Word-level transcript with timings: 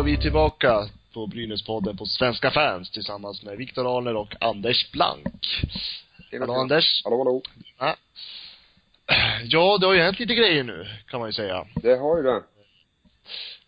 Då 0.00 0.04
var 0.04 0.10
vi 0.10 0.16
tillbaka 0.16 0.88
på 1.14 1.26
Brynäspodden 1.26 1.96
på 1.96 2.06
Svenska 2.06 2.50
fans 2.50 2.90
tillsammans 2.90 3.42
med 3.42 3.56
Viktor 3.56 3.98
Arner 3.98 4.16
och 4.16 4.34
Anders 4.40 4.92
Blank. 4.92 5.64
Hallå 6.32 6.52
Anders. 6.52 7.04
Hallå, 7.04 7.18
hallå. 7.18 7.42
Ja. 7.78 7.96
ja, 9.44 9.78
det 9.80 9.86
har 9.86 9.94
ju 9.94 10.00
hänt 10.00 10.18
lite 10.18 10.34
grejer 10.34 10.64
nu, 10.64 10.86
kan 11.06 11.20
man 11.20 11.28
ju 11.28 11.32
säga. 11.32 11.66
Det 11.74 11.96
har 11.96 12.16
ju 12.16 12.22
det. 12.22 12.42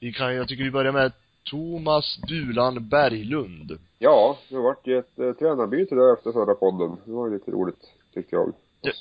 Vi 0.01 0.13
kan, 0.13 0.35
jag 0.35 0.49
tycker 0.49 0.65
vi 0.65 0.71
börjar 0.71 0.93
med 0.93 1.13
Thomas 1.45 2.19
Bulan 2.29 2.89
Berglund. 2.89 3.79
Ja, 3.99 4.39
det 4.49 4.55
har 4.55 4.63
varit 4.63 4.89
ett 4.89 5.19
eh, 5.19 5.33
tränarbyte 5.33 5.95
där 5.95 6.13
efter 6.13 6.33
förra 6.33 6.55
podden. 6.55 6.97
Det 7.05 7.13
var 7.13 7.29
ju 7.29 7.35
lite 7.35 7.51
roligt, 7.51 7.91
tyckte 8.15 8.37
jag. 8.37 8.53
Ja. 8.81 8.93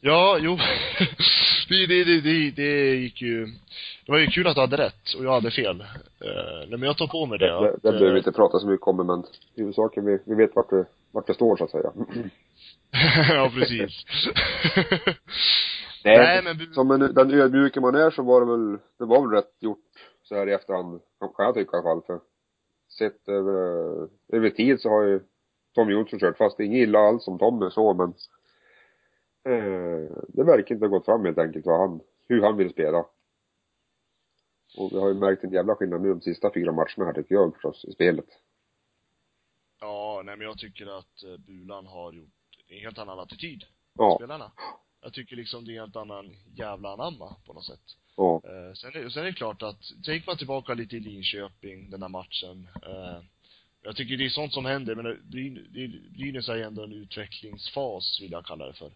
Ja, 0.00 0.38
jo. 0.40 0.56
det, 1.68 1.86
det, 1.86 2.04
det, 2.04 2.20
det, 2.20 2.50
det 2.50 2.96
gick 2.96 3.22
ju, 3.22 3.48
det 4.06 4.12
var 4.12 4.18
ju 4.18 4.26
kul 4.26 4.46
att 4.46 4.54
du 4.54 4.60
hade 4.60 4.76
rätt 4.76 5.14
och 5.18 5.24
jag 5.24 5.32
hade 5.32 5.50
fel. 5.50 5.80
Uh, 5.80 6.58
nej 6.58 6.78
men 6.78 6.82
jag 6.82 6.98
tar 6.98 7.06
på 7.06 7.26
mig 7.26 7.38
det. 7.38 7.46
Det, 7.46 7.60
det, 7.60 7.70
det 7.72 7.80
behöver 7.82 8.06
vi 8.06 8.10
eh, 8.12 8.16
inte 8.16 8.32
prata 8.32 8.58
så 8.58 8.66
mycket 8.66 8.86
om, 8.86 9.06
men 9.06 9.24
huvudsaken, 9.56 10.04
vi, 10.06 10.18
vi 10.24 10.34
vet 10.34 10.56
vart 10.56 10.70
det, 10.70 10.84
vart 11.12 11.26
det 11.26 11.34
står 11.34 11.56
så 11.56 11.64
att 11.64 11.70
säga. 11.70 11.92
ja, 13.34 13.50
precis. 13.54 14.04
Nej, 16.04 16.18
Nej, 16.18 16.42
men- 16.44 16.74
som 16.74 16.90
en, 16.90 17.14
den 17.14 17.30
ödmjuke 17.30 17.80
man 17.80 17.94
är 17.94 18.10
så 18.10 18.22
var 18.22 18.40
det 18.40 18.46
väl, 18.46 18.78
det 18.98 19.04
var 19.04 19.20
väl 19.20 19.30
rätt 19.30 19.52
gjort 19.60 19.78
så 20.22 20.34
här 20.34 20.48
i 20.48 20.52
efterhand, 20.52 21.00
kan 21.36 21.44
jag 21.44 21.54
tycka 21.54 21.76
i 21.76 21.80
alla 21.80 21.82
fall. 21.82 22.02
För 22.06 22.20
sett 22.98 23.28
över, 23.28 24.08
över 24.32 24.50
tid 24.50 24.80
så 24.80 24.88
har 24.88 25.02
ju 25.02 25.20
Tom 25.74 25.90
Jonsson 25.90 26.18
kört 26.18 26.36
fast. 26.38 26.60
Inget 26.60 26.88
illa 26.88 26.98
alls 26.98 27.28
om 27.28 27.38
Tom 27.38 27.62
är 27.62 27.70
så, 27.70 27.94
men 27.94 28.08
eh, 29.54 30.10
det 30.28 30.44
verkar 30.44 30.74
inte 30.74 30.86
ha 30.86 30.90
gått 30.90 31.04
fram 31.04 31.24
helt 31.24 31.38
enkelt 31.38 31.66
vad 31.66 31.80
han, 31.80 32.00
hur 32.28 32.42
han 32.42 32.56
vill 32.56 32.70
spela. 32.70 33.04
Och 34.76 34.92
vi 34.92 34.98
har 34.98 35.08
ju 35.08 35.14
märkt 35.14 35.44
en 35.44 35.52
jävla 35.52 35.74
skillnad 35.74 36.02
nu 36.02 36.08
de 36.08 36.20
sista 36.20 36.50
fyra 36.54 36.72
matcherna 36.72 37.04
här 37.04 37.12
tycker 37.12 37.34
jag 37.34 37.52
förstås, 37.54 37.84
i 37.84 37.92
spelet. 37.92 38.26
Ja, 39.80 40.22
nej 40.24 40.36
men 40.36 40.46
jag 40.46 40.58
tycker 40.58 40.98
att 40.98 41.22
eh, 41.22 41.36
Bulan 41.36 41.86
har 41.86 42.12
gjort 42.12 42.30
en 42.68 42.78
helt 42.78 42.98
annan 42.98 43.18
attityd. 43.18 43.64
Ja, 43.98 44.16
Spelarna. 44.18 44.52
Jag 45.02 45.12
tycker 45.12 45.36
liksom 45.36 45.64
det 45.64 45.70
är 45.70 45.74
en 45.74 45.80
helt 45.80 45.96
annan 45.96 46.36
jävla 46.54 46.92
anamma 46.92 47.36
på 47.46 47.52
något 47.52 47.64
sätt. 47.64 47.80
ja, 48.16 48.40
Eh, 48.44 48.74
sen, 48.74 48.90
är, 48.94 49.08
sen 49.08 49.22
är 49.22 49.26
det 49.26 49.32
klart 49.32 49.62
att, 49.62 49.80
tänker 50.04 50.26
man 50.26 50.36
tillbaka 50.36 50.74
lite 50.74 50.96
i 50.96 51.00
Linköping, 51.00 51.90
den 51.90 52.00
där 52.00 52.08
matchen. 52.08 52.68
Eh, 52.82 53.22
jag 53.82 53.96
tycker 53.96 54.16
det 54.16 54.24
är 54.24 54.28
sånt 54.28 54.52
som 54.52 54.64
händer, 54.64 54.94
men 54.94 55.30
Brynäs 56.12 56.48
är 56.48 56.56
ändå 56.56 56.84
en 56.84 56.92
utvecklingsfas, 56.92 58.18
vill 58.20 58.32
jag 58.32 58.44
kalla 58.44 58.66
det 58.66 58.72
för. 58.72 58.92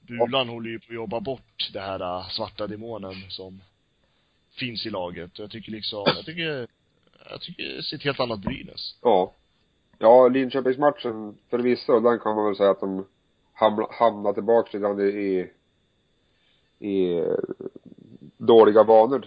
Bulan 0.00 0.48
håller 0.48 0.70
ju 0.70 0.78
på 0.78 0.86
att 0.88 0.94
jobba 0.94 1.20
bort 1.20 1.70
det 1.72 1.80
här 1.80 2.00
eh, 2.00 2.28
svarta 2.28 2.66
demonen 2.66 3.30
som 3.30 3.62
finns 4.58 4.86
i 4.86 4.90
laget. 4.90 5.32
Och 5.32 5.40
jag 5.40 5.50
tycker 5.50 5.72
liksom, 5.72 6.02
jag 6.06 6.24
tycker, 6.24 6.68
jag 7.30 7.40
tycker 7.40 7.76
det 7.76 7.82
ser 7.82 7.96
ett 7.96 8.02
helt 8.02 8.20
annat 8.20 8.40
Brynäs. 8.40 8.98
ja. 9.02 9.32
Ja, 9.98 10.28
Linköpingsmatchen 10.28 11.38
förvisso, 11.50 12.00
den 12.00 12.18
kan 12.18 12.36
man 12.36 12.46
väl 12.46 12.56
säga 12.56 12.70
att 12.70 12.80
de 12.80 13.06
hamna, 13.52 13.86
hamnar 13.90 14.32
tillbaka 14.32 14.66
lite 14.66 14.78
grann 14.78 15.00
i, 15.00 15.04
i, 15.04 15.50
i 16.88 17.24
dåliga 18.36 18.82
vanor 18.82 19.26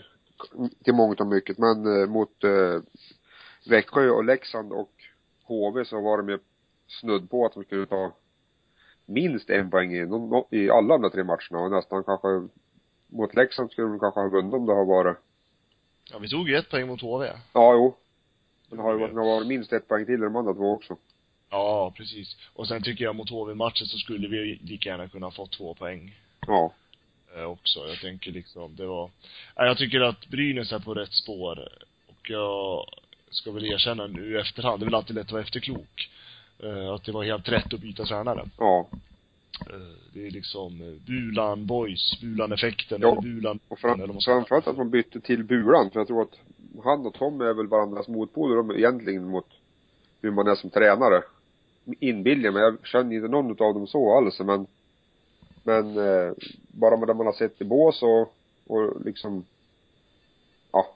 till 0.83 0.93
mångt 0.93 1.19
och 1.19 1.27
mycket. 1.27 1.57
Men 1.57 2.01
eh, 2.01 2.09
mot 2.09 2.43
eh, 2.43 2.81
Växjö 3.69 4.09
och 4.09 4.23
Leksand 4.23 4.71
och 4.71 4.91
HV 5.43 5.85
så 5.85 6.01
var 6.01 6.17
de 6.17 6.29
ju 6.29 6.39
snudd 6.87 7.29
på 7.29 7.45
att 7.45 7.53
de 7.53 7.63
skulle 7.63 7.85
ta 7.85 8.11
minst 9.05 9.49
en 9.49 9.69
poäng 9.69 9.93
i, 9.93 10.07
i 10.49 10.69
alla 10.69 10.97
de 10.97 11.01
där 11.01 11.09
tre 11.09 11.23
matcherna 11.23 11.65
och 11.65 11.71
nästan 11.71 12.03
kanske 12.03 12.47
mot 13.09 13.35
Leksand 13.35 13.71
skulle 13.71 13.87
de 13.87 13.99
kanske 13.99 14.19
ha 14.19 14.27
vunnit 14.29 14.53
om 14.53 14.65
det 14.65 14.73
har 14.73 14.85
varit 14.85 15.17
Ja, 16.11 16.17
vi 16.19 16.29
tog 16.29 16.49
ju 16.49 16.55
ett 16.57 16.69
poäng 16.69 16.87
mot 16.87 17.01
HV. 17.01 17.25
Ja, 17.53 17.73
jo. 17.73 17.95
Men 18.69 18.77
det 18.77 18.83
har 18.83 18.93
ju 18.93 18.99
varit, 18.99 19.13
det 19.13 19.19
har 19.19 19.27
varit 19.27 19.47
minst 19.47 19.73
ett 19.73 19.87
poäng 19.87 20.05
till 20.05 20.13
i 20.13 20.17
de 20.17 20.35
andra 20.35 20.53
två 20.53 20.71
också. 20.71 20.97
Ja, 21.49 21.93
precis. 21.97 22.35
Och 22.53 22.67
sen 22.67 22.83
tycker 22.83 23.03
jag 23.05 23.15
mot 23.15 23.29
HV-matchen 23.29 23.87
så 23.87 23.97
skulle 23.97 24.27
vi 24.27 24.59
lika 24.63 24.89
gärna 24.89 25.07
kunna 25.09 25.31
få 25.31 25.45
två 25.47 25.73
poäng 25.73 26.15
Ja. 26.47 26.73
eh, 27.35 27.43
också. 27.43 27.79
Jag 27.87 27.99
tänker 28.01 28.31
liksom, 28.31 28.75
det 28.75 28.85
var, 28.85 29.09
Nej, 29.57 29.67
jag 29.67 29.77
tycker 29.77 30.01
att 30.01 30.27
Brynäs 30.27 30.71
är 30.71 30.79
på 30.79 30.93
rätt 30.93 31.13
spår. 31.13 31.69
Och 32.07 32.29
jag 32.29 32.85
ska 33.29 33.51
väl 33.51 33.65
erkänna 33.65 34.07
nu 34.07 34.35
i 34.35 34.39
efterhand, 34.41 34.79
det 34.79 34.83
är 34.83 34.85
väl 34.85 34.95
alltid 34.95 35.15
lätt 35.15 35.25
att 35.25 35.31
vara 35.31 35.41
efterklok. 35.41 36.09
eh, 36.63 36.89
Att 36.93 37.03
det 37.03 37.11
var 37.11 37.23
helt 37.23 37.49
rätt 37.49 37.73
att 37.73 37.79
byta 37.79 38.05
tränare. 38.05 38.45
Ja. 38.57 38.87
Eh, 39.69 39.95
Det 40.13 40.27
är 40.27 40.31
liksom 40.31 40.81
eh, 40.81 41.05
Bulan 41.07 41.65
Boys, 41.65 42.21
Bulan-effekten, 42.21 43.01
Ja. 43.01 43.21
Bulan, 43.21 43.59
Och 43.67 43.79
fram, 43.79 44.19
framförallt 44.25 44.67
att 44.67 44.77
man 44.77 44.89
bytte 44.89 45.19
till 45.21 45.43
Bulan, 45.43 45.91
för 45.91 45.99
jag 45.99 46.07
tror 46.07 46.21
att 46.21 46.39
han 46.83 47.05
och 47.05 47.13
Tom 47.13 47.41
är 47.41 47.53
väl 47.53 47.67
varandras 47.67 48.07
motpoler 48.07 48.55
de 48.55 48.71
egentligen 48.71 49.27
mot 49.27 49.47
hur 50.21 50.31
man 50.31 50.47
är 50.47 50.55
som 50.55 50.69
tränare. 50.69 51.23
Inbillar 51.99 52.51
mig, 52.51 52.61
jag 52.61 52.77
känner 52.87 53.15
inte 53.15 53.27
någon 53.27 53.51
utav 53.51 53.73
dem 53.73 53.87
så 53.87 54.17
alls, 54.17 54.39
men 54.39 54.67
men 55.63 55.97
eh, 55.97 56.33
bara 56.67 56.97
med 56.97 57.07
det 57.07 57.13
man 57.13 57.25
har 57.25 57.33
sett 57.33 57.61
i 57.61 57.63
bås 57.65 58.03
och, 58.03 58.33
och 58.67 59.05
liksom 59.05 59.45
ja. 60.71 60.95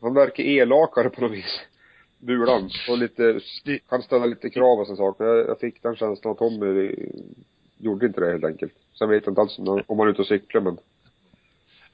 Han 0.00 0.14
verkar 0.14 0.44
elakare 0.44 1.10
på 1.10 1.20
något 1.20 1.32
vis. 1.32 1.60
Bulan. 2.18 2.70
Och 2.88 2.98
lite, 2.98 3.40
kan 3.88 4.02
ställa 4.02 4.26
lite 4.26 4.50
krav 4.50 4.78
och 4.80 4.86
sådana 4.86 4.96
saker. 4.96 5.24
Jag, 5.24 5.48
jag 5.48 5.60
fick 5.60 5.82
den 5.82 5.96
känslan 5.96 6.32
att 6.32 6.38
Tommy 6.38 6.86
eh, 6.86 7.08
gjorde 7.80 8.06
inte 8.06 8.20
det 8.20 8.30
helt 8.32 8.44
enkelt. 8.44 8.72
Sen 8.98 9.08
vet 9.08 9.22
jag 9.26 9.32
inte 9.32 9.40
alls 9.40 9.58
om, 9.58 9.98
han 9.98 10.06
är 10.06 10.10
ute 10.10 10.22
och 10.22 10.28
cyklar 10.28 10.60
men 10.60 10.78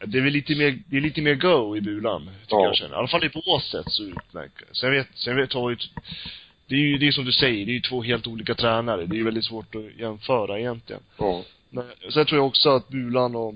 Det 0.06 0.18
är 0.18 0.22
väl 0.22 0.32
lite 0.32 0.54
mer, 0.56 0.78
det 0.86 0.96
är 0.96 1.00
lite 1.00 1.22
mer 1.22 1.34
go 1.34 1.76
i 1.76 1.80
Bulan, 1.80 2.22
tycker 2.42 2.56
Ja. 2.56 2.64
jag 2.64 2.76
känner. 2.76 2.94
I 2.94 2.98
alla 2.98 3.08
fall 3.08 3.24
i 3.24 3.28
båset 3.28 3.86
så 3.92 4.02
utmärker 4.02 4.66
Sen 4.72 4.90
vet, 4.90 5.08
sen 5.14 5.36
vet 5.36 5.52
har 5.52 5.70
ju 5.70 5.76
det 6.68 6.74
är 6.74 6.78
ju, 6.78 6.98
det 6.98 7.06
är 7.08 7.12
som 7.12 7.24
du 7.24 7.32
säger, 7.32 7.66
det 7.66 7.72
är 7.72 7.74
ju 7.74 7.80
två 7.80 8.02
helt 8.02 8.26
olika 8.26 8.54
tränare. 8.54 9.06
Det 9.06 9.14
är 9.14 9.18
ju 9.18 9.24
väldigt 9.24 9.44
svårt 9.44 9.74
att 9.74 9.98
jämföra 9.98 10.58
egentligen. 10.58 11.02
ja. 11.18 11.42
Men 11.70 11.84
sen 12.12 12.26
tror 12.26 12.38
jag 12.38 12.46
också 12.46 12.70
att 12.70 12.88
Bulan 12.88 13.36
och 13.36 13.54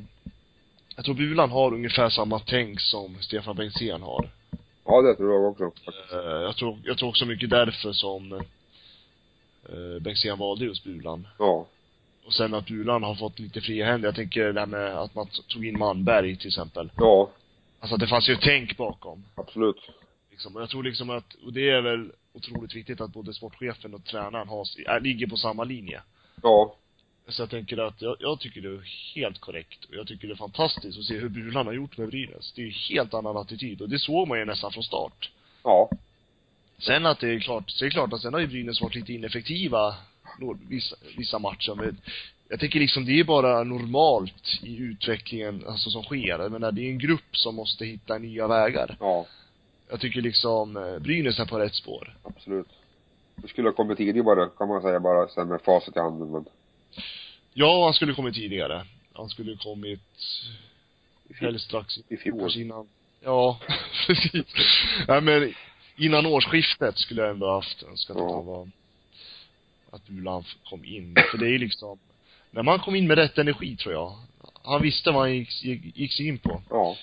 jag 0.97 1.05
tror 1.05 1.15
Bulan 1.15 1.51
har 1.51 1.75
ungefär 1.75 2.09
samma 2.09 2.39
tänk 2.39 2.81
som 2.81 3.17
Stefan 3.21 3.57
Bengtzén 3.57 4.03
har. 4.03 4.31
Ja, 4.85 5.03
det 5.03 5.15
tror 5.15 5.33
jag 5.33 5.45
också. 5.45 5.65
Eh, 6.13 6.19
jag 6.43 6.57
tror, 6.57 6.79
jag 6.85 6.99
tror 6.99 7.09
också 7.09 7.27
mycket 7.27 7.51
därför 7.51 7.93
som 7.93 8.33
eh, 8.33 10.01
Bengtzén 10.01 10.39
valde 10.39 10.65
just 10.65 10.85
Bulan. 10.85 11.29
Ja. 11.39 11.67
Och 12.25 12.35
sen 12.35 12.55
att 12.55 12.67
Bulan 12.67 13.03
har 13.03 13.15
fått 13.15 13.39
lite 13.39 13.61
fria 13.61 13.87
händer. 13.87 14.09
Jag 14.09 14.15
tänker 14.15 14.45
det 14.45 14.53
där 14.53 14.67
med 14.67 14.99
att 14.99 15.15
man 15.15 15.27
tog 15.49 15.67
in 15.67 15.79
Manberg 15.79 16.37
till 16.37 16.49
exempel. 16.49 16.91
Ja, 16.97 17.31
Alltså 17.81 17.97
det 17.97 18.07
fanns 18.07 18.29
ju 18.29 18.33
ett 18.35 18.41
tänk 18.43 18.77
bakom. 18.77 19.25
absolut. 19.35 19.77
Liksom. 20.31 20.57
Och 20.57 20.63
jag 20.63 20.71
tror 20.71 20.83
liksom 20.83 21.11
att, 21.11 21.35
och 21.35 21.53
det 21.53 21.71
är 21.71 21.81
väl 21.81 22.13
otroligt 22.33 22.75
viktigt 22.75 23.01
att 23.01 23.13
både 23.13 23.35
sportchefen 23.35 23.95
och 23.95 24.05
tränaren 24.05 24.49
har, 24.49 25.01
ligger 25.01 25.27
på 25.27 25.37
samma 25.37 25.65
linje. 25.65 26.03
Ja. 26.43 26.77
Så 27.29 27.43
jag 27.43 27.51
tänker 27.51 27.79
att, 27.79 28.03
jag, 28.03 28.17
jag 28.21 28.41
tycker 28.41 28.61
det 28.61 28.69
är 28.69 29.15
helt 29.15 29.39
korrekt. 29.41 29.85
Och 29.85 29.95
jag 29.95 30.07
tycker 30.07 30.29
det 30.29 30.35
är 30.35 30.37
fantastiskt 30.37 30.99
att 30.99 31.05
se 31.05 31.19
hur 31.19 31.29
Bulan 31.29 31.67
har 31.67 31.73
gjort 31.73 31.99
med 31.99 32.09
Brynäs. 32.09 32.53
Det 32.57 32.63
är 32.63 32.67
ju 32.67 32.73
helt 32.95 33.15
annan 33.15 33.37
attityd. 33.37 33.83
Och 33.83 33.89
det 33.89 33.99
såg 33.99 34.29
man 34.29 34.39
ju 34.39 34.45
nästan 34.45 34.73
från 34.73 34.83
start. 34.83 35.31
Ja. 35.65 35.91
Sen 36.79 37.07
att 37.07 37.21
det 37.21 37.29
är 37.35 37.41
klart, 37.41 37.71
så 37.71 37.85
är 37.85 37.87
det 37.89 37.93
klart 37.93 38.13
att 38.13 38.21
sen 38.21 38.33
har 38.35 38.41
ju 38.41 38.47
Brynäs 38.47 38.81
varit 38.81 38.95
lite 38.95 39.13
ineffektiva 39.13 39.95
vissa, 40.69 40.97
vissa 41.17 41.39
matcher. 41.39 41.75
Men 41.75 42.01
jag 42.49 42.61
tycker 42.61 42.81
liksom 42.81 43.05
det 43.05 43.21
är 43.21 43.25
bara 43.25 43.65
normalt 43.65 44.59
i 44.63 44.77
utvecklingen, 44.77 45.65
alltså 45.69 45.91
som 45.91 46.03
sker. 46.03 46.39
Jag 46.39 46.53
menar, 46.53 46.73
det 46.73 46.83
är 46.83 46.91
en 46.91 46.99
grupp 46.99 47.37
som 47.37 47.55
måste 47.55 47.85
hitta 47.85 48.19
nya 48.19 48.47
vägar. 48.49 48.97
Ja, 49.01 49.27
Jag 49.91 50.01
tycker 50.01 50.21
liksom, 50.23 50.77
eh, 50.77 50.99
Brynäs 50.99 51.39
är 51.39 51.47
på 51.47 51.59
rätt 51.59 51.75
spår. 51.75 52.17
absolut. 52.23 52.67
Det 53.37 53.49
skulle 53.49 53.69
ha 53.69 53.73
kommit 53.75 53.99
tidigare, 53.99 54.49
kan 54.59 54.69
man 54.69 54.83
säga 54.83 55.01
bara 55.01 55.29
sen 55.29 55.49
med 55.49 55.61
facit 55.63 55.97
i 55.97 55.99
handen, 56.01 56.31
men 56.31 56.45
Ja, 57.55 57.85
han 57.85 57.95
skulle 57.95 58.15
kommit 58.15 58.35
tidigare. 58.35 58.87
Han 59.13 59.29
skulle 59.29 59.57
kommit 59.57 60.01
helst 61.41 61.65
strax 61.65 61.99
i 62.09 62.17
fjol. 62.17 62.51
innan. 62.57 62.89
Ja, 63.25 63.59
precis. 64.07 64.45
Nej 65.09 65.21
men 65.21 65.55
innan 65.97 66.27
årsskiftet 66.27 66.99
skulle 66.99 67.23
jag 67.23 67.31
ändå 67.31 67.51
haft 67.53 67.83
önskat 67.83 68.17
att 68.17 68.23
Ja. 68.23 68.35
han 68.37 68.47
var 68.47 68.69
att 69.91 70.07
Bulan 70.09 70.45
kom 70.71 70.85
in. 70.85 71.15
För 71.31 71.39
det 71.39 71.55
är 71.55 71.59
liksom 71.59 71.99
när 72.51 72.63
man 72.63 72.79
kom 72.79 72.95
in 72.95 73.07
med 73.07 73.19
rätt 73.19 73.39
energi 73.39 73.77
tror 73.77 73.95
jag. 73.95 74.13
Han 74.65 74.83
visste 74.83 75.11
vad 75.11 75.21
han 75.21 75.37
gick, 75.37 75.65
gick, 75.65 75.97
gick 75.97 76.13
sig 76.13 76.29
in 76.29 76.39
på. 76.39 76.63
Ja. 76.71 76.97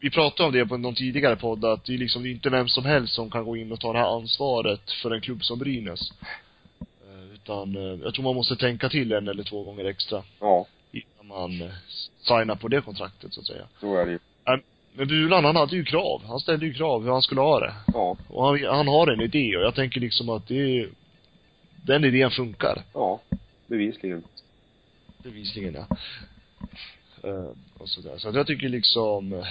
Vi 0.00 0.10
pratade 0.10 0.46
om 0.46 0.52
det 0.52 0.66
på 0.66 0.76
någon 0.76 0.94
tidigare 0.94 1.36
podd 1.36 1.64
att 1.64 1.84
det 1.84 1.94
är 1.94 1.98
liksom 1.98 2.22
det 2.22 2.28
är 2.28 2.30
inte 2.32 2.50
vem 2.50 2.68
som 2.68 2.84
helst 2.84 3.14
som 3.14 3.30
kan 3.30 3.44
gå 3.44 3.56
in 3.56 3.72
och 3.72 3.80
ta 3.80 3.92
det 3.92 3.98
här 3.98 4.16
ansvaret 4.16 4.90
för 5.02 5.10
en 5.10 5.20
klubb 5.20 5.44
som 5.44 5.58
Brynäs. 5.58 6.12
Eh, 6.80 7.34
Utan 7.34 7.76
eh, 7.76 8.00
jag 8.04 8.14
tror 8.14 8.24
man 8.24 8.34
måste 8.34 8.56
tänka 8.56 8.88
till 8.88 9.12
en 9.12 9.28
eller 9.28 9.42
två 9.42 9.62
gånger 9.62 9.84
extra 9.84 10.22
Ja, 10.40 10.66
innan 10.92 11.26
man 11.26 11.62
eh, 11.62 11.72
signar 12.20 12.54
på 12.54 12.68
det 12.68 12.80
kontraktet 12.80 13.34
så 13.34 13.40
att 13.40 13.46
säga. 13.46 13.64
så 13.80 13.96
är 13.96 14.06
det 14.06 14.12
ju. 14.12 14.18
Men 14.94 15.08
Bulan 15.08 15.44
han 15.44 15.56
hade 15.56 15.76
ju 15.76 15.84
krav. 15.84 16.22
Han 16.26 16.40
ställde 16.40 16.66
ju 16.66 16.74
krav 16.74 17.02
hur 17.04 17.10
han 17.10 17.22
skulle 17.22 17.40
ha 17.40 17.60
det. 17.60 17.74
Ja. 17.86 18.16
Och 18.28 18.44
han, 18.46 18.64
han 18.64 18.88
har 18.88 19.06
en 19.06 19.20
idé 19.20 19.56
och 19.56 19.62
jag 19.62 19.74
tänker 19.74 20.00
liksom 20.00 20.28
att 20.28 20.48
det 20.48 20.78
är, 20.80 20.88
den 21.82 22.04
idén 22.04 22.30
funkar. 22.30 22.82
Ja. 22.92 23.20
Bevisligen. 23.66 24.22
Bevisligen 25.22 25.74
ja. 25.74 25.96
Uh, 27.28 27.50
och 27.78 27.88
sådär. 27.88 28.18
Så 28.18 28.28
att 28.28 28.34
jag 28.34 28.46
tycker 28.46 28.68
liksom, 28.68 29.32
eh, 29.32 29.46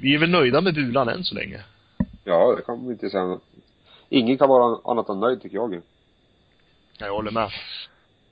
vi 0.00 0.14
är 0.14 0.18
väl 0.18 0.30
nöjda 0.30 0.60
med 0.60 0.74
Bulan 0.74 1.08
än 1.08 1.24
så 1.24 1.34
länge. 1.34 1.60
Ja, 2.24 2.54
det 2.56 2.62
kan 2.62 2.86
vi 2.86 2.92
inte 2.92 3.10
säga. 3.10 3.38
Ingen 4.08 4.38
kan 4.38 4.48
vara 4.48 4.78
annat 4.84 5.08
än 5.08 5.20
nöjd 5.20 5.42
tycker 5.42 5.56
jag. 5.56 5.80
Jag 6.98 7.12
håller 7.12 7.30
med. 7.30 7.50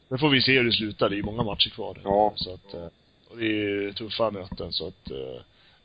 Nu 0.08 0.18
får 0.18 0.28
vi 0.28 0.42
se 0.42 0.52
hur 0.52 0.64
det 0.64 0.72
slutar. 0.72 1.08
Det 1.08 1.14
är 1.14 1.16
ju 1.16 1.22
många 1.22 1.42
matcher 1.42 1.70
kvar. 1.70 1.98
Ja. 2.04 2.32
Så 2.36 2.54
att, 2.54 2.74
eh, 2.74 2.86
och 3.30 3.36
det 3.38 3.46
är 3.46 3.92
tuffa 3.92 4.30
möten 4.30 4.72
så 4.72 4.88
att, 4.88 5.10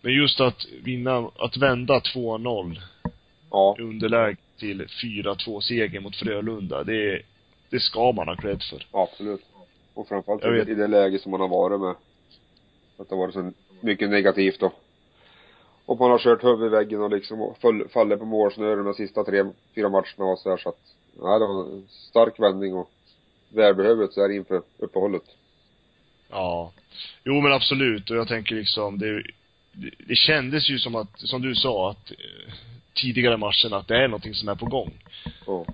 men 0.01 0.13
just 0.13 0.39
att 0.39 0.65
vinna, 0.83 1.29
att 1.35 1.57
vända 1.57 1.99
2-0 1.99 2.81
Ja. 3.51 3.75
i 3.79 3.81
underläge 3.81 4.37
till 4.59 4.85
4-2 4.85 5.61
seger 5.61 5.99
mot 5.99 6.15
Frölunda, 6.15 6.83
det, 6.83 7.21
det 7.69 7.79
ska 7.79 8.11
man 8.11 8.27
ha 8.27 8.35
cred 8.35 8.63
för. 8.63 8.87
Absolut. 8.91 9.41
Och 9.93 10.07
framförallt 10.07 10.67
i 10.67 10.75
det 10.75 10.87
läge 10.87 11.19
som 11.19 11.31
man 11.31 11.39
har 11.39 11.47
varit 11.47 11.79
med. 11.79 11.95
Att 12.97 13.09
det 13.09 13.15
har 13.15 13.17
varit 13.17 13.33
så 13.33 13.51
mycket 13.81 14.09
negativt 14.09 14.59
då. 14.59 14.71
Och 15.85 15.99
man 15.99 16.11
har 16.11 16.19
kört 16.19 16.43
huvudet 16.43 16.67
i 16.67 16.75
väggen 16.75 17.01
och 17.01 17.11
liksom 17.11 17.53
fallit 17.93 18.19
på 18.19 18.25
målsnören 18.25 18.85
de 18.85 18.93
sista 18.93 19.23
tre, 19.23 19.43
fyra 19.75 19.89
matcherna 19.89 20.31
och 20.31 20.39
så 20.39 20.49
där 20.49 20.57
så 20.57 20.69
att, 20.69 20.79
nej 21.21 21.39
det 21.39 21.45
var 21.45 21.63
en 21.63 21.87
stark 21.89 22.39
vändning 22.39 22.73
och 22.73 22.91
välbehövligt 23.49 24.13
så 24.13 24.21
här 24.21 24.31
inför 24.31 24.61
uppehållet. 24.77 25.23
Ja. 26.29 26.71
Jo 27.23 27.41
men 27.41 27.51
absolut, 27.51 28.09
och 28.09 28.17
jag 28.17 28.27
tänker 28.27 28.55
liksom, 28.55 28.99
det, 28.99 29.23
det, 29.71 29.91
det 30.07 30.15
kändes 30.15 30.69
ju 30.69 30.79
som 30.79 30.95
att, 30.95 31.19
som 31.19 31.41
du 31.41 31.55
sa, 31.55 31.91
att 31.91 32.11
eh, 32.11 32.53
tidigare 32.95 33.37
matchen 33.37 33.73
att 33.73 33.87
det 33.87 34.03
är 34.03 34.07
någonting 34.07 34.33
som 34.33 34.49
är 34.49 34.55
på 34.55 34.65
gång. 34.65 34.93
Ja. 35.47 35.65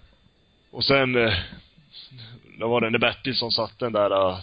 Och 0.72 0.86
sen, 0.86 1.16
eh, 1.16 1.34
då 2.60 2.68
var 2.68 2.82
det 2.82 2.90
när 2.90 3.00
Bertilsson 3.00 3.52
satte 3.52 3.86
den 3.86 3.94
där 3.94 4.30
eh, 4.30 4.40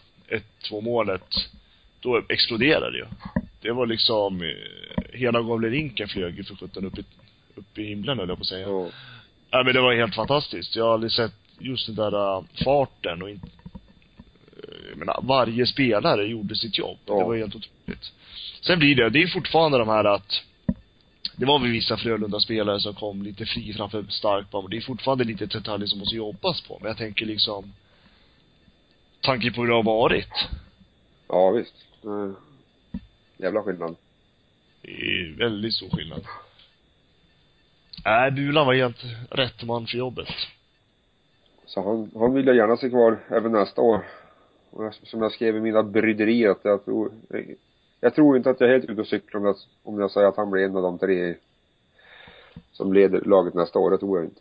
1-2 0.71 0.81
målet, 0.81 1.35
då 2.01 2.23
exploderade 2.29 2.91
det 2.91 2.99
ju. 2.99 3.07
Det 3.61 3.73
var 3.73 3.87
liksom, 3.87 4.43
eh, 4.43 5.19
hela 5.19 5.43
Gavlerinken 5.43 6.09
flög 6.09 6.37
ju 6.37 6.45
för 6.45 6.57
sjutton 6.57 6.85
upp 6.85 6.99
i, 6.99 7.05
upp 7.55 7.79
i 7.79 7.85
himlen 7.85 8.19
höll 8.19 8.29
jag 8.29 8.39
på 8.39 8.43
att 8.43 8.47
säga. 8.47 8.69
Ja. 8.69 8.87
Ja 9.51 9.63
men 9.63 9.75
det 9.75 9.81
var 9.81 9.95
helt 9.95 10.15
fantastiskt. 10.15 10.77
Jag 10.77 10.85
har 10.85 10.95
aldrig 10.95 11.13
sett 11.13 11.35
just 11.59 11.87
den 11.87 11.95
där 11.97 12.45
farten 12.65 13.23
och 13.23 13.31
inte, 13.31 13.49
jag 14.91 14.99
menar, 14.99 15.21
varje 15.23 15.67
spelare 15.67 16.27
gjorde 16.27 16.55
sitt 16.55 16.79
jobb. 16.79 16.99
Ja. 17.07 17.19
Det 17.19 17.25
var 17.25 17.37
helt 17.37 17.55
otroligt. 17.55 18.13
Sen 18.61 18.79
blir 18.79 18.95
det, 18.95 19.11
det 19.11 19.23
är 19.23 19.27
fortfarande 19.27 19.79
de 19.79 19.89
här 19.89 20.05
att 20.05 20.43
det 21.39 21.47
var 21.47 21.59
väl 21.59 21.71
vissa 21.71 21.97
Frölunda-spelare 21.97 22.81
som 22.81 22.95
kom 22.95 23.23
lite 23.23 23.47
fri 23.47 23.73
framför 23.73 24.03
starkbom. 24.09 24.71
Det 24.71 24.77
är 24.77 24.81
fortfarande 24.81 25.25
lite 25.25 25.47
detaljer 25.47 25.87
som 25.87 25.99
måste 25.99 26.17
jobbas 26.17 26.61
på. 26.61 26.79
Men 26.81 26.89
jag 26.89 26.97
tänker 26.97 27.27
liksom, 27.27 27.73
tanke 29.21 29.51
på 29.51 29.61
hur 29.61 29.69
det 29.69 29.75
har 29.75 29.83
varit. 29.83 30.49
Ja, 31.29 31.51
visst. 31.51 31.75
Eh, 32.05 32.31
Jävla 33.37 33.63
skillnad. 33.63 33.97
Det 34.83 34.91
är 34.91 35.39
väldigt 35.39 35.75
stor 35.75 35.91
skillnad. 35.91 36.25
Nej, 38.05 38.31
Bulan 38.31 38.67
var 38.67 38.75
helt 38.75 39.05
rätt 39.31 39.63
man 39.65 39.87
för 39.87 39.99
jobbet. 39.99 40.29
Så 41.67 41.83
han, 41.83 42.11
han 42.15 42.35
vill 42.35 42.47
jag 42.47 42.57
gärna 42.57 42.77
se 42.77 42.89
kvar 42.89 43.19
även 43.29 43.53
nästa 43.53 43.81
år. 43.81 44.07
Och 44.71 44.85
jag, 44.85 44.95
som 44.95 45.23
jag 45.23 45.33
skrev 45.33 45.57
i 45.57 45.61
mina 45.61 45.83
bryderier 45.83 46.51
att 46.51 46.61
jag 46.63 46.85
tror, 46.85 47.13
jag 48.01 48.15
tror 48.15 48.37
inte 48.37 48.51
att 48.51 48.61
jag 48.61 48.69
är 48.71 48.73
helt 48.73 48.91
ute 48.91 49.01
och 49.01 49.07
cyklar 49.07 49.41
om 49.41 49.47
jag, 49.47 49.57
om 49.83 50.01
jag 50.01 50.11
säger 50.11 50.29
att 50.29 50.37
han 50.37 50.51
blir 50.51 50.65
en 50.65 50.77
av 50.77 50.83
de 50.83 50.99
tre 50.99 51.35
som 52.73 52.93
leder 52.93 53.21
laget 53.21 53.55
nästa 53.55 53.79
år. 53.79 53.91
Det 53.91 53.99
tror 53.99 54.19
jag 54.19 54.27
inte. 54.27 54.41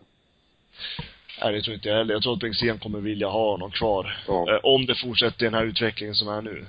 Nej, 1.42 1.54
det 1.54 1.62
tror 1.62 1.76
inte 1.76 1.88
jag 1.90 1.98
heller. 1.98 2.14
Jag 2.14 2.24
tror 2.24 2.34
att 2.34 2.40
Bengtzén 2.40 2.80
kommer 2.80 3.00
vilja 3.00 3.28
ha 3.28 3.52
honom 3.52 3.72
kvar. 3.72 4.24
Ja. 4.28 4.54
Eh, 4.54 4.60
om 4.64 4.86
det 4.86 4.96
fortsätter 4.96 5.46
den 5.46 5.54
här 5.54 5.64
utvecklingen 5.64 6.16
som 6.16 6.28
är 6.28 6.42
nu. 6.42 6.66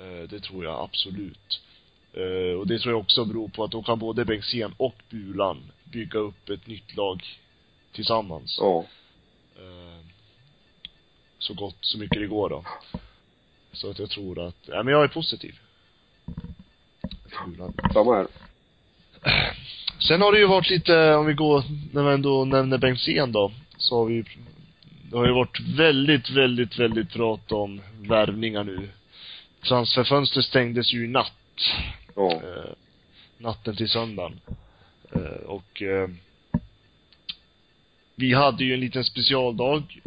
Eh, 0.00 0.28
det 0.28 0.40
tror 0.40 0.64
jag 0.64 0.80
absolut. 0.80 1.62
Eh, 2.12 2.58
och 2.58 2.66
det 2.66 2.78
tror 2.78 2.94
jag 2.94 3.00
också 3.00 3.24
beror 3.24 3.48
på 3.48 3.64
att 3.64 3.70
då 3.70 3.82
kan 3.82 3.98
både 3.98 4.24
Bengtzén 4.24 4.74
och 4.76 4.94
Bulan 5.10 5.72
bygga 5.84 6.18
upp 6.18 6.48
ett 6.48 6.66
nytt 6.66 6.96
lag 6.96 7.22
tillsammans. 7.92 8.58
Ja. 8.60 8.84
Eh, 9.56 10.04
så 11.38 11.54
gott, 11.54 11.78
så 11.80 11.98
mycket 11.98 12.20
det 12.20 12.26
går 12.26 12.48
då. 12.48 12.64
Så 13.72 13.90
att 13.90 13.98
jag 13.98 14.10
tror 14.10 14.46
att, 14.46 14.56
ja 14.66 14.82
men 14.82 14.94
jag 14.94 15.04
är 15.04 15.08
positiv. 15.08 15.54
Samma 17.92 18.14
här. 18.14 18.26
Sen 20.08 20.20
har 20.20 20.32
det 20.32 20.38
ju 20.38 20.46
varit 20.46 20.70
lite, 20.70 21.14
om 21.14 21.26
vi 21.26 21.34
går, 21.34 21.64
när 21.92 22.02
vi 22.02 22.14
ändå 22.14 22.44
nämner 22.44 22.78
Bengtzén 22.78 23.32
då, 23.32 23.52
så 23.76 23.98
har 23.98 24.06
vi 24.06 24.24
det 25.10 25.16
har 25.16 25.26
ju 25.26 25.32
varit 25.32 25.60
väldigt, 25.60 26.30
väldigt, 26.30 26.78
väldigt 26.78 27.12
prat 27.12 27.52
om 27.52 27.80
värvningar 28.00 28.64
nu. 28.64 28.88
Transferfönstret 29.68 30.44
stängdes 30.44 30.92
ju 30.92 31.04
i 31.04 31.08
natt. 31.08 31.32
Ja. 32.16 32.32
Eh, 32.32 32.72
natten 33.38 33.76
till 33.76 33.88
söndagen. 33.88 34.40
Eh, 35.12 35.46
och 35.46 35.82
eh, 35.82 36.08
vi 38.14 38.34
hade 38.34 38.64
ju 38.64 38.74
en 38.74 38.80
liten 38.80 39.04
specialdag 39.04 40.00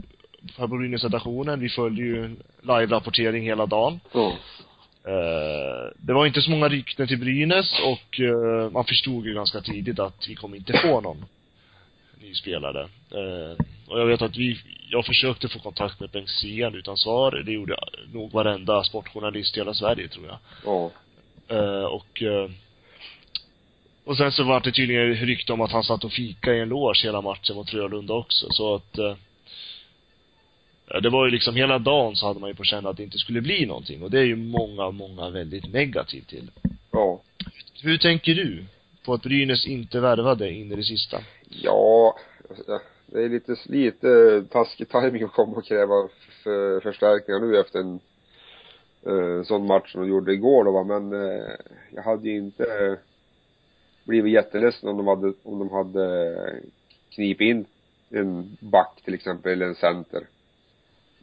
här 0.57 0.67
på 0.67 0.77
Brynäs-redaktionen. 0.77 1.59
Vi 1.59 1.69
följde 1.69 2.01
ju 2.01 2.35
live-rapportering 2.61 3.43
hela 3.43 3.65
dagen. 3.65 3.99
Ja. 4.11 4.37
Eh, 5.07 5.91
det 5.97 6.13
var 6.13 6.25
inte 6.25 6.41
så 6.41 6.51
många 6.51 6.69
rykten 6.69 7.07
till 7.07 7.19
Brynäs 7.19 7.79
och 7.79 8.19
eh, 8.19 8.71
man 8.71 8.85
förstod 8.85 9.25
ju 9.25 9.33
ganska 9.33 9.61
tidigt 9.61 9.99
att 9.99 10.27
vi 10.27 10.35
kommer 10.35 10.57
inte 10.57 10.77
få 10.77 11.01
någon 11.01 11.25
ny 12.21 12.33
spelare. 12.33 12.81
Eh, 13.11 13.65
och 13.87 13.99
jag 13.99 14.05
vet 14.05 14.21
att 14.21 14.37
vi, 14.37 14.59
jag 14.89 15.05
försökte 15.05 15.47
få 15.47 15.59
kontakt 15.59 15.99
med 15.99 16.09
Bengtzén 16.09 16.75
utan 16.75 16.97
svar. 16.97 17.43
Det 17.45 17.51
gjorde 17.51 17.77
nog 18.13 18.31
varenda 18.31 18.83
sportjournalist 18.83 19.57
i 19.57 19.59
hela 19.59 19.73
Sverige 19.73 20.07
tror 20.07 20.25
jag. 20.27 20.37
Ja. 20.65 20.91
Och 21.87 22.23
och 24.05 24.17
sen 24.17 24.31
så 24.31 24.43
var 24.43 24.59
det 24.59 24.71
tydligen 24.71 25.15
rykte 25.15 25.53
om 25.53 25.61
att 25.61 25.71
han 25.71 25.83
satt 25.83 26.03
och 26.03 26.11
fika 26.11 26.53
i 26.53 26.59
en 26.59 26.69
loge 26.69 27.01
hela 27.03 27.21
matchen 27.21 27.55
mot 27.55 27.69
Frölunda 27.69 28.13
också. 28.13 28.47
Så 28.49 28.75
att 28.75 28.99
det 31.01 31.09
var 31.09 31.25
ju 31.25 31.31
liksom 31.31 31.55
hela 31.55 31.79
dagen 31.79 32.15
så 32.15 32.27
hade 32.27 32.39
man 32.39 32.49
ju 32.49 32.55
på 32.55 32.63
känn 32.63 32.85
att 32.85 32.97
det 32.97 33.03
inte 33.03 33.17
skulle 33.17 33.41
bli 33.41 33.65
någonting. 33.65 34.03
Och 34.03 34.11
det 34.11 34.19
är 34.19 34.23
ju 34.23 34.35
många, 34.35 34.91
många 34.91 35.29
väldigt 35.29 35.73
negativt 35.73 36.27
till. 36.27 36.51
Ja. 36.91 37.21
Hur 37.83 37.97
tänker 37.97 38.35
du 38.35 38.65
på 39.05 39.13
att 39.13 39.21
Brynäs 39.21 39.67
inte 39.67 39.99
värvade 39.99 40.51
in 40.51 40.71
i 40.71 40.75
det 40.75 40.83
sista? 40.83 41.17
Ja, 41.49 42.17
det 43.05 43.23
är 43.23 43.29
lite, 43.29 43.55
lite 43.65 44.43
taskig 44.49 44.89
timing 44.89 45.23
att 45.23 45.31
komma 45.31 45.53
och 45.53 45.65
kräva 45.65 46.09
för 46.43 46.79
förstärkningar 46.79 47.39
nu 47.39 47.59
efter 47.59 47.79
en 47.79 47.99
eh, 49.05 49.43
sån 49.43 49.67
match 49.67 49.91
som 49.91 50.01
de 50.01 50.09
gjorde 50.09 50.33
igår 50.33 50.63
då 50.63 50.71
va, 50.71 50.83
men 50.83 51.13
eh, 51.13 51.49
jag 51.95 52.03
hade 52.03 52.29
ju 52.29 52.37
inte 52.37 52.63
eh, 52.63 52.97
blivit 54.03 54.33
jätteledsen 54.33 54.89
om 54.89 54.97
de 54.97 55.07
hade, 55.07 55.33
om 55.43 55.59
de 55.59 55.69
hade 55.69 56.35
knipit 57.09 57.45
in 57.45 57.65
en 58.09 58.57
back 58.59 59.01
till 59.05 59.13
exempel, 59.13 59.51
eller 59.51 59.65
en 59.65 59.75
center. 59.75 60.27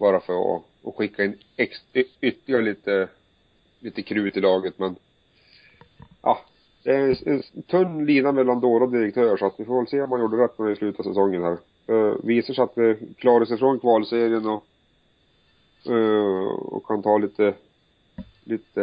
Bara 0.00 0.21
för 0.21 0.57
att, 0.57 0.62
att 0.85 0.95
skicka 0.95 1.25
in 1.25 1.38
ex, 1.57 1.78
ytterligare 2.21 2.62
lite, 2.62 3.09
lite 3.80 4.02
krut 4.02 4.37
i 4.37 4.40
laget 4.40 4.78
men 4.78 4.97
ja, 6.23 6.40
det 6.83 6.90
är 6.90 7.28
en, 7.28 7.42
en 7.54 7.62
tunn 7.62 8.07
lina 8.07 8.33
mellan 8.33 8.61
dåre 8.61 8.85
och 8.85 8.92
direktör 8.92 9.37
så 9.37 9.47
att 9.47 9.61
vi 9.61 9.64
får 9.64 9.76
väl 9.76 9.87
se 9.87 10.02
om 10.02 10.11
man 10.11 10.21
gjorde 10.21 10.45
rätt 10.45 10.59
när 10.59 10.66
vi 10.66 10.76
slutar 10.76 11.04
säsongen 11.04 11.42
här. 11.42 11.59
Uh, 11.90 12.14
visar 12.25 12.54
sig 12.54 12.64
att 12.64 12.78
vi 12.78 12.97
klarar 13.19 13.45
sig 13.45 13.59
från 13.59 13.80
kvalserien 13.80 14.47
och 14.47 14.64
uh, 15.88 16.49
och 16.49 16.87
kan 16.87 17.02
ta 17.02 17.19
lite 17.19 17.54
lite 18.45 18.80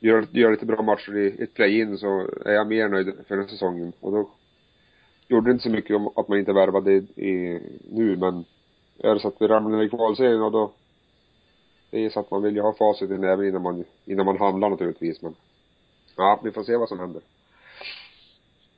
göra, 0.00 0.26
göra 0.30 0.50
lite 0.50 0.66
bra 0.66 0.82
matcher 0.82 1.16
i 1.16 1.42
ett 1.42 1.54
play-in 1.54 1.98
så 1.98 2.30
är 2.44 2.52
jag 2.52 2.66
mer 2.66 2.88
nöjd 2.88 3.14
för 3.28 3.36
den 3.36 3.48
säsongen 3.48 3.92
och 4.00 4.12
då 4.12 4.28
gjorde 5.28 5.50
det 5.50 5.52
inte 5.52 5.64
så 5.64 5.70
mycket 5.70 5.96
om 5.96 6.08
att 6.16 6.28
man 6.28 6.38
inte 6.38 6.52
värvade 6.52 6.92
i, 6.92 6.96
i 7.16 7.60
nu 7.90 8.16
men 8.16 8.44
är 8.98 9.14
det 9.14 9.20
så 9.20 9.28
att 9.28 9.40
vi 9.40 9.46
ramlar 9.46 9.78
ner 9.78 9.84
i 9.84 9.88
kvalserien 9.88 10.42
och 10.42 10.52
då 10.52 10.72
det 11.90 12.04
är 12.04 12.10
så 12.10 12.20
att 12.20 12.30
man 12.30 12.42
vill 12.42 12.54
ju 12.54 12.62
ha 12.62 12.74
facit 12.74 13.10
i 13.10 13.18
näven 13.18 13.48
innan 13.48 13.62
man, 13.62 13.84
innan 14.04 14.26
man 14.26 14.38
handlar 14.38 14.70
naturligtvis 14.70 15.22
men 15.22 15.34
ja, 16.16 16.40
vi 16.44 16.52
får 16.52 16.64
se 16.64 16.76
vad 16.76 16.88
som 16.88 17.00
händer. 17.00 17.22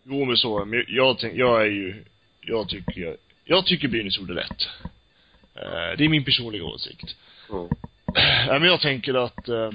Jo 0.03 0.25
men 0.25 0.37
så, 0.37 0.65
men 0.65 0.85
jag 0.89 1.19
tänk, 1.19 1.35
jag 1.35 1.63
är 1.63 1.71
ju, 1.71 2.05
jag 2.41 2.69
tycker, 2.69 3.17
jag 3.45 3.67
tycker 3.67 3.89
Brynäs 3.89 4.19
gjorde 4.19 4.35
rätt. 4.35 4.69
Eh, 5.55 5.97
det 5.99 6.05
är 6.05 6.09
min 6.09 6.25
personliga 6.25 6.65
åsikt. 6.65 7.17
Ja. 7.49 7.69
Nej 8.49 8.61
men 8.61 8.69
jag 8.69 8.81
tänker 8.81 9.15
att 9.15 9.49
eh, 9.49 9.71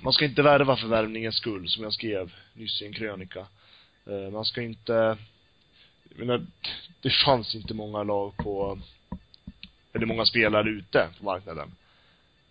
man 0.00 0.12
ska 0.12 0.24
inte 0.24 0.42
värva 0.42 0.76
för 0.76 0.88
värvningens 0.88 1.36
skull, 1.36 1.68
som 1.68 1.84
jag 1.84 1.92
skrev 1.92 2.32
nyss 2.54 2.82
i 2.82 2.86
en 2.86 2.92
krönika. 2.92 3.46
Eh, 4.06 4.30
man 4.32 4.44
ska 4.44 4.62
inte, 4.62 4.92
jag 6.08 6.18
menar, 6.18 6.46
det 7.00 7.10
fanns 7.10 7.54
inte 7.54 7.74
många 7.74 8.02
lag 8.02 8.36
på, 8.36 8.78
eller 9.98 10.06
många 10.06 10.26
spelare 10.26 10.68
ute 10.70 11.08
på 11.18 11.24
marknaden. 11.24 11.70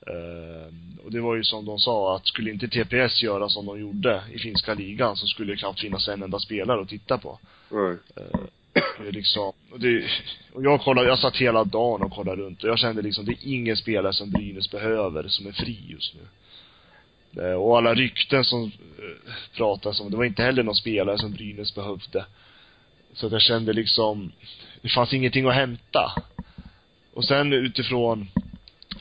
Eh, 0.07 0.73
och 1.05 1.11
det 1.11 1.21
var 1.21 1.35
ju 1.35 1.43
som 1.43 1.65
de 1.65 1.79
sa, 1.79 2.15
att 2.15 2.27
skulle 2.27 2.51
inte 2.51 2.67
TPS 2.67 3.23
göra 3.23 3.49
som 3.49 3.65
de 3.65 3.79
gjorde 3.79 4.23
i 4.33 4.39
finska 4.39 4.73
ligan 4.73 5.15
så 5.15 5.27
skulle 5.27 5.53
det 5.53 5.57
knappt 5.57 5.79
finnas 5.79 6.07
en 6.07 6.23
enda 6.23 6.39
spelare 6.39 6.81
att 6.81 6.89
titta 6.89 7.17
på. 7.17 7.39
Nej. 7.71 7.97
Eh, 8.15 8.39
Det 8.99 9.07
är 9.07 9.11
liksom, 9.11 9.53
och, 9.71 9.79
det, 9.79 10.05
och 10.53 10.63
jag 10.63 10.81
kollade, 10.81 11.07
jag 11.07 11.19
satt 11.19 11.35
hela 11.37 11.63
dagen 11.63 12.01
och 12.01 12.11
kollade 12.11 12.41
runt 12.41 12.63
och 12.63 12.69
jag 12.69 12.79
kände 12.79 13.01
liksom, 13.01 13.25
det 13.25 13.31
är 13.31 13.37
ingen 13.53 13.77
spelare 13.77 14.13
som 14.13 14.31
Brynäs 14.31 14.71
behöver 14.71 15.27
som 15.27 15.47
är 15.47 15.51
fri 15.51 15.77
just 15.87 16.13
nu. 16.15 16.21
Eh, 17.43 17.53
Och 17.53 17.77
alla 17.77 17.93
rykten 17.93 18.43
som 18.43 18.63
eh, 18.63 19.33
pratas 19.55 19.99
om, 20.01 20.11
det 20.11 20.17
var 20.17 20.25
inte 20.25 20.43
heller 20.43 20.63
någon 20.63 20.75
spelare 20.75 21.17
som 21.17 21.31
Brynäs 21.31 21.75
behövde. 21.75 22.25
Så 23.13 23.25
att 23.25 23.31
jag 23.31 23.41
kände 23.41 23.73
liksom, 23.73 24.31
det 24.81 24.89
fanns 24.89 25.13
ingenting 25.13 25.45
att 25.47 25.55
hämta. 25.55 26.11
Och 27.17 27.25
sen 27.25 27.53
utifrån 27.53 28.27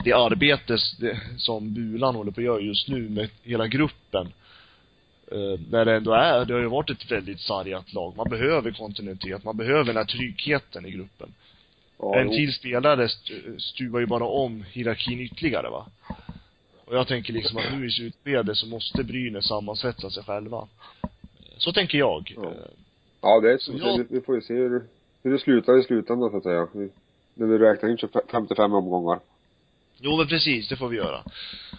det 0.03 0.13
arbete 0.13 0.77
som 1.37 1.73
Bulan 1.73 2.15
håller 2.15 2.31
på 2.31 2.39
att 2.41 2.45
göra 2.45 2.59
just 2.61 2.87
nu 2.87 3.09
med 3.09 3.29
hela 3.43 3.67
gruppen. 3.67 4.27
Eh, 5.31 5.59
när 5.71 5.85
det 5.85 5.95
ändå 5.95 6.11
är, 6.13 6.45
det 6.45 6.53
har 6.53 6.61
ju 6.61 6.67
varit 6.67 6.89
ett 6.89 7.11
väldigt 7.11 7.39
sargat 7.39 7.93
lag. 7.93 8.13
Man 8.17 8.29
behöver 8.29 8.71
kontinuitet, 8.71 9.43
man 9.43 9.57
behöver 9.57 9.83
den 9.83 9.97
här 9.97 10.03
tryggheten 10.05 10.85
i 10.85 10.91
gruppen. 10.91 11.33
Ja, 11.99 12.15
en 12.19 12.29
till 12.29 12.53
spelare 12.53 13.05
st- 13.05 13.59
stuvar 13.59 13.99
ju 13.99 14.05
bara 14.05 14.23
om 14.25 14.63
hierarkin 14.71 15.19
ytterligare 15.19 15.69
va. 15.69 15.85
Och 16.85 16.95
jag 16.95 17.07
tänker 17.07 17.33
liksom 17.33 17.57
att 17.57 17.73
nu 17.79 17.87
i 17.87 17.91
slutskedet 17.91 18.57
så 18.57 18.67
måste 18.67 19.03
Brynäs 19.03 19.47
sammansvetsa 19.47 20.09
sig 20.09 20.23
själva. 20.23 20.67
Så 21.57 21.73
tänker 21.73 21.97
jag. 21.97 22.33
Ja. 22.35 22.53
Ja, 23.21 23.39
det 23.39 23.51
är 23.53 23.57
Så 23.57 23.71
jag- 23.77 24.05
vi 24.09 24.21
får 24.21 24.35
ju 24.35 24.41
se 24.41 24.53
hur, 24.53 24.81
hur 25.23 25.31
det 25.33 25.39
slutar 25.39 25.79
i 25.79 25.83
slutändan 25.83 26.31
så 26.31 26.37
att 26.37 26.43
säga. 26.43 26.67
Vi, 26.73 26.89
när 27.37 27.47
vi 27.47 27.57
räknar 27.57 27.89
in 27.89 27.97
25 27.97 28.21
55 28.31 28.73
omgångar. 28.73 29.19
Jo 29.99 30.17
men 30.17 30.27
precis, 30.27 30.67
det 30.67 30.75
får 30.75 30.89
vi 30.89 30.97
göra. 30.97 31.23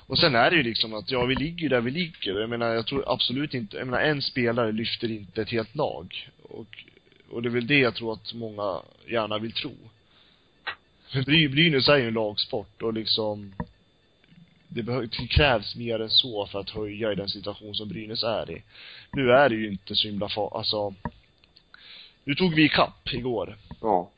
Och 0.07 0.19
sen 0.19 0.35
är 0.35 0.51
det 0.51 0.57
ju 0.57 0.63
liksom 0.63 0.95
att, 0.95 1.11
ja 1.11 1.25
vi 1.25 1.35
ligger 1.35 1.69
där 1.69 1.81
vi 1.81 1.91
ligger. 1.91 2.41
Jag 2.41 2.51
menar, 2.51 2.75
jag 2.75 2.87
tror 2.87 3.13
absolut 3.13 3.55
inte, 3.55 3.77
jag 3.77 3.87
menar 3.87 4.01
en 4.01 4.23
spelare 4.23 4.73
lyfter 4.73 5.11
inte 5.11 5.43
ett 5.43 5.51
helt 5.51 5.75
lag. 5.75 6.31
Och, 6.43 6.85
och 7.31 7.43
det 7.43 7.49
är 7.49 7.51
väl 7.51 7.67
det 7.67 7.79
jag 7.79 7.95
tror 7.95 8.13
att 8.13 8.35
många 8.35 8.81
gärna 9.07 9.39
vill 9.39 9.53
tro. 9.53 9.75
För 11.13 11.23
Bry, 11.23 11.49
Brynäs 11.49 11.89
är 11.89 11.97
ju 11.97 12.09
en 12.09 12.15
lagsport 12.15 12.83
och 12.83 12.93
liksom 12.93 13.55
det, 14.69 14.83
behö, 14.83 15.01
det 15.01 15.27
krävs 15.27 15.77
mer 15.77 16.01
än 16.01 16.11
så 16.11 16.47
för 16.47 16.61
att 16.61 16.71
höja 16.71 17.13
i 17.13 17.15
den 17.15 17.29
situation 17.29 17.75
som 17.75 17.89
Brynäs 17.89 18.23
är 18.23 18.51
i. 18.51 18.63
Nu 19.13 19.33
är 19.33 19.49
det 19.49 19.55
ju 19.55 19.69
inte 19.69 19.97
så 19.97 20.09
himla 20.09 20.29
fa, 20.29 20.51
alltså 20.55 20.95
nu 22.25 22.35
tog 22.35 22.55
vi 22.55 22.69
kapp 22.69 23.13
igår 23.13 23.57
Ja. 23.81 24.11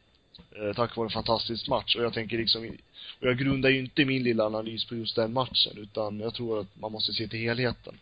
Eh, 0.50 0.74
tack 0.76 0.96
vare 0.96 1.06
en 1.06 1.10
fantastisk 1.10 1.68
match. 1.68 1.96
Och 1.96 2.04
jag 2.04 2.12
tänker 2.12 2.38
liksom, 2.38 2.76
och 3.20 3.26
jag 3.26 3.38
grundar 3.38 3.70
ju 3.70 3.78
inte 3.78 4.04
min 4.04 4.22
lilla 4.22 4.46
analys 4.46 4.88
på 4.88 4.94
just 4.94 5.16
den 5.16 5.32
matchen, 5.32 5.72
utan 5.76 6.20
jag 6.20 6.34
tror 6.34 6.60
att 6.60 6.80
man 6.80 6.92
måste 6.92 7.12
se 7.12 7.28
till 7.28 7.38
helheten. 7.38 7.94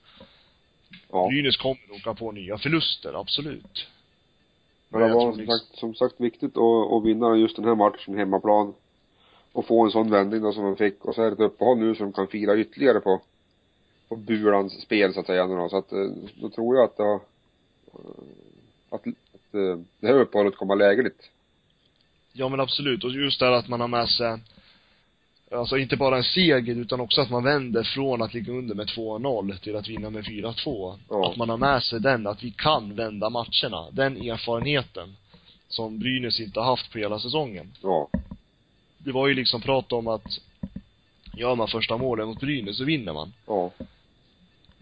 Ja. 1.10 1.28
Brynäs 1.28 1.56
kommer 1.56 1.92
åka 1.92 2.14
på 2.14 2.32
nya 2.32 2.58
förluster, 2.58 3.20
absolut. 3.20 3.86
Men 4.88 5.00
det 5.00 5.14
var 5.14 5.20
som 5.20 5.40
liksom- 5.40 5.58
sagt, 5.58 5.78
som 5.78 5.94
sagt 5.94 6.20
viktigt 6.20 6.56
att, 6.56 6.92
att 6.92 7.04
vinna 7.04 7.36
just 7.36 7.56
den 7.56 7.64
här 7.64 7.74
matchen 7.74 8.18
hemmaplan. 8.18 8.74
Och 9.52 9.66
få 9.66 9.84
en 9.84 9.90
sån 9.90 10.10
vändning 10.10 10.42
då 10.42 10.52
som 10.52 10.64
de 10.64 10.76
fick. 10.76 11.04
Och 11.04 11.14
så 11.14 11.22
är 11.22 11.26
det 11.26 11.32
ett 11.32 11.40
uppehåll 11.40 11.78
nu 11.78 11.94
som 11.94 12.12
kan 12.12 12.26
fira 12.26 12.58
ytterligare 12.58 13.00
på, 13.00 13.20
på 14.08 14.16
Burans 14.16 14.82
spel 14.82 15.14
så 15.14 15.20
att 15.20 15.26
säga 15.26 15.46
nu 15.46 15.56
då. 15.56 15.68
Så 15.68 15.76
att, 15.76 15.92
eh, 15.92 16.06
då 16.34 16.48
tror 16.50 16.76
jag 16.76 16.84
att 16.84 16.96
det 16.96 17.02
har, 17.02 17.20
att, 18.90 19.06
att 19.34 19.54
eh, 19.54 19.78
det 20.00 20.06
här 20.06 20.20
uppehållet 20.20 20.56
kommer 20.56 20.76
lägligt. 20.76 21.30
Ja 22.32 22.48
men 22.48 22.60
absolut, 22.60 23.04
och 23.04 23.10
just 23.10 23.40
det 23.40 23.46
här 23.46 23.52
att 23.52 23.68
man 23.68 23.80
har 23.80 23.88
med 23.88 24.08
sig 24.08 24.38
Alltså 25.50 25.78
inte 25.78 25.96
bara 25.96 26.16
en 26.16 26.24
seger 26.24 26.76
utan 26.76 27.00
också 27.00 27.20
att 27.20 27.30
man 27.30 27.44
vänder 27.44 27.82
från 27.82 28.22
att 28.22 28.34
ligga 28.34 28.52
under 28.52 28.74
med 28.74 28.86
2-0 28.86 29.58
till 29.58 29.76
att 29.76 29.88
vinna 29.88 30.10
med 30.10 30.24
4-2. 30.24 30.98
Ja. 31.08 31.30
Att 31.30 31.36
man 31.36 31.48
har 31.48 31.56
med 31.56 31.82
sig 31.82 32.00
den, 32.00 32.26
att 32.26 32.42
vi 32.42 32.50
kan 32.50 32.94
vända 32.94 33.30
matcherna. 33.30 33.90
Den 33.90 34.16
erfarenheten. 34.16 35.16
Som 35.68 35.98
Brynäs 35.98 36.40
inte 36.40 36.60
har 36.60 36.66
haft 36.66 36.92
på 36.92 36.98
hela 36.98 37.18
säsongen. 37.18 37.72
Ja. 37.82 38.08
det 38.98 39.12
var 39.12 39.28
ju 39.28 39.34
liksom 39.34 39.60
prat 39.60 39.92
om 39.92 40.08
att 40.08 40.40
gör 41.34 41.54
man 41.54 41.68
första 41.68 41.96
målen 41.96 42.26
mot 42.28 42.40
Brynäs 42.40 42.76
så 42.76 42.84
vinner 42.84 43.12
man. 43.12 43.32
Ja. 43.46 43.70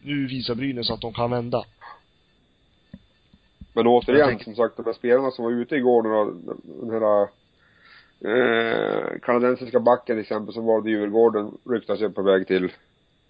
Nu 0.02 0.26
visar 0.26 0.54
Brynäs 0.54 0.90
att 0.90 1.00
de 1.00 1.12
kan 1.12 1.30
vända. 1.30 1.64
Men 3.76 3.86
återigen, 3.86 4.18
Jag 4.20 4.28
tänker- 4.28 4.44
som 4.44 4.54
sagt, 4.54 4.76
de 4.76 4.86
här 4.86 4.92
spelarna 4.92 5.30
som 5.30 5.44
var 5.44 5.52
ute 5.52 5.76
igår 5.76 6.02
då, 6.02 6.34
den 6.64 6.90
här 6.90 7.28
eh, 8.20 9.18
kanadensiska 9.22 9.80
backen 9.80 10.16
till 10.16 10.22
exempel 10.22 10.54
som 10.54 10.64
valde 10.66 10.90
Djurgården 10.90 11.58
ryktas 11.70 12.00
ju 12.00 12.10
på 12.10 12.22
väg 12.22 12.46
till, 12.46 12.72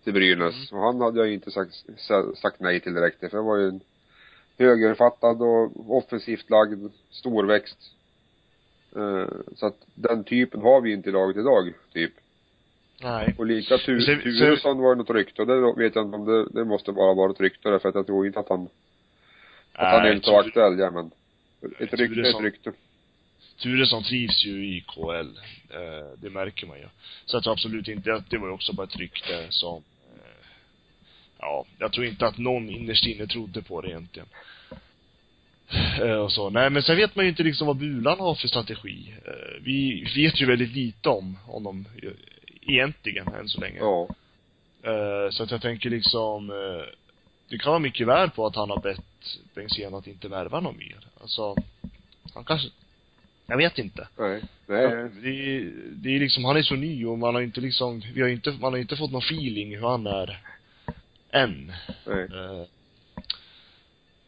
till 0.04 0.12
Brynäs. 0.12 0.72
Och 0.72 0.78
han 0.78 1.00
hade 1.00 1.18
jag 1.18 1.28
ju 1.28 1.34
inte 1.34 1.50
sagt, 1.50 1.70
sa- 1.96 2.34
sagt 2.34 2.60
nej 2.60 2.80
till 2.80 2.94
direkt. 2.94 3.20
För 3.20 3.28
det 3.36 3.42
var 3.42 3.56
ju 3.56 3.68
en 3.68 3.80
högerfattad 4.58 5.42
och 5.42 5.96
offensivt 5.96 6.50
lagd, 6.50 6.90
storväxt. 7.10 7.78
Eh, 8.96 9.28
så 9.56 9.66
att 9.66 9.76
den 9.94 10.24
typen 10.24 10.60
har 10.62 10.80
vi 10.80 10.92
inte 10.92 11.08
i 11.08 11.12
laget 11.12 11.36
idag, 11.36 11.72
typ. 11.92 12.12
Nej. 13.02 13.34
Och 13.38 13.46
lika 13.46 13.78
Turesson 13.78 14.78
var 14.78 14.88
ju 14.90 14.94
något 14.94 15.10
rykte 15.10 15.42
och 15.42 15.48
det 15.48 15.72
vet 15.82 15.94
jag 15.94 16.04
inte 16.06 16.16
om 16.16 16.24
det, 16.24 16.48
det 16.48 16.64
måste 16.64 16.92
bara 16.92 17.14
vara 17.14 17.30
ett 17.30 17.40
rykte 17.40 17.68
därför 17.70 17.88
att 17.88 17.94
jag 17.94 18.06
tror 18.06 18.26
inte 18.26 18.40
att 18.40 18.48
han, 18.48 18.68
att 19.76 19.92
han 19.92 20.12
inte 20.12 20.26
Tur- 20.30 20.38
aktuell, 20.38 20.78
ja 20.78 20.90
men. 20.90 21.10
Ett 21.78 21.94
rykte 21.94 22.20
är 22.20 22.30
ett 22.30 22.40
rykte. 22.42 22.72
Turesson 23.62 24.02
trivs 24.02 24.44
ju 24.44 24.66
i 24.66 24.80
KL. 24.80 25.28
Eh, 25.70 26.18
det 26.18 26.30
märker 26.30 26.66
man 26.66 26.78
ju. 26.78 26.86
Så 27.24 27.36
jag 27.36 27.42
tror 27.42 27.52
absolut 27.52 27.88
inte 27.88 28.14
att 28.14 28.30
det 28.30 28.38
var 28.38 28.46
ju 28.48 28.52
också 28.54 28.72
bara 28.72 28.86
ett 28.86 28.96
rykte 28.96 29.46
som 29.50 29.76
eh, 29.76 30.46
Ja, 31.38 31.64
jag 31.78 31.92
tror 31.92 32.06
inte 32.06 32.26
att 32.26 32.38
någon 32.38 32.70
innerst 32.70 33.06
inne 33.06 33.26
trodde 33.26 33.62
på 33.62 33.80
det 33.80 33.88
egentligen. 33.88 34.28
Eh, 36.00 36.16
och 36.16 36.32
så. 36.32 36.50
Nej 36.50 36.70
men 36.70 36.82
sen 36.82 36.96
vet 36.96 37.16
man 37.16 37.24
ju 37.24 37.28
inte 37.28 37.42
liksom 37.42 37.66
vad 37.66 37.76
Bulan 37.76 38.20
har 38.20 38.34
för 38.34 38.48
strategi. 38.48 39.14
Eh, 39.26 39.62
vi 39.62 40.04
vet 40.16 40.40
ju 40.40 40.46
väldigt 40.46 40.72
lite 40.72 41.08
om 41.08 41.36
honom 41.44 41.86
eh, 42.02 42.10
egentligen 42.62 43.28
än 43.28 43.48
så 43.48 43.60
länge. 43.60 43.78
Ja. 43.78 44.08
Eh, 44.82 45.30
så 45.30 45.42
att 45.42 45.50
jag 45.50 45.62
tänker 45.62 45.90
liksom, 45.90 46.50
eh, 46.50 46.86
det 47.48 47.58
kan 47.58 47.70
vara 47.70 47.78
mycket 47.78 48.06
värd 48.06 48.34
på 48.34 48.46
att 48.46 48.56
han 48.56 48.70
har 48.70 48.80
bett 48.80 49.00
Bengtzén 49.54 49.94
att 49.94 50.06
inte 50.06 50.28
värva 50.28 50.60
någon 50.60 50.76
mer. 50.76 51.06
Alltså, 51.20 51.56
han 52.34 52.44
kanske, 52.44 52.68
jag 53.46 53.56
vet 53.56 53.78
inte. 53.78 54.08
Nej. 54.18 54.42
Ja, 54.66 54.74
Nej. 54.74 55.10
det, 55.22 55.28
är- 55.56 55.72
det 55.92 56.08
är 56.16 56.20
liksom, 56.20 56.44
han 56.44 56.56
är 56.56 56.62
så 56.62 56.74
ny 56.74 57.06
och 57.06 57.18
man 57.18 57.34
har 57.34 57.42
inte 57.42 57.60
liksom, 57.60 58.02
vi 58.14 58.20
har 58.22 58.28
inte, 58.28 58.50
man 58.52 58.72
har 58.72 58.78
inte 58.80 58.96
fått 58.96 59.10
någon 59.12 59.22
feeling 59.22 59.76
hur 59.76 59.86
han 59.88 60.06
är 60.06 60.42
än. 61.30 61.72
Nej. 62.06 62.24
Eh, 62.24 62.62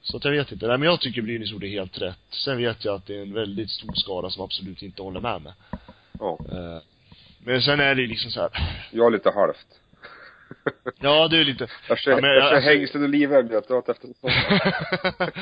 Så 0.02 0.16
att 0.16 0.24
jag 0.24 0.32
vet 0.32 0.52
inte. 0.52 0.66
Nej 0.66 0.78
men 0.78 0.88
jag 0.88 1.00
tycker 1.00 1.22
Brynäs 1.22 1.50
gjorde 1.50 1.66
helt 1.68 1.98
rätt. 1.98 2.18
Sen 2.30 2.56
vet 2.56 2.84
jag 2.84 2.94
att 2.94 3.06
det 3.06 3.16
är 3.16 3.22
en 3.22 3.32
väldigt 3.32 3.70
stor 3.70 3.92
skara 3.94 4.30
som 4.30 4.44
absolut 4.44 4.82
inte 4.82 5.02
håller 5.02 5.20
med 5.20 5.42
mig. 5.42 5.52
Ja. 6.18 6.38
Eh, 6.52 6.78
Men 7.38 7.62
sen 7.62 7.80
är 7.80 7.94
det 7.94 8.06
liksom 8.06 8.30
så 8.30 8.40
här. 8.40 8.50
Jag 8.92 9.12
lite 9.12 9.30
halvt. 9.30 9.66
Ja, 11.00 11.28
det 11.28 11.36
är 11.38 11.44
lite 11.44 11.68
Jag 11.88 11.98
ser, 11.98 12.10
Ja, 12.10 12.20
men 12.20 12.30
jag 12.30 12.36
jag- 12.36 12.48
ser 12.48 12.56
alltså- 12.56 12.70
hängslen 12.70 13.02
och 13.04 13.52
jag 13.54 13.66
tar 13.68 13.90
efter 13.90 14.08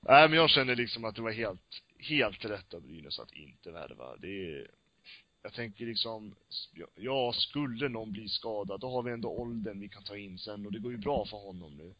Nej 0.00 0.28
men 0.28 0.32
jag 0.38 0.50
känner 0.50 0.76
liksom 0.76 1.04
att 1.04 1.14
det 1.14 1.22
var 1.22 1.30
helt, 1.30 1.60
helt 1.98 2.44
rätt 2.44 2.74
av 2.74 2.82
Brynäs 2.82 3.18
att 3.18 3.32
inte 3.32 3.70
värva. 3.70 4.16
Det 4.16 4.28
är, 4.52 4.66
jag 5.42 5.52
tänker 5.52 5.84
liksom, 5.86 6.34
ja 6.94 7.32
skulle 7.32 7.88
någon 7.88 8.12
bli 8.12 8.28
skadad, 8.28 8.80
då 8.80 8.90
har 8.90 9.02
vi 9.02 9.12
ändå 9.12 9.28
åldern 9.28 9.80
vi 9.80 9.88
kan 9.88 10.02
ta 10.02 10.16
in 10.16 10.38
sen 10.38 10.66
och 10.66 10.72
det 10.72 10.78
går 10.78 10.92
ju 10.92 10.98
bra 10.98 11.24
för 11.30 11.36
honom 11.36 11.76
nu. 11.76 11.94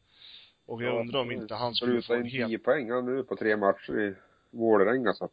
Och 0.66 0.83
jag 0.83 0.95
Ja, 0.95 1.00
undrar 1.00 1.21
om 1.21 1.30
inte 1.33 1.54
han 1.54 1.75
skulle 1.75 2.02
få 2.02 2.14
en 2.14 2.30
10 2.30 2.59
poäng 2.59 2.90
han 2.90 3.07
nu 3.16 3.23
på 3.23 3.37
tre 3.37 3.57
matcher 3.57 4.00
i 4.00 4.14
Vålerenga 4.50 5.12
så. 5.14 5.28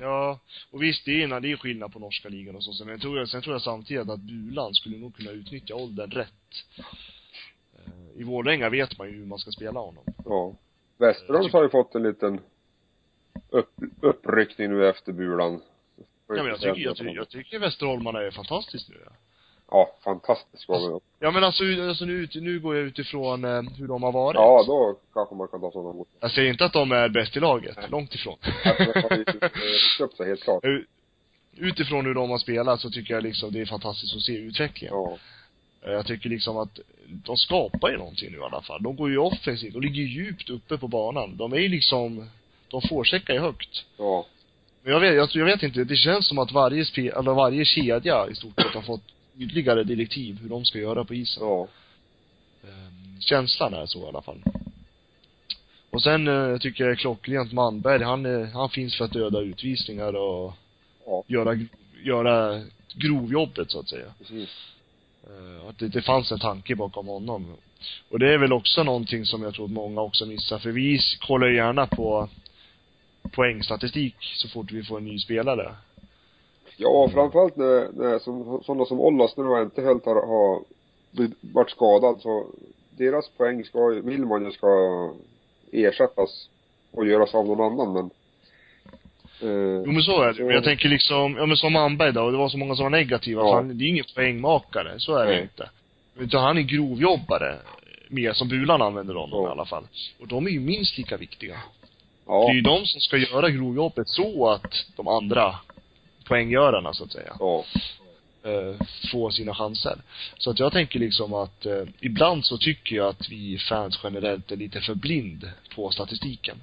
Ja, 0.00 0.38
och 0.70 0.82
visst 0.82 1.04
det 1.04 1.22
är, 1.22 1.28
en- 1.34 1.42
det 1.42 1.52
är 1.52 1.56
skillnad 1.56 1.92
på 1.92 1.98
norska 1.98 2.28
ligan 2.28 2.56
och 2.56 2.64
så, 2.64 2.84
men 2.84 2.92
jag 2.92 3.00
tror, 3.00 3.26
sen 3.26 3.42
tror 3.42 3.54
jag 3.54 3.62
samtidigt 3.62 4.08
att 4.08 4.20
Bulan 4.20 4.74
skulle 4.74 4.98
nog 4.98 5.16
kunna 5.16 5.30
utnyttja 5.30 5.74
åldern 5.74 6.10
rätt. 6.10 6.64
Eh, 7.74 8.20
I 8.20 8.22
Vålerenga 8.22 8.68
vet 8.68 8.98
man 8.98 9.08
ju 9.10 9.16
hur 9.16 9.26
man 9.26 9.38
ska 9.38 9.50
spela 9.50 9.80
honom. 9.80 10.04
Ja. 10.24 10.54
Västerås 10.98 11.52
har 11.52 11.62
ju 11.62 11.68
fått 11.68 11.94
en 11.94 12.02
liten 12.02 12.40
upp, 13.48 13.72
uppryckning 14.00 14.70
nu 14.70 14.88
efter 14.88 15.12
Bulan. 15.12 15.62
Ja 16.28 16.34
men 16.36 16.46
jag 16.46 16.60
tycker, 16.60 16.80
jag, 16.80 16.96
tycker, 16.96 17.14
jag 17.14 17.28
tycker 17.28 17.58
Västerholmarna 17.58 18.22
är 18.22 18.30
fantastiskt 18.30 18.88
nu 18.88 18.96
ja. 19.04 19.12
Ja, 19.70 19.96
fantastiskt 20.04 20.68
var. 20.68 21.00
Ja 21.22 21.30
men 21.30 21.44
alltså, 21.44 21.64
alltså 21.88 22.04
nu, 22.04 22.28
nu 22.34 22.60
går 22.60 22.76
jag 22.76 22.84
utifrån 22.84 23.44
eh, 23.44 23.62
hur 23.78 23.88
de 23.88 24.02
har 24.02 24.12
varit. 24.12 24.34
Ja, 24.34 24.64
då 24.66 24.98
kanske 25.14 25.34
man 25.34 25.48
kan 25.48 25.60
ta 25.60 25.70
sådana 25.70 25.88
ord. 25.90 26.06
Jag 26.20 26.30
säger 26.30 26.50
inte 26.50 26.64
att 26.64 26.72
de 26.72 26.92
är 26.92 27.08
bäst 27.08 27.36
i 27.36 27.40
laget, 27.40 27.90
långt 27.90 28.14
ifrån. 28.14 28.36
Alltså, 28.64 30.04
upp 30.04 30.14
sig 30.16 30.26
helt 30.26 30.42
klart. 30.42 30.64
Utifrån 31.56 32.06
hur 32.06 32.14
de 32.14 32.30
har 32.30 32.38
spelat 32.38 32.80
så 32.80 32.90
tycker 32.90 33.14
jag 33.14 33.22
liksom 33.22 33.52
det 33.52 33.60
är 33.60 33.66
fantastiskt 33.66 34.16
att 34.16 34.22
se 34.22 34.32
utvecklingen. 34.32 34.94
Ja. 34.94 35.18
Eh, 35.86 35.92
Jag 35.92 36.06
tycker 36.06 36.28
liksom 36.28 36.56
att 36.56 36.78
de 37.06 37.36
skapar 37.36 37.90
ju 37.90 37.96
någonting 37.96 38.32
nu 38.32 38.38
i 38.38 38.42
alla 38.42 38.62
fall. 38.62 38.82
De 38.82 38.96
går 38.96 39.10
ju 39.10 39.18
offensivt, 39.18 39.72
de 39.72 39.82
ligger 39.82 40.02
djupt 40.02 40.50
uppe 40.50 40.78
på 40.78 40.88
banan. 40.88 41.36
De 41.36 41.52
är 41.52 41.58
ju 41.58 41.68
liksom, 41.68 42.30
de 42.70 42.82
får 42.88 43.04
checka 43.04 43.32
ju 43.32 43.38
högt. 43.40 43.84
Ja. 43.96 44.26
Men 44.82 44.92
jag 44.92 45.00
vet, 45.00 45.14
jag, 45.14 45.28
jag 45.32 45.44
vet 45.44 45.62
inte, 45.62 45.84
det 45.84 45.96
känns 45.96 46.28
som 46.28 46.38
att 46.38 46.52
varje 46.52 46.84
spe, 46.84 47.08
eller 47.08 47.34
varje 47.34 47.64
kedja 47.64 48.26
i 48.30 48.34
stort 48.34 48.60
sett 48.60 48.74
har 48.74 48.82
fått 48.82 49.02
tydligare 49.38 49.84
direktiv 49.84 50.38
hur 50.42 50.48
de 50.48 50.64
ska 50.64 50.78
göra 50.78 51.04
på 51.04 51.14
isen. 51.14 51.42
Ja. 51.42 51.68
Ehm, 52.64 53.20
känslan 53.20 53.74
är 53.74 53.86
så 53.86 54.04
i 54.04 54.08
alla 54.08 54.22
fall. 54.22 54.42
Och 55.90 56.02
sen 56.02 56.28
eh, 56.28 56.58
tycker 56.58 56.84
jag 56.84 56.98
klockrent 56.98 57.52
Manberg, 57.52 58.02
han, 58.02 58.26
är, 58.26 58.44
han 58.44 58.68
finns 58.70 58.96
för 58.96 59.04
att 59.04 59.12
döda 59.12 59.40
utvisningar 59.40 60.16
och 60.16 60.54
Ja. 61.06 61.24
göra, 61.26 61.58
göra 62.04 62.62
grovjobbet 62.94 63.70
så 63.70 63.80
att 63.80 63.88
säga. 63.88 64.14
Precis. 64.18 64.50
Eh, 65.24 65.68
Att 65.68 65.78
det, 65.78 65.88
det 65.88 66.02
fanns 66.02 66.32
en 66.32 66.38
tanke 66.38 66.74
bakom 66.76 67.06
honom. 67.06 67.56
Och 68.08 68.18
det 68.18 68.34
är 68.34 68.38
väl 68.38 68.52
också 68.52 68.82
någonting 68.82 69.24
som 69.26 69.42
jag 69.42 69.54
tror 69.54 69.64
att 69.64 69.70
många 69.70 70.00
också 70.00 70.26
missar, 70.26 70.58
för 70.58 70.70
vi 70.70 71.00
kollar 71.20 71.48
gärna 71.48 71.86
på 71.86 72.28
poängstatistik 73.30 74.14
så 74.20 74.48
fort 74.48 74.72
vi 74.72 74.82
får 74.82 74.98
en 74.98 75.04
ny 75.04 75.18
spelare. 75.18 75.74
Ja, 76.82 77.08
framförallt 77.12 77.56
när, 77.56 77.88
när 77.92 78.18
som, 78.18 78.62
sådana 78.64 78.84
som 78.84 79.00
Ollas 79.00 79.36
nu 79.36 79.44
och 79.44 79.62
inte 79.62 79.82
helt 79.82 80.04
har, 80.06 80.14
har 80.26 80.62
varit 81.54 81.70
skadad 81.70 82.20
så 82.20 82.46
deras 82.90 83.28
poäng 83.28 83.64
ska 83.64 83.86
vill 83.88 84.26
man 84.26 84.44
ju 84.44 84.50
ska 84.52 84.68
ersättas 85.72 86.48
och 86.92 87.06
göras 87.06 87.34
av 87.34 87.46
någon 87.46 87.60
annan 87.72 87.92
men 87.92 88.10
eh, 89.50 89.82
Jo 89.86 89.92
men 89.92 90.02
så 90.02 90.22
är 90.22 90.32
det. 90.32 90.44
Men 90.44 90.54
jag 90.54 90.64
tänker 90.64 90.88
liksom, 90.88 91.36
ja 91.38 91.46
men 91.46 91.56
som 91.56 91.72
Manberg 91.72 92.12
då, 92.12 92.22
och 92.22 92.32
det 92.32 92.38
var 92.38 92.48
så 92.48 92.58
många 92.58 92.74
som 92.74 92.82
var 92.82 92.90
negativa. 92.90 93.42
Ja. 93.42 93.52
Fan, 93.52 93.78
det 93.78 93.84
är 93.84 93.88
ingen 93.88 94.04
poängmakare, 94.14 94.94
så 94.98 95.16
är 95.16 95.26
det 95.26 95.32
Nej. 95.32 95.42
inte. 95.42 95.70
Utan 96.18 96.42
han 96.42 96.58
är 96.58 96.62
grovjobbare. 96.62 97.56
Mer 98.08 98.32
som 98.32 98.48
Bulan 98.48 98.82
använder 98.82 99.14
honom 99.14 99.42
Ja. 99.42 99.48
i 99.48 99.50
alla 99.52 99.64
fall. 99.64 99.84
Och 100.20 100.28
de 100.28 100.46
är 100.46 100.50
ju 100.50 100.60
minst 100.60 100.98
lika 100.98 101.16
viktiga. 101.16 101.56
ja, 102.26 102.44
Det 102.46 102.52
är 102.52 102.54
ju 102.54 102.60
de 102.60 102.86
som 102.86 103.00
ska 103.00 103.16
göra 103.16 103.50
grovjobbet 103.50 104.08
så 104.08 104.48
att 104.48 104.86
de 104.96 105.08
andra 105.08 105.54
poänggörarna 106.30 106.92
så 106.92 107.04
att 107.04 107.12
säga, 107.12 107.36
ja, 107.38 107.64
eh, 108.42 108.74
får 109.12 109.30
sina 109.30 109.54
chanser. 109.54 109.96
Så 110.38 110.50
att 110.50 110.58
jag 110.58 110.72
tänker 110.72 110.98
liksom 110.98 111.34
att 111.34 111.66
eh, 111.66 111.82
ibland 112.00 112.44
så 112.44 112.58
tycker 112.58 112.96
jag 112.96 113.08
att 113.08 113.28
vi 113.30 113.58
fans 113.58 114.00
generellt 114.02 114.52
är 114.52 114.56
lite 114.56 114.80
för 114.80 114.94
blind 114.94 115.50
på 115.76 115.90
statistiken. 115.90 116.56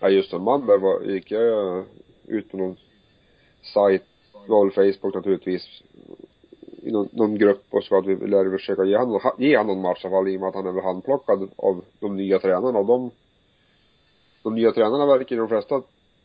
ja 0.00 0.08
just 0.08 0.30
det, 0.30 0.38
Manberg 0.38 0.78
var, 0.78 1.02
gick 1.02 1.30
jag 1.30 1.84
ut 2.26 2.50
på 2.50 2.56
någon 2.56 2.76
sajt, 3.74 4.04
var 4.46 4.64
väl 4.64 4.92
Facebook 4.92 5.14
naturligtvis, 5.14 5.82
i 6.82 6.90
någon, 6.90 7.08
någon 7.12 7.38
grupp 7.38 7.64
och 7.70 7.84
så 7.84 7.98
att 7.98 8.06
vi 8.06 8.26
lär 8.26 8.58
försöka 8.58 8.84
ge 8.84 8.96
honom, 8.96 9.20
ge 9.38 9.56
honom 9.56 9.76
någon 9.76 9.82
match 9.82 10.04
i 10.04 10.06
alla 10.06 10.16
fall 10.16 10.28
i 10.28 10.36
och 10.36 10.40
med 10.40 10.48
att 10.48 10.54
han 10.54 10.66
är 10.66 10.72
väl 10.72 10.84
handplockad 10.84 11.50
av 11.56 11.84
de 12.00 12.16
nya 12.16 12.38
tränarna 12.38 12.78
och 12.78 12.86
de 12.86 13.10
de 14.42 14.54
nya 14.54 14.72
tränarna 14.72 15.06
verkar 15.06 15.36
de 15.36 15.48
flesta 15.48 15.82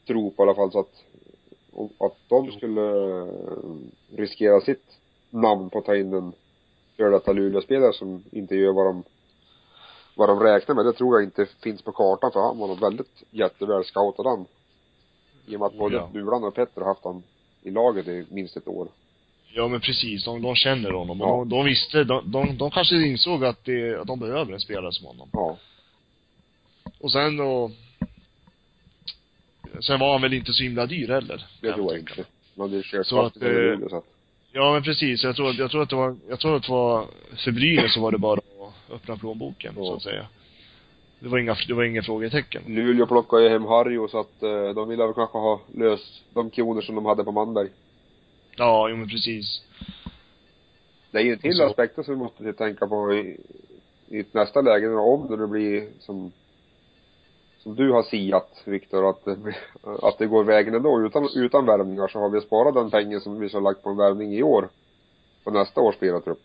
tro 0.07 0.31
på 0.31 0.43
i 0.43 0.45
alla 0.45 0.55
fall 0.55 0.71
så 0.71 0.79
att 0.79 1.03
om- 1.77 1.93
att 2.07 2.17
de 2.27 2.51
skulle 2.51 2.81
eh, 3.21 3.27
riskera 4.17 4.61
sitt 4.61 4.85
namn 5.29 5.69
på 5.69 5.79
att 5.79 5.85
ta 5.85 5.95
in 5.95 6.13
en 6.13 6.33
före 6.97 7.09
detta 7.09 7.33
Luleå-spelare 7.33 7.93
som 7.93 8.23
inte 8.31 8.55
gör 8.55 8.73
vad 8.73 8.85
de 8.85 9.03
vad 10.15 10.29
de 10.29 10.39
räknar 10.39 10.75
med, 10.75 10.85
det 10.85 10.93
tror 10.93 11.15
jag 11.15 11.23
inte 11.27 11.45
finns 11.63 11.81
på 11.81 11.91
kartan 11.91 12.31
för 12.31 12.39
han 12.39 12.57
var 12.59 12.67
nog 12.67 12.79
väldigt 12.79 13.23
jätteväl 13.31 13.83
scoutad 13.83 14.23
han. 14.29 14.45
I 15.47 15.55
och 15.55 15.59
med 15.59 15.67
att 15.67 15.77
både 15.77 15.95
ja. 15.95 16.09
Bulan 16.13 16.43
och 16.43 16.55
Petter 16.55 16.81
har 16.81 16.87
haft 16.87 17.03
han 17.03 17.23
i 17.63 17.71
laget 17.71 18.07
i 18.07 18.25
minst 18.29 18.57
ett 18.57 18.67
år. 18.67 18.87
Ja 19.53 19.67
men 19.67 19.79
precis, 19.79 20.25
de, 20.25 20.41
de 20.41 20.55
känner 20.55 20.91
honom 20.91 21.21
och 21.21 21.27
Ja. 21.27 21.31
de, 21.37 21.49
de 21.49 21.65
visste, 21.65 22.03
de, 22.03 22.31
de, 22.31 22.57
de 22.57 22.71
kanske 22.71 22.95
insåg 22.95 23.45
att, 23.45 23.65
det, 23.65 23.95
att 24.01 24.07
de 24.07 24.19
behöver 24.19 24.53
en 24.53 24.59
spelare 24.59 24.91
som 24.91 25.05
honom. 25.05 25.29
Ja. 25.33 25.57
Och 26.99 27.11
sen 27.11 27.37
då 27.37 27.71
Sen 29.81 29.99
var 29.99 30.11
han 30.11 30.21
väl 30.21 30.33
inte 30.33 30.53
så 30.53 30.63
himla 30.63 30.85
dyr 30.85 31.07
heller. 31.07 31.45
Det 31.61 31.73
tror 31.73 31.91
jag 31.91 31.99
inte. 31.99 32.25
Man 32.55 32.69
hade 32.69 32.83
kört 32.83 33.05
Så 33.07 33.15
fast 33.23 33.37
att, 33.37 33.43
eh, 33.43 33.87
så 33.89 33.97
att, 33.97 34.05
Ja 34.51 34.73
men 34.73 34.83
precis, 34.83 35.23
jag 35.23 35.35
tror, 35.35 35.53
jag 35.53 35.71
tror 35.71 35.81
att 35.81 35.89
det 35.89 35.95
var, 35.95 36.15
jag 36.29 36.39
tror 36.39 36.55
att 36.55 36.63
det 36.63 36.71
var, 36.71 37.05
för 37.45 37.51
Brynäs 37.51 37.93
så 37.93 38.01
var 38.01 38.11
det 38.11 38.17
bara 38.17 38.39
att 38.39 38.93
öppna 38.95 39.17
plånboken 39.17 39.73
Ja. 39.77 39.83
så 39.85 39.95
att 39.95 40.01
säga. 40.01 40.25
Det 41.19 41.27
var 41.27 41.37
inga, 41.37 41.55
det 41.67 41.73
var 41.73 41.83
inga 41.83 42.03
frågetecken. 42.03 42.63
Luleå 42.67 43.07
plockade 43.07 43.43
ju 43.43 43.49
hem 43.49 43.65
Harjo 43.65 44.07
så 44.07 44.19
att 44.19 44.43
eh, 44.43 44.69
de 44.75 44.89
ville 44.89 45.05
väl 45.05 45.13
kanske 45.13 45.37
ha 45.37 45.61
löst 45.75 46.23
de 46.33 46.49
kronor 46.49 46.81
som 46.81 46.95
de 46.95 47.05
hade 47.05 47.23
på 47.23 47.31
Manberg. 47.31 47.67
Ja, 48.55 48.89
jo 48.89 48.95
men 48.95 49.09
precis. 49.09 49.61
Det 51.11 51.17
är 51.17 51.21
ju 51.23 51.33
en 51.33 51.39
till 51.39 51.61
aspekt 51.61 51.95
som 51.95 52.13
vi 52.13 52.15
måste 52.15 52.53
tänka 52.53 52.87
på 52.87 53.13
i, 53.13 53.37
i 54.09 54.23
nästa 54.31 54.61
läge 54.61 54.95
om 54.95 55.27
det 55.29 55.37
nu 55.37 55.47
blir 55.47 55.87
som 55.99 56.31
som 57.59 57.75
du 57.75 57.91
har 57.91 58.03
siat, 58.03 58.61
Viktor, 58.65 59.09
att, 59.09 59.27
att 60.03 60.17
det 60.17 60.27
går 60.27 60.43
vägen 60.43 60.75
ändå 60.75 61.05
utan, 61.05 61.29
utan 61.35 61.65
värvningar 61.65 62.07
så 62.07 62.19
har 62.19 62.29
vi 62.29 62.41
sparat 62.41 62.73
den 62.73 62.91
pengen 62.91 63.21
som 63.21 63.39
vi 63.39 63.49
så 63.49 63.59
lagt 63.59 63.83
på 63.83 63.89
en 63.89 63.97
värvning 63.97 64.33
i 64.33 64.43
år 64.43 64.69
på 65.43 65.51
nästa 65.51 65.81
års 65.81 65.95
spelartrupp. 65.95 66.39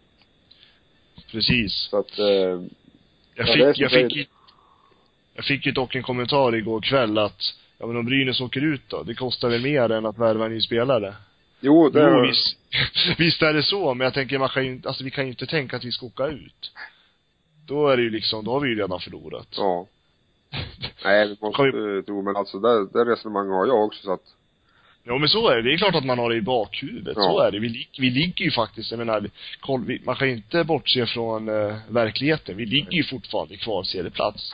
Precis. 1.31 1.89
Så 1.91 1.99
att, 1.99 2.19
eh, 2.19 2.27
Jag 2.27 2.69
Ja, 3.35 3.45
fick, 3.47 3.63
är 3.63 3.73
som 3.73 3.83
jag 3.83 3.91
fick 3.91 4.29
jag 5.35 5.45
fick 5.45 5.67
ju 5.67 5.73
dock 5.73 5.95
en 5.95 6.03
kommentar 6.03 6.55
igår 6.55 6.81
kväll 6.81 7.19
att, 7.19 7.41
ja 7.79 7.87
men 7.87 7.97
om 7.97 8.05
Brynäs 8.05 8.41
åker 8.41 8.61
ut 8.61 8.83
då, 8.89 9.03
det 9.03 9.15
kostar 9.15 9.49
väl 9.49 9.63
mer 9.63 9.93
än 9.93 10.07
att 10.07 10.19
värva 10.19 10.47
en 10.47 10.53
ny 10.53 10.61
spelare? 10.61 11.15
jo, 11.61 11.89
det, 11.89 12.01
Jo, 12.01 12.21
visst, 12.21 12.57
visst 13.19 13.43
är 13.43 13.53
det 13.53 13.63
så, 13.63 13.95
men 13.95 14.05
jag 14.05 14.15
tänker 14.15 14.39
man 14.39 14.49
kan 14.49 14.65
ju 14.67 14.83
alltså 14.85 15.05
vi 15.05 15.11
kan 15.11 15.25
ju 15.25 15.31
inte 15.31 15.47
tänka 15.47 15.77
att 15.77 15.85
vi 15.85 15.93
ska 15.93 16.07
åka 16.07 16.27
ut. 16.27 16.73
Då 17.67 17.89
är 17.89 17.97
det 17.97 18.03
ju 18.03 18.11
liksom, 18.11 18.45
då 18.45 18.51
har 18.53 18.61
vi 18.61 18.69
ju 18.69 18.75
redan 18.75 19.01
förlorat. 19.01 19.49
ja. 19.57 19.87
Nej, 21.05 21.29
det 21.29 21.37
måste 21.41 21.63
vi 21.63 22.03
tro, 22.03 22.23
men 22.23 22.37
alltså 22.37 22.59
det, 22.59 22.87
det 22.93 23.05
resonemanget 23.13 23.53
har 23.53 23.67
jag 23.67 23.85
också 23.85 24.03
så 24.03 24.13
att, 24.13 24.35
Ja 25.05 25.19
men 25.19 25.29
så 25.29 25.49
är 25.49 25.57
det. 25.57 25.63
Det 25.63 25.75
är 25.75 25.79
klart 25.79 25.95
att 25.95 26.05
man 26.05 26.19
har 26.19 26.31
det 26.31 26.37
i 26.37 26.43
bakhuvudet. 26.43 27.17
Ja. 27.17 27.23
Så 27.23 27.41
är 27.41 27.51
det. 27.51 27.59
Vi, 27.59 27.89
vi 27.99 28.11
ligger 28.11 28.45
ju 28.45 28.51
faktiskt, 28.51 28.91
jag 28.91 28.99
menar, 28.99 29.31
koll, 29.61 29.85
vi, 29.85 30.01
man 30.05 30.17
kan 30.17 30.29
ju 30.29 30.35
inte 30.35 30.65
bortse 30.65 31.07
från 31.07 31.49
eh, 31.49 31.77
verkligheten. 31.89 32.57
Vi 32.57 32.67
ligger 32.67 32.93
ju 32.93 33.05
fortfarande 33.05 33.57
kvar 33.57 33.83
serieplats. 33.83 34.53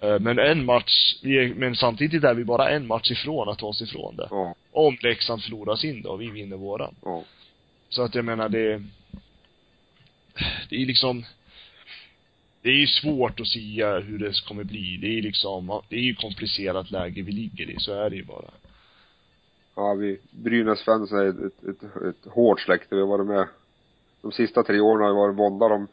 Eh, 0.00 0.18
men 0.18 0.38
en 0.38 0.64
match, 0.64 1.14
vi 1.22 1.38
är, 1.38 1.54
men 1.54 1.76
samtidigt 1.76 2.24
är 2.24 2.34
vi 2.34 2.44
bara 2.44 2.70
en 2.70 2.86
match 2.86 3.10
ifrån 3.10 3.48
att 3.48 3.58
ta 3.58 3.66
oss 3.66 3.82
ifrån 3.82 4.16
det. 4.16 4.28
ja, 4.30 4.54
Om 4.72 4.98
Leksand 5.02 5.42
förlorar 5.42 5.76
sin 5.76 6.02
då 6.02 6.10
och 6.10 6.20
vi 6.20 6.30
vinner 6.30 6.56
våran. 6.56 6.94
ja. 7.04 7.24
Så 7.88 8.02
att 8.02 8.14
jag 8.14 8.24
menar 8.24 8.48
det, 8.48 8.82
det 10.70 10.82
är 10.82 10.86
liksom, 10.86 11.24
det 12.68 12.72
är 12.72 12.80
ju 12.80 12.86
svårt 12.86 13.40
att 13.40 13.46
säga 13.46 14.00
hur 14.00 14.18
det 14.18 14.44
kommer 14.48 14.64
bli. 14.64 14.96
Det 14.96 15.18
är 15.18 15.22
liksom, 15.22 15.82
det 15.88 15.96
är 15.96 16.00
ju 16.00 16.14
komplicerat 16.14 16.90
läge 16.90 17.22
vi 17.22 17.32
ligger 17.32 17.70
i, 17.70 17.76
så 17.78 17.92
är 17.92 18.10
det 18.10 18.16
ju 18.16 18.24
bara. 18.24 18.50
Ja, 19.74 19.94
vi, 19.94 20.18
Brynäs-fans 20.30 21.12
är 21.12 21.28
ett, 21.28 21.38
ett, 21.38 21.82
ett, 21.82 22.02
ett 22.02 22.32
hårt 22.32 22.60
släkte. 22.60 22.94
Vi 22.94 23.00
har 23.00 23.08
varit 23.08 23.26
med 23.26 23.48
de 24.22 24.32
sista 24.32 24.62
tre 24.62 24.80
åren 24.80 25.02
har 25.02 25.08
det 25.08 25.14
varit 25.14 25.36
vånda 25.36 25.68
de 25.68 25.88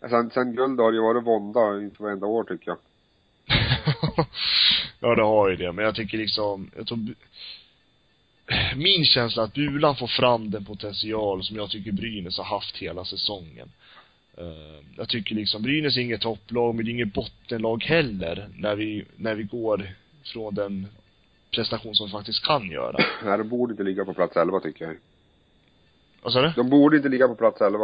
sen, 0.10 0.30
sen 0.30 0.54
guld 0.54 0.80
har 0.80 0.92
det 0.92 0.96
ju 0.96 1.02
varit 1.02 1.24
vånda 1.24 1.80
inte 1.80 2.02
varenda 2.02 2.26
år 2.26 2.44
tycker 2.44 2.70
jag. 2.70 2.78
ja, 5.00 5.14
det 5.14 5.22
har 5.22 5.50
ju 5.50 5.56
det. 5.56 5.72
Men 5.72 5.84
jag 5.84 5.94
tycker 5.94 6.18
liksom, 6.18 6.70
jag 6.76 6.86
tror, 6.86 7.14
min 8.76 9.04
känsla 9.04 9.42
är 9.42 9.46
att 9.46 9.54
Bulan 9.54 9.96
får 9.96 10.06
fram 10.06 10.50
den 10.50 10.64
potential 10.64 11.44
som 11.44 11.56
jag 11.56 11.70
tycker 11.70 11.92
Brynäs 11.92 12.38
har 12.38 12.44
haft 12.44 12.76
hela 12.76 13.04
säsongen. 13.04 13.72
Eh, 14.36 14.84
jag 14.96 15.08
tycker 15.08 15.34
liksom, 15.34 15.62
Brynäs 15.62 15.96
är 15.96 16.00
inget 16.00 16.20
topplag, 16.20 16.74
men 16.74 16.84
det 16.84 16.90
är 16.90 16.92
inget 16.92 17.14
bottenlag 17.14 17.84
heller, 17.84 18.48
när 18.56 18.76
vi, 18.76 19.04
när 19.16 19.34
vi 19.34 19.42
går 19.42 19.94
från 20.24 20.54
den 20.54 20.86
prestation 21.50 21.94
som 21.94 22.06
vi 22.06 22.12
faktiskt 22.12 22.44
kan 22.44 22.70
göra. 22.70 22.96
Nej, 23.24 23.38
de 23.38 23.48
borde 23.48 23.72
inte 23.72 23.82
ligga 23.82 24.04
på 24.04 24.14
plats 24.14 24.36
11 24.36 24.60
tycker 24.60 24.84
jag. 24.84 24.96
Vad 26.22 26.32
sa 26.32 26.42
du? 26.42 26.52
De 26.56 26.70
borde 26.70 26.96
inte 26.96 27.08
ligga 27.08 27.28
på 27.28 27.34
plats 27.34 27.60
11. 27.60 27.78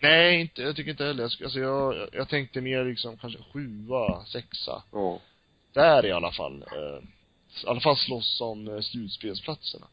Nej, 0.00 0.40
inte, 0.40 0.62
jag 0.62 0.76
tycker 0.76 0.90
inte 0.90 1.04
heller. 1.04 1.22
Jag, 1.22 1.44
alltså 1.44 1.58
jag, 1.58 2.08
jag, 2.12 2.28
tänkte 2.28 2.60
mer 2.60 2.84
liksom 2.84 3.16
kanske 3.16 3.38
sjua, 3.52 4.24
sexa. 4.24 4.82
Ja. 4.92 5.20
Där 5.72 6.06
i 6.06 6.12
alla 6.12 6.32
fall. 6.32 6.64
Eh, 6.72 7.04
I 7.64 7.66
alla 7.66 7.80
fall 7.80 7.96
slåss 7.96 8.40
om 8.40 8.68
eh, 8.68 8.80
slutspelsplatserna. 8.80 9.86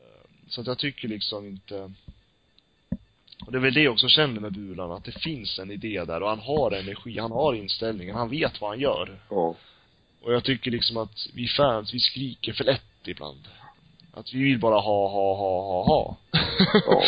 Eh, 0.00 0.28
så 0.48 0.60
att 0.60 0.66
jag 0.66 0.78
tycker 0.78 1.08
liksom 1.08 1.46
inte 1.46 1.92
och 3.46 3.52
det 3.52 3.58
är 3.58 3.62
väl 3.62 3.74
det 3.74 3.82
jag 3.82 3.92
också 3.92 4.08
känner 4.08 4.40
med 4.40 4.52
Bulan, 4.52 4.92
att 4.92 5.04
det 5.04 5.20
finns 5.20 5.58
en 5.58 5.70
idé 5.70 6.04
där 6.04 6.22
och 6.22 6.28
han 6.28 6.38
har 6.38 6.70
energi, 6.70 7.18
han 7.18 7.32
har 7.32 7.54
inställningen, 7.54 8.16
han 8.16 8.28
vet 8.30 8.60
vad 8.60 8.70
han 8.70 8.80
gör. 8.80 9.18
Ja. 9.28 9.54
Och 10.22 10.32
jag 10.32 10.44
tycker 10.44 10.70
liksom 10.70 10.96
att 10.96 11.26
vi 11.34 11.48
fans, 11.48 11.94
vi 11.94 12.00
skriker 12.00 12.52
för 12.52 12.64
lätt 12.64 12.82
ibland. 13.04 13.48
Att 14.14 14.34
vi 14.34 14.42
vill 14.42 14.58
bara 14.58 14.80
ha, 14.80 15.08
ha, 15.08 15.36
ha, 15.36 15.62
ha, 15.62 15.84
ha. 15.84 16.16
Ja. 16.86 17.02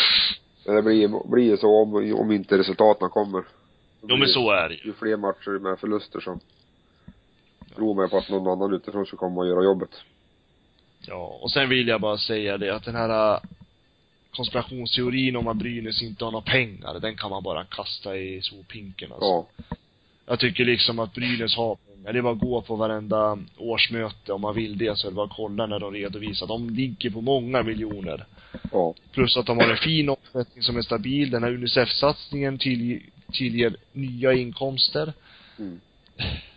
Men 0.65 0.75
det 0.75 0.81
blir, 0.81 1.29
blir 1.29 1.57
så 1.57 1.81
om, 1.81 2.13
om 2.19 2.31
inte 2.31 2.57
resultaten 2.57 3.09
kommer. 3.09 3.43
jo 4.01 4.17
men 4.17 4.27
så 4.27 4.51
är 4.51 4.69
det 4.69 4.75
ju. 4.75 4.81
Ju 4.85 4.93
fler 4.93 5.17
matcher 5.17 5.59
med 5.59 5.79
förluster 5.79 6.19
som 6.19 6.39
tror 7.75 7.95
man 7.95 8.09
på 8.09 8.17
att 8.17 8.29
någon 8.29 8.47
annan 8.47 8.73
utifrån 8.73 9.05
ska 9.05 9.17
komma 9.17 9.41
och 9.41 9.47
göra 9.47 9.63
jobbet. 9.63 9.89
Ja, 11.07 11.39
och 11.41 11.51
sen 11.51 11.69
vill 11.69 11.87
jag 11.87 12.01
bara 12.01 12.17
säga 12.17 12.57
det 12.57 12.75
att 12.75 12.85
den 12.85 12.95
här 12.95 13.39
konspirationsteorin 14.35 15.35
om 15.35 15.47
att 15.47 15.57
Brynäs 15.57 16.01
inte 16.01 16.25
har 16.25 16.31
några 16.31 16.51
pengar, 16.51 16.99
den 16.99 17.15
kan 17.15 17.29
man 17.29 17.43
bara 17.43 17.63
kasta 17.63 18.17
i 18.17 18.41
sophinken 18.41 19.11
alltså. 19.11 19.25
Ja. 19.25 19.47
Jag 20.25 20.39
tycker 20.39 20.65
liksom 20.65 20.99
att 20.99 21.13
Brynäs 21.13 21.55
har 21.55 21.75
pengar. 21.75 22.13
Det 22.13 22.19
är 22.19 22.23
bara 22.23 22.33
att 22.33 22.39
gå 22.39 22.61
på 22.61 22.75
varenda 22.75 23.37
årsmöte 23.57 24.33
om 24.33 24.41
man 24.41 24.55
vill 24.55 24.77
det 24.77 24.97
så 24.97 25.07
är 25.07 25.11
det 25.11 25.15
bara 25.15 25.25
att 25.25 25.35
kolla 25.35 25.65
när 25.65 25.79
de 25.79 25.93
redovisar. 25.93 26.47
De 26.47 26.69
ligger 26.69 27.09
på 27.09 27.21
många 27.21 27.63
miljoner. 27.63 28.25
Ja. 28.71 28.93
Plus 29.11 29.37
att 29.37 29.45
de 29.45 29.57
har 29.57 29.69
en 29.69 29.77
fin 29.77 30.09
omsättning 30.09 30.63
som 30.63 30.77
är 30.77 30.81
stabil. 30.81 31.31
Den 31.31 31.43
här 31.43 31.51
Unicef-satsningen 31.51 32.57
till, 32.57 33.01
tillger 33.31 33.75
nya 33.91 34.33
inkomster. 34.33 35.13
Mm. 35.59 35.79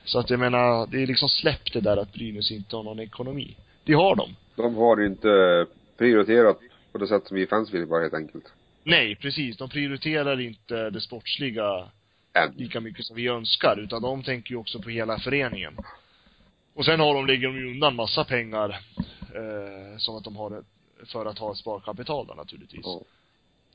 Så 0.04 0.18
att 0.18 0.30
jag 0.30 0.40
menar, 0.40 0.86
det 0.86 1.02
är 1.02 1.06
liksom 1.06 1.28
släppt 1.28 1.72
det 1.72 1.80
där 1.80 1.96
att 1.96 2.12
Brynäs 2.12 2.50
inte 2.50 2.76
har 2.76 2.82
någon 2.82 3.00
ekonomi. 3.00 3.56
Det 3.84 3.92
har 3.92 4.16
de. 4.16 4.36
De 4.56 4.74
har 4.74 5.06
inte 5.06 5.66
prioriterat 5.98 6.58
på 6.98 7.04
det 7.04 7.08
sätt 7.08 7.26
som 7.26 7.36
vi 7.36 7.46
fans 7.46 7.70
vill 7.70 7.86
bara 7.86 8.02
helt 8.02 8.14
enkelt. 8.14 8.44
Nej, 8.84 9.16
precis. 9.16 9.56
De 9.56 9.68
prioriterar 9.68 10.40
inte 10.40 10.90
det 10.90 11.00
sportsliga 11.00 11.90
Än. 12.32 12.52
lika 12.56 12.80
mycket 12.80 13.04
som 13.04 13.16
vi 13.16 13.28
önskar, 13.28 13.76
utan 13.80 14.02
de 14.02 14.22
tänker 14.22 14.50
ju 14.50 14.56
också 14.56 14.82
på 14.82 14.90
hela 14.90 15.18
föreningen. 15.18 15.76
Och 16.74 16.84
sen 16.84 17.00
har 17.00 17.14
de, 17.14 17.26
lägger 17.26 17.48
de 17.48 17.56
ju 17.56 17.70
undan 17.70 17.96
massa 17.96 18.24
pengar, 18.24 18.80
eh, 19.34 19.98
som 19.98 20.16
att 20.16 20.24
de 20.24 20.36
har 20.36 20.62
för 21.04 21.26
att 21.26 21.38
ha 21.38 21.52
ett 21.52 21.58
sparkapital 21.58 22.26
då 22.26 22.34
naturligtvis. 22.34 22.84
Ja. 22.84 23.00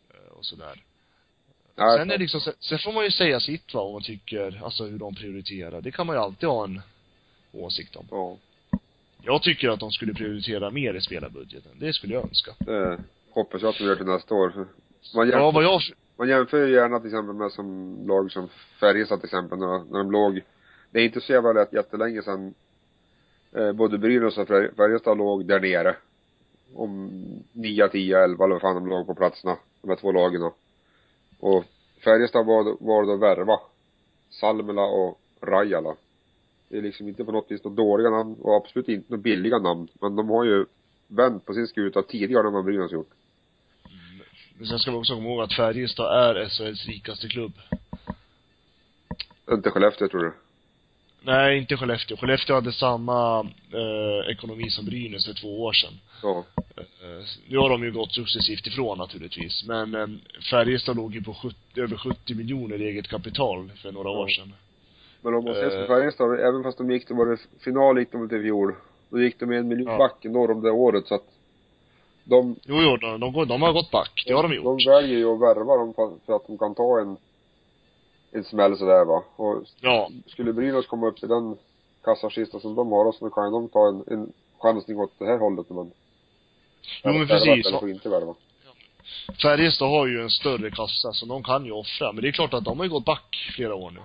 Eh, 0.10 0.38
och 0.38 0.46
sådär. 0.46 0.84
Nej, 1.76 1.98
sen 1.98 2.10
är 2.10 2.14
det 2.14 2.18
liksom, 2.18 2.42
sen, 2.42 2.54
sen 2.60 2.80
får 2.80 2.94
man 2.94 3.04
ju 3.04 3.12
säga 3.12 3.40
sitt 3.40 3.74
va, 3.74 3.82
om 3.82 3.94
man 3.94 4.04
tycker, 4.04 4.62
alltså 4.64 4.86
hur 4.86 5.00
de 5.00 5.16
prioriterar. 5.16 5.82
Det 5.82 5.92
kan 5.92 6.08
man 6.08 6.16
ju 6.16 6.22
alltid 6.22 6.50
ha 6.50 6.64
en 6.64 6.82
åsikt 7.52 7.96
om. 7.96 8.08
Ja. 8.12 8.38
Jag 9.24 9.44
tycker 9.44 9.70
att 9.70 9.80
de 9.80 9.92
skulle 9.92 10.14
prioritera 10.14 10.70
mer 10.70 10.94
i 10.94 11.02
spelarbudgeten. 11.02 11.72
Det 11.80 11.94
skulle 11.94 12.14
jag 12.14 12.24
önska. 12.24 12.52
Det 12.66 13.00
hoppas 13.32 13.62
jag 13.62 13.70
att 13.70 13.78
de 13.78 13.84
gör 13.84 13.96
till 13.96 14.06
nästa 14.06 14.36
år. 14.36 14.68
Man 15.16 15.28
jämför, 15.28 15.40
Ja, 15.40 15.52
vad 15.52 15.64
jag, 15.64 15.82
man 16.18 16.30
jämför 16.30 16.68
ju 16.68 16.74
gärna 16.74 17.00
till 17.00 17.08
exempel 17.10 17.36
med 17.36 17.52
som 17.52 17.98
lag 18.08 18.32
som 18.32 18.48
Färjestad 18.80 19.20
till 19.20 19.28
exempel 19.28 19.60
när, 19.60 19.84
när 19.92 19.98
de 19.98 20.12
låg, 20.12 20.42
det 20.92 21.00
är 21.00 21.06
inte 21.06 21.22
så 21.22 21.32
jävla 21.34 21.54
lätt 21.54 21.74
jättelänge 21.74 22.22
sedan 22.22 22.54
eh, 23.56 23.72
både 23.72 23.98
Brynäs 23.98 24.38
och 24.38 24.48
Fär- 24.48 24.76
Färjestad 24.76 25.18
låg 25.18 25.46
där 25.46 25.60
nere. 25.60 25.96
Om 26.76 27.10
9, 27.52 27.88
10, 27.88 28.24
11 28.24 28.46
eller 28.46 28.56
vad 28.56 28.62
fan 28.62 28.76
de 28.76 28.88
låg 28.88 29.08
på 29.08 29.16
platserna, 29.16 29.58
de 29.82 29.90
här 29.90 29.98
två 29.98 30.12
lagen. 30.12 30.52
Och 31.40 31.66
Färjestad 32.04 32.46
var, 32.46 32.78
var 32.80 33.06
då 33.06 33.16
värva 33.16 33.60
Salmela 34.30 34.82
och 34.82 35.22
Rajala. 35.42 35.96
Det 36.72 36.78
är 36.78 36.82
liksom 36.82 37.08
inte 37.08 37.24
på 37.26 37.32
något 37.32 37.52
vis 37.52 37.64
några 37.64 37.76
dåliga 37.76 38.10
namn 38.10 38.36
och 38.42 38.56
absolut 38.56 38.88
inte 38.90 39.06
några 39.12 39.22
billiga 39.22 39.60
namn. 39.60 39.88
Men 40.02 40.16
de 40.16 40.30
har 40.30 40.44
ju 40.46 40.66
vänt 41.08 41.46
på 41.46 41.54
sin 41.54 41.68
skuta 41.68 42.02
tidigare 42.02 42.48
än 42.48 42.54
vad 42.54 42.66
Brynäs 42.66 42.92
gjort. 42.92 43.10
men 44.58 44.68
sen 44.68 44.80
ska 44.80 44.92
vi 44.92 44.98
också 44.98 45.16
komma 45.16 45.30
ihåg 45.30 45.42
att 45.42 45.54
Färjestad 45.56 46.36
är 46.36 46.50
SHLs 46.50 46.86
rikaste 46.88 47.28
klubb. 47.28 47.54
Inte 49.52 49.72
Skellefteå 49.72 50.08
tror 50.08 50.22
du? 50.24 50.34
Nej, 51.24 51.58
inte 51.58 51.78
Skellefteå. 51.78 52.18
Skellefteå 52.18 52.56
hade 52.56 52.72
samma 52.74 53.40
eh, 53.74 54.32
ekonomi 54.32 54.70
som 54.70 54.86
Brynäs 54.86 55.26
för 55.26 55.34
två 55.34 55.64
år 55.64 55.74
sedan. 55.74 55.94
Ja. 56.24 56.46
Eh, 56.58 57.26
nu 57.48 57.58
har 57.58 57.70
de 57.70 57.84
ju 57.84 57.92
gått 57.92 58.14
successivt 58.14 58.68
ifrån 58.68 58.98
naturligtvis. 58.98 59.64
Men 59.68 59.96
eh, 59.96 60.08
Färjestad 60.52 60.96
låg 60.98 61.16
ju 61.16 61.24
på 61.24 61.34
70, 61.34 61.56
över 61.76 61.98
70 61.98 62.36
miljoner 62.36 62.82
i 62.82 62.86
eget 62.90 63.08
kapital 63.08 63.72
för 63.82 63.92
några 63.92 64.10
år 64.10 64.30
Ja. 64.30 64.36
sedan. 64.36 64.54
Men 65.22 65.34
om 65.34 65.44
man 65.44 65.54
ses 65.54 65.74
på 65.74 65.80
Eh. 65.80 65.88
Färjestad, 65.88 66.40
även 66.40 66.64
fast 66.64 66.78
de 66.78 66.92
gick 66.92 67.06
till, 67.08 67.16
var 67.16 67.26
det 67.26 67.38
final 67.60 68.00
gick 68.00 68.12
de 68.12 68.22
väl 68.22 68.30
till 68.30 68.38
i 68.38 68.42
fjol. 68.44 68.76
Då 69.10 69.22
gick 69.22 69.40
de 69.40 69.52
en 69.52 69.68
miljon 69.68 69.92
Ja. 69.92 69.98
back 69.98 70.24
norr 70.24 70.52
om 70.52 70.62
det 70.62 70.72
året 70.72 71.08
så 71.08 71.16
att 71.16 71.26
de, 72.24 72.56
Jo, 72.64 72.82
jo, 72.82 72.98
de, 72.98 73.20
de, 73.20 73.48
de 73.48 73.62
har 73.62 73.74
gått 73.74 73.92
back. 73.92 74.24
Det 74.28 74.34
har 74.34 74.44
de 74.44 74.54
gjort. 74.56 74.64
de 74.84 74.92
väljer 74.92 75.18
ju 75.18 75.26
att 75.34 75.40
värva 75.42 75.76
dem 75.78 75.94
för, 76.26 76.36
att 76.36 76.48
de 76.48 76.58
kan 76.58 76.76
ta 76.76 77.00
en, 77.00 77.18
en 78.32 78.44
smäll 78.44 78.78
sådär 78.78 79.06
va. 79.06 79.24
Och 79.36 79.64
Ja. 79.82 80.10
skulle 80.28 80.54
Brynäs 80.54 80.86
komma 80.88 81.08
upp 81.08 81.24
i 81.24 81.28
den 81.28 81.58
kassakistan 82.04 82.62
som 82.62 82.76
de 82.76 82.92
har 82.92 83.12
så 83.12 83.30
kan 83.30 83.52
de 83.52 83.70
ta 83.70 83.88
en, 83.88 84.04
en 84.08 84.34
chansning 84.60 85.00
åt 85.00 85.12
det 85.20 85.26
här 85.26 85.38
hållet 85.38 85.70
man 85.70 85.92
Jo, 87.04 87.14
men 87.14 87.28
precis. 87.28 87.66
Eller 87.68 87.80
får 87.80 87.90
inte 87.90 88.10
värva. 88.10 88.36
Färjestad 89.42 89.90
har 89.90 90.08
ju 90.08 90.22
en 90.22 90.30
större 90.30 90.72
kassa, 90.72 91.14
så 91.14 91.26
de 91.26 91.44
kan 91.44 91.66
ju 91.66 91.72
offra. 91.72 92.12
Men 92.12 92.22
det 92.22 92.28
är 92.28 92.32
klart 92.32 92.54
att 92.54 92.64
de 92.66 92.78
har 92.78 92.86
ju 92.86 92.92
gått 92.92 93.06
back 93.06 93.52
flera 93.56 93.76
år 93.76 93.92
nu. 93.92 94.00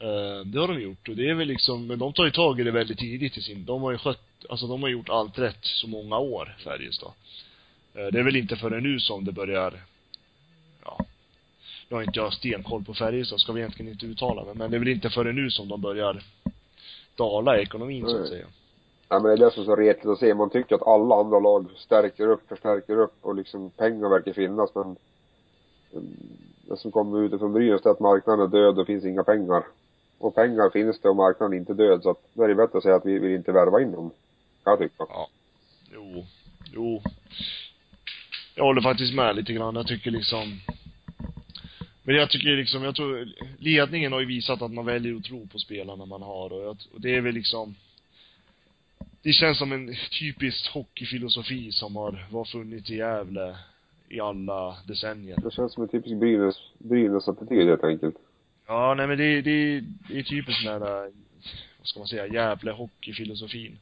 Eh, 0.00 0.44
det 0.44 0.60
har 0.60 0.68
de 0.68 0.80
gjort. 0.80 1.08
Och 1.08 1.16
det 1.16 1.30
är 1.30 1.34
väl 1.34 1.48
liksom, 1.48 1.86
men 1.86 1.98
de 1.98 2.12
tar 2.12 2.24
ju 2.24 2.30
tag 2.30 2.60
i 2.60 2.62
det 2.62 2.70
väldigt 2.70 2.98
tidigt 2.98 3.36
i 3.36 3.42
sin, 3.42 3.64
de 3.64 3.82
har 3.82 3.92
ju 3.92 3.98
skött, 3.98 4.46
alltså 4.48 4.66
de 4.66 4.82
har 4.82 4.88
gjort 4.88 5.08
allt 5.08 5.38
rätt 5.38 5.64
så 5.64 5.88
många 5.88 6.18
år, 6.18 6.56
Färjestad. 6.64 7.12
Eh, 7.94 8.06
det 8.06 8.18
är 8.18 8.22
väl 8.22 8.36
inte 8.36 8.56
förrän 8.56 8.82
nu 8.82 8.98
som 8.98 9.24
det 9.24 9.32
börjar, 9.32 9.82
ja, 10.84 10.98
nu 11.88 11.96
har 11.96 12.02
inte 12.02 12.18
jag 12.18 12.32
stenkoll 12.32 12.84
på 12.84 12.94
Färjestad, 12.94 13.40
ska 13.40 13.52
vi 13.52 13.60
egentligen 13.60 13.92
inte 13.92 14.06
uttala 14.06 14.44
mig, 14.44 14.54
men 14.54 14.70
det 14.70 14.76
är 14.76 14.78
väl 14.78 14.88
inte 14.88 15.10
förrän 15.10 15.36
nu 15.36 15.50
som 15.50 15.68
de 15.68 15.80
börjar 15.80 16.22
dala 17.16 17.58
i 17.58 17.62
ekonomin 17.62 18.06
så 18.06 18.14
att 18.14 18.20
Nej. 18.20 18.30
säga. 18.30 18.46
Nej 19.10 19.20
men 19.20 19.22
det 19.22 19.32
är 19.32 19.36
det 19.36 19.50
som 19.50 19.62
är 19.62 19.66
så 19.66 19.76
retligt 19.76 20.06
att 20.06 20.18
se. 20.18 20.34
Man 20.34 20.50
tycker 20.50 20.74
att 20.74 20.86
alla 20.86 21.14
andra 21.14 21.40
lag 21.40 21.66
stärker 21.76 22.28
upp, 22.28 22.48
förstärker 22.48 22.98
upp 23.00 23.14
och 23.20 23.34
liksom 23.34 23.70
pengar 23.70 24.08
verkar 24.08 24.32
finnas 24.32 24.74
men 24.74 24.96
mm, 25.92 26.16
det 26.68 26.76
som 26.76 26.92
kommer 26.92 27.22
utifrån 27.22 27.52
Brynäs 27.52 27.86
är 27.86 27.90
att 27.90 28.00
marknaden 28.00 28.46
är 28.46 28.48
död 28.48 28.68
och 28.68 28.74
det 28.74 28.84
finns 28.84 29.04
inga 29.04 29.24
pengar. 29.24 29.64
Och 30.20 30.34
pengar 30.34 30.70
finns 30.70 31.00
det 31.00 31.08
och 31.08 31.16
marknaden 31.16 31.52
är 31.52 31.56
inte 31.56 31.74
död 31.74 32.02
så 32.02 32.10
att 32.10 32.22
då 32.34 32.42
är 32.42 32.48
det 32.48 32.54
bättre 32.54 32.78
att 32.78 32.84
säga 32.84 32.96
att 32.96 33.06
vi 33.06 33.18
vill 33.18 33.34
inte 33.34 33.52
värva 33.52 33.80
in 33.80 33.92
dem. 33.92 34.10
Kan 34.64 34.70
jag 34.70 34.78
tycka. 34.78 35.04
Jo, 35.92 36.24
jo. 36.72 37.02
Jag 38.54 38.64
håller 38.64 38.82
faktiskt 38.82 39.14
med 39.14 39.36
lite 39.36 39.52
grann. 39.52 39.76
Jag 39.76 39.86
tycker 39.86 40.10
liksom 40.10 40.60
men 42.02 42.14
jag 42.14 42.30
tycker 42.30 42.56
liksom, 42.56 42.82
jag 42.82 42.94
tror, 42.94 43.28
ledningen 43.58 44.12
har 44.12 44.20
ju 44.20 44.26
visat 44.26 44.62
att 44.62 44.72
man 44.72 44.86
väljer 44.86 45.16
att 45.16 45.24
tro 45.24 45.46
på 45.46 45.58
spelarna 45.58 46.06
man 46.06 46.22
har 46.22 46.52
och, 46.52 46.62
jag, 46.62 46.76
och 46.94 47.00
det 47.00 47.16
är 47.16 47.20
väl 47.20 47.34
liksom 47.34 47.74
det 49.22 49.32
känns 49.32 49.58
som 49.58 49.72
en 49.72 49.94
typisk 50.20 50.70
hockeyfilosofi 50.74 51.72
som 51.72 51.96
har, 51.96 52.26
var 52.30 52.44
funnits 52.44 52.90
i 52.90 52.96
Gävle 52.96 53.56
i 54.08 54.20
alla 54.20 54.76
decennier. 54.88 55.38
Det 55.44 55.50
känns 55.50 55.72
som 55.72 55.82
en 55.82 55.88
typisk 55.88 56.16
Brynäs, 56.16 56.56
Brynäs-attityd 56.78 57.68
helt 57.68 57.84
enkelt. 57.84 58.16
Ja, 58.70 58.94
nej 58.94 59.06
men 59.06 59.18
det, 59.18 59.42
det, 59.42 59.80
det 60.08 60.18
är 60.18 60.22
typiskt 60.22 60.64
den 60.64 60.82
här, 60.82 61.10
vad 61.78 61.86
ska 61.86 61.98
man 61.98 62.08
säga, 62.08 62.26
Gävle 62.26 62.72
hockeyfilosofin. 62.72 63.78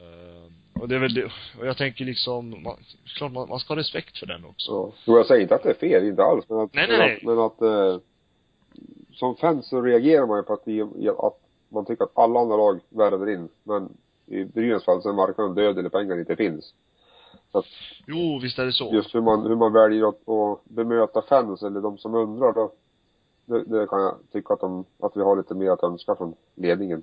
Uh, 0.00 0.82
och 0.82 0.88
det 0.88 0.94
är 0.94 0.98
väl 0.98 1.14
det, 1.14 1.24
och 1.58 1.66
jag 1.66 1.76
tänker 1.76 2.04
liksom, 2.04 2.62
man, 2.62 2.76
klart 3.16 3.32
man, 3.32 3.48
man 3.48 3.58
ska 3.58 3.74
ha 3.74 3.80
respekt 3.80 4.18
för 4.18 4.26
den 4.26 4.44
också. 4.44 4.66
Så. 4.66 4.92
Jo, 5.04 5.16
jag 5.16 5.26
säger 5.26 5.42
inte 5.42 5.54
att 5.54 5.62
det 5.62 5.70
är 5.70 5.74
fel, 5.74 6.04
inte 6.04 6.22
alls. 6.22 6.44
Men 6.48 6.58
att, 6.58 6.74
Nej, 6.74 6.88
men 6.88 6.98
nej, 6.98 7.16
att, 7.16 7.22
men 7.22 7.38
att 7.38 7.62
eh, 7.62 8.00
som 9.12 9.36
fans 9.36 9.68
så 9.68 9.82
reagerar 9.82 10.26
man 10.26 10.38
ju 10.38 10.42
på 10.42 10.52
att, 10.52 10.62
vi, 10.64 10.82
att 11.08 11.40
man 11.68 11.84
tycker 11.84 12.04
att 12.04 12.18
alla 12.18 12.40
andra 12.40 12.56
lag 12.56 12.80
värvar 12.88 13.30
in. 13.30 13.48
Men 13.62 13.88
i 14.26 14.44
Brynäs 14.44 14.84
fall 14.84 15.02
så 15.02 15.08
är 15.08 15.12
marknaden 15.12 15.54
död 15.54 15.78
eller 15.78 15.88
pengar 15.88 16.18
inte 16.18 16.36
finns. 16.36 16.74
Jo, 18.06 18.38
visst 18.42 18.58
är 18.58 18.66
det 18.66 18.72
så. 18.72 18.90
Just 18.94 19.14
hur 19.14 19.20
man, 19.20 19.46
hur 19.46 19.56
man 19.56 19.72
väljer 19.72 20.08
att, 20.08 20.28
att 20.28 20.64
bemöta 20.64 21.22
fans 21.22 21.62
eller 21.62 21.80
de 21.80 21.98
som 21.98 22.14
undrar 22.14 22.52
då. 22.52 22.72
Det, 23.46 23.64
det 23.64 23.86
kan 23.86 24.00
jag 24.02 24.18
tycka 24.32 24.54
att 24.54 24.60
de, 24.60 24.84
att 25.02 25.16
vi 25.16 25.20
har 25.20 25.36
lite 25.36 25.54
mer 25.54 25.70
att 25.70 25.82
önska 25.82 26.16
från 26.16 26.34
ledningen. 26.54 27.02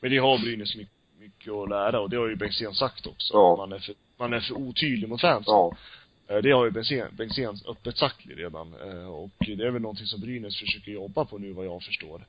Men 0.00 0.10
det 0.10 0.18
har 0.18 0.38
Brynäs 0.38 0.76
mycket, 0.76 0.94
mycket 1.18 1.52
att 1.52 1.68
lära 1.68 2.00
och 2.00 2.10
det 2.10 2.16
har 2.16 2.28
ju 2.28 2.36
Bengtzén 2.36 2.74
sagt 2.74 3.06
också. 3.06 3.34
Ja. 3.34 3.56
Man 3.56 3.72
är 3.72 3.78
för, 3.78 3.94
man 4.16 4.32
är 4.32 4.40
för 4.40 4.54
otydlig 4.54 5.08
mot 5.08 5.20
fansen. 5.20 5.54
Ja. 5.54 5.76
Eh, 6.28 6.36
Det 6.42 6.50
har 6.52 6.64
ju 6.64 6.70
Bengtzén, 6.70 7.08
Bengtzén 7.16 7.56
öppet 7.68 7.96
sagt 7.98 8.26
redan. 8.26 8.74
Eh, 8.82 9.06
Och 9.08 9.30
det 9.38 9.52
är 9.64 9.70
väl 9.70 9.82
någonting 9.82 10.06
som 10.06 10.20
Brynäs 10.20 10.58
försöker 10.60 10.92
jobba 10.92 11.24
på 11.24 11.38
nu 11.38 11.52
vad 11.52 11.66
jag 11.66 11.82
förstår. 11.82 12.26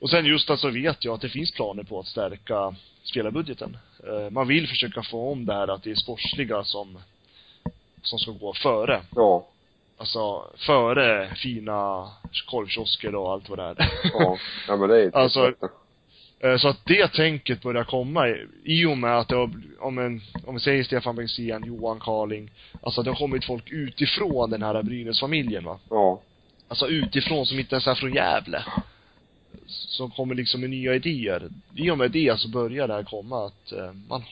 Och 0.00 0.10
sen 0.10 0.24
just 0.24 0.50
alltså 0.50 0.70
vet 0.70 1.04
jag 1.04 1.14
att 1.14 1.20
det 1.20 1.28
finns 1.28 1.52
planer 1.52 1.82
på 1.82 2.00
att 2.00 2.06
stärka 2.06 2.74
spelarbudgeten. 3.02 3.76
Eh, 4.06 4.30
Man 4.30 4.48
vill 4.48 4.68
försöka 4.68 5.02
få 5.02 5.30
om 5.32 5.46
det 5.46 5.54
här 5.54 5.68
att 5.68 5.82
det 5.82 5.90
är 5.90 5.94
sportsliga 5.94 6.64
som, 6.64 6.98
som 8.02 8.18
ska 8.18 8.30
gå 8.30 8.54
före. 8.54 9.02
Ja. 9.14 9.46
Alltså, 9.98 10.50
före 10.56 11.34
fina 11.36 12.08
korvkiosker 12.50 13.14
och 13.14 13.32
allt 13.32 13.48
vad 13.48 13.58
det 13.58 13.64
är. 13.64 13.76
Ja. 14.12 14.38
Ja 14.68 14.76
men 14.76 14.88
det 14.88 15.02
är 15.02 15.16
Alltså, 15.16 15.40
alltså, 15.40 15.68
Eh, 16.44 16.56
Så 16.56 16.68
att 16.68 16.86
det 16.86 17.08
tänket 17.12 17.62
börjar 17.62 17.84
komma 17.84 18.28
i, 18.28 18.46
i 18.64 18.86
och 18.86 18.98
med 18.98 19.18
att 19.18 19.28
det 19.28 19.36
har, 19.36 19.50
om 19.80 19.98
en, 19.98 20.20
om 20.46 20.54
vi 20.54 20.60
säger 20.60 20.84
Stefan 20.84 21.16
Bengtzén, 21.16 21.64
Johan 21.64 22.00
Carling, 22.00 22.50
alltså 22.82 23.02
det 23.02 23.10
har 23.10 23.16
kommit 23.16 23.44
folk 23.44 23.70
utifrån 23.70 24.50
den 24.50 24.62
här 24.62 24.82
Brynäs-familjen 24.82 25.64
va. 25.64 25.78
Ja. 25.90 26.20
Alltså 26.68 26.88
utifrån 26.88 27.46
som 27.46 27.58
inte 27.58 27.74
ens 27.74 27.86
är 27.86 27.94
från 27.94 28.14
Gävle. 28.14 28.64
Som 29.66 30.10
kommer 30.10 30.34
liksom 30.34 30.60
med 30.60 30.70
nya 30.70 30.94
idéer. 30.94 31.48
I 31.74 31.90
och 31.90 31.98
med 31.98 32.10
det 32.10 32.40
så 32.40 32.48
börjar 32.48 32.88
det 32.88 32.94
här 32.94 33.02
komma 33.02 33.46
att 33.46 33.72
eh, 33.72 33.92
man 34.08 34.22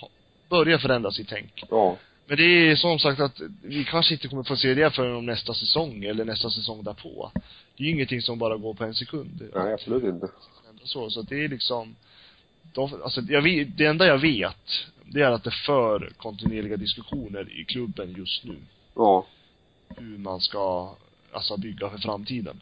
börjar 0.48 0.78
förändra 0.78 1.10
sitt 1.10 1.28
tänk. 1.28 1.64
Ja. 1.70 1.96
Men 2.26 2.36
det 2.36 2.42
är 2.42 2.76
som 2.76 2.98
sagt 2.98 3.20
att 3.20 3.40
vi 3.62 3.84
kanske 3.84 4.14
inte 4.14 4.28
kommer 4.28 4.42
få 4.42 4.56
se 4.56 4.74
det 4.74 4.90
förrän 4.90 5.16
om 5.16 5.26
nästa 5.26 5.54
säsong 5.54 6.04
eller 6.04 6.24
nästa 6.24 6.50
säsong 6.50 6.84
därpå. 6.84 7.30
Det 7.76 7.82
är 7.82 7.86
ju 7.86 7.92
ingenting 7.92 8.22
som 8.22 8.38
bara 8.38 8.56
går 8.56 8.74
på 8.74 8.84
en 8.84 8.94
sekund. 8.94 9.50
Nej, 9.54 9.72
absolut 9.72 10.04
inte. 10.04 10.28
Så, 10.84 11.10
så 11.10 11.20
att 11.20 11.28
det 11.28 11.44
är 11.44 11.48
liksom 11.48 11.96
de, 12.72 13.02
alltså 13.02 13.20
jag 13.20 13.42
vet, 13.42 13.76
det 13.76 13.86
enda 13.86 14.06
jag 14.06 14.18
vet, 14.18 14.86
det 15.04 15.20
är 15.20 15.30
att 15.30 15.44
det 15.44 15.50
för 15.50 16.12
kontinuerliga 16.16 16.76
diskussioner 16.76 17.60
i 17.60 17.64
klubben 17.64 18.14
just 18.16 18.44
nu. 18.44 18.56
Ja. 18.94 19.26
Hur 19.96 20.18
man 20.18 20.40
ska, 20.40 20.94
alltså 21.32 21.56
bygga 21.56 21.90
för 21.90 21.98
framtiden. 21.98 22.60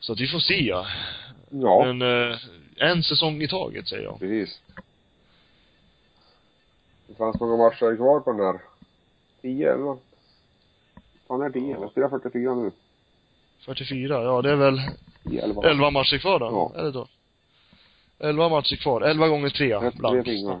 Så 0.00 0.12
att 0.12 0.20
vi 0.20 0.26
får 0.26 0.38
se. 0.38 0.74
Ja. 1.50 1.84
Men, 1.86 2.02
eh, 2.02 2.38
en 2.76 3.02
säsong 3.02 3.42
i 3.42 3.48
taget 3.48 3.88
säger 3.88 4.02
jag. 4.02 4.18
Precis. 4.18 4.60
Det 7.14 7.18
fanns 7.18 7.40
många 7.40 7.56
matcher 7.56 7.96
kvar 7.96 8.20
på 8.20 8.32
den 8.32 8.40
där. 8.40 8.60
10 9.42 9.72
eller? 9.72 9.96
Fan 11.28 11.42
är 11.42 11.48
det 11.48 11.60
10 11.60 11.76
eller? 11.76 11.88
Spelar 11.88 12.08
44 12.08 12.54
nu. 12.54 12.70
44, 13.66 14.22
ja 14.22 14.42
det 14.42 14.50
är 14.50 14.56
väl 14.56 14.80
I 15.30 15.38
elva. 15.38 15.70
Elva 15.70 15.90
matcher 15.90 16.18
kvar 16.18 16.38
då? 16.38 16.46
Ja. 16.46 16.80
Är 16.80 16.84
det 16.84 16.90
då? 16.90 17.08
Elva 18.18 18.48
matcher 18.48 18.76
kvar. 18.76 19.00
Elva 19.00 19.28
gånger 19.28 19.48
tre. 19.48 19.74
Rätt 19.74 19.80
tre 19.80 19.90
blankt. 19.98 20.24
fingrar. 20.24 20.60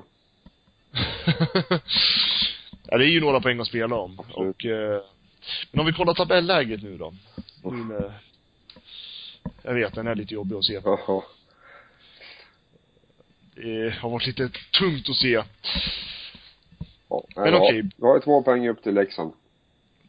ja, 2.86 2.98
det 2.98 3.04
är 3.04 3.10
ju 3.10 3.20
några 3.20 3.40
poäng 3.40 3.60
att 3.60 3.66
spela 3.66 3.96
om. 3.96 4.18
Absolut. 4.18 4.56
Och, 4.56 4.64
eh, 4.64 5.02
men 5.72 5.80
om 5.80 5.86
vi 5.86 5.92
kollar 5.92 6.14
tabelläget 6.14 6.82
nu 6.82 6.96
då. 6.96 7.14
Nu 7.62 7.84
när, 7.84 8.12
jag 9.62 9.74
vet, 9.74 9.94
den 9.94 10.06
är 10.06 10.14
lite 10.14 10.34
jobbig 10.34 10.56
att 10.56 10.64
se 10.64 10.80
på. 10.80 11.24
Det 13.54 13.94
har 14.00 14.10
varit 14.10 14.26
lite 14.26 14.48
tungt 14.78 15.08
att 15.08 15.16
se. 15.16 15.42
Ja, 17.34 17.42
Men 17.44 17.54
okej. 17.54 17.82
Vi 17.96 18.06
har 18.06 18.14
ju 18.14 18.20
två 18.20 18.42
poäng 18.42 18.68
upp 18.68 18.82
till 18.82 18.94
Leksand. 18.94 19.32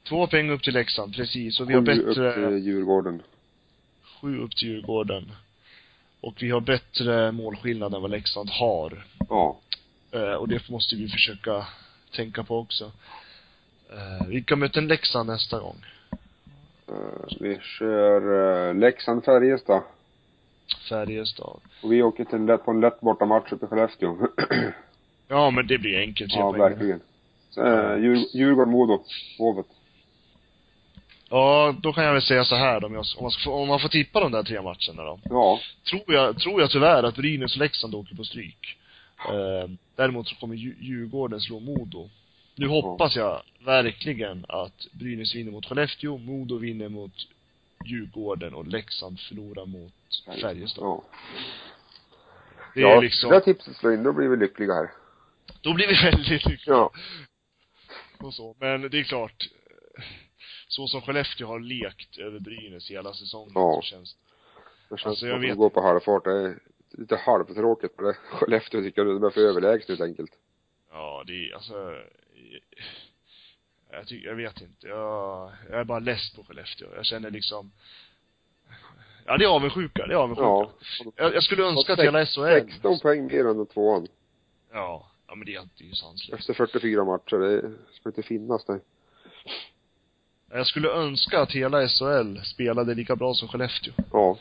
Två 0.10 0.28
poäng 0.28 0.50
upp 0.50 0.63
till 0.63 0.74
Leksand, 0.74 1.15
precis. 1.15 1.60
Och 1.60 1.70
vi 1.70 1.74
har 1.74 1.86
Sju 1.86 1.91
upp 1.91 2.08
bättre, 2.08 2.34
till 2.34 2.58
Djurgården. 2.65 3.22
sju 4.22 4.39
upp 4.39 4.56
till 4.56 4.68
Djurgården. 4.68 5.32
Och 6.22 6.34
vi 6.39 6.50
har 6.50 6.62
bättre 6.62 7.32
målskillnad 7.32 7.94
än 7.94 8.02
vad 8.02 8.12
Leksand 8.12 8.50
har. 8.50 9.06
Ja. 9.30 9.58
Eh, 10.12 10.34
och 10.34 10.48
det 10.48 10.70
måste 10.70 10.96
vi 10.96 11.08
försöka 11.08 11.68
tänka 12.15 12.44
på 12.44 12.58
också. 12.60 12.91
Eh, 13.89 14.28
vilka 14.28 14.56
möter 14.56 14.82
Leksand 14.82 15.30
nästa 15.30 15.60
gång? 15.60 15.86
Eh, 16.88 17.38
vi 17.39 17.60
kör 17.62 18.22
uh, 18.22 18.76
Leksand-Färjestad. 18.76 19.82
Färjestad. 20.89 21.60
Och 21.84 21.91
vi 21.91 22.04
åker 22.04 22.26
till 22.26 22.36
en 22.36 22.46
lätt, 22.46 22.65
på 22.65 22.72
en 22.72 22.82
lätt 22.82 23.02
bortamatch 23.02 23.52
uppe 23.52 23.65
i 23.65 23.70
Skellefteå. 23.70 24.18
Ja, 25.27 25.49
men 25.51 25.67
det 25.67 25.77
blir 25.77 25.99
enkelt. 25.99 26.33
ja, 26.33 26.51
verkligen. 26.51 27.01
Djur, 28.01 28.17
Djurgården-Modo. 28.38 29.03
Hovet. 29.38 29.65
Ja, 31.29 31.75
då 31.81 31.93
kan 31.93 32.03
jag 32.03 32.13
väl 32.13 32.21
säga 32.21 32.43
så 32.45 32.55
här 32.55 32.79
då, 32.81 32.88
om, 32.88 32.93
jag, 32.93 33.05
om, 33.17 33.23
man, 33.23 33.31
ska, 33.31 33.49
om 33.51 33.67
man 33.67 33.79
får 33.79 33.89
tippa 33.89 34.19
de 34.19 34.31
där 34.31 34.43
tre 34.43 34.61
matcherna 34.61 35.03
då. 35.03 35.19
Ja. 35.23 35.59
Tror 35.89 36.03
jag, 36.07 36.39
tror 36.39 36.61
jag 36.61 36.71
tyvärr 36.71 37.03
att 37.03 37.15
Brynäs 37.15 37.53
och 37.55 37.59
Leksand 37.59 37.95
åker 37.95 38.15
på 38.15 38.23
stryk. 38.23 38.77
Eh, 39.29 39.69
däremot 39.95 40.27
så 40.27 40.35
kommer 40.35 40.55
Dju- 40.55 40.75
Djurgården 40.79 41.41
slå 41.41 41.59
Modo. 41.59 42.09
Nu 42.55 42.67
hoppas 42.67 43.15
jag 43.15 43.41
verkligen 43.65 44.45
att 44.49 44.88
Brynäs 44.91 45.35
vinner 45.35 45.51
mot 45.51 45.65
Skellefteå, 45.65 46.17
Modo 46.17 46.57
vinner 46.57 46.89
mot 46.89 47.13
Djurgården 47.85 48.53
och 48.53 48.67
Leksand 48.67 49.19
förlorar 49.19 49.65
mot 49.65 49.93
Färjestad. 50.41 50.83
Ja. 50.83 51.03
Det 52.73 52.81
är 52.81 52.83
ja, 52.83 52.99
liksom, 53.01 53.31
det 53.31 53.41
tipset 53.41 53.75
slår 53.75 53.93
in, 53.93 54.03
då 54.03 54.13
blir 54.13 54.27
vi 54.27 54.38
lyckliga 54.38 54.73
här. 54.73 54.89
Då 55.65 55.73
blir 55.73 55.88
vi 55.88 55.93
väldigt 56.12 56.45
lyckliga. 56.45 56.75
Ja. 56.75 56.91
och 58.19 58.34
så. 58.34 58.56
Men 58.60 58.82
det 58.82 58.99
är 58.99 59.04
klart, 59.04 59.49
så 60.67 60.88
som 60.88 61.01
Skellefteå 61.01 61.47
har 61.47 61.60
lekt 61.60 62.17
över 62.17 62.39
Brynäs 62.39 62.91
hela 62.91 63.13
säsongen 63.13 63.51
Ja. 63.56 63.80
så 63.84 63.88
känns 63.88 64.17
Det 64.89 64.97
känns 64.97 65.06
Alltså, 65.06 65.19
som 65.19 65.28
jag 65.30 65.36
att 65.36 65.41
de 65.41 65.47
vet- 65.47 65.58
går 65.58 65.69
på 65.69 65.82
halvfart. 65.82 66.23
Det 66.23 66.32
är 66.32 66.60
lite 66.91 67.15
halvtråkigt. 67.15 67.93
Men 67.97 68.06
det 68.06 68.13
Skellefteå 68.13 68.82
tycker 68.82 69.06
jag 69.06 69.21
de 69.21 69.23
är 69.28 69.30
för 69.30 69.41
överlägsna 69.41 69.91
helt 69.91 70.01
enkelt. 70.01 70.32
Ja, 70.91 71.23
det 71.28 71.34
är 71.49 71.56
alltså 71.56 71.93
jag 73.91 74.08
tycker, 74.08 74.28
jag 74.28 74.36
vet 74.36 74.62
inte. 74.62 74.88
Jag, 74.88 75.51
jag 75.69 75.80
är 75.80 75.84
bara 75.84 75.99
less 75.99 76.34
på 76.36 76.43
Skellefteå. 76.43 76.88
Jag 76.95 77.06
känner 77.06 77.32
liksom 77.32 77.71
Ja, 79.25 79.38
det 79.38 79.45
är 79.45 79.49
avundsjuka. 79.49 80.06
Det 80.08 80.13
är 80.13 80.17
avundsjuka. 80.17 80.47
Ja. 80.47 80.71
Jag, 81.15 81.36
jag 81.36 81.43
skulle 81.43 81.63
önska 81.63 81.93
att 81.93 81.99
hela 81.99 82.25
SHL 82.25 82.69
16 82.71 82.99
poäng 82.99 83.25
mer 83.25 83.45
än 83.47 83.65
tvåan. 83.65 84.08
Ja. 84.71 85.12
Ja, 85.27 85.35
men 85.35 85.45
det 85.45 85.55
är, 85.55 85.67
det 85.77 85.83
är 85.83 85.88
ju 85.88 85.93
sanslöst. 85.95 86.39
Efter 86.39 86.53
44 86.53 87.05
matcher. 87.05 87.35
Det 87.38 87.71
ska 87.93 88.09
inte 88.09 88.23
finnas 88.23 88.65
det. 88.65 88.79
Jag 90.51 90.67
skulle 90.67 90.89
önska 90.89 91.41
att 91.41 91.51
hela 91.51 91.88
SHL 91.88 92.38
spelade 92.43 92.95
lika 92.95 93.15
bra 93.15 93.33
som 93.33 93.47
Skellefteå. 93.47 93.93
Ja, 94.11 94.38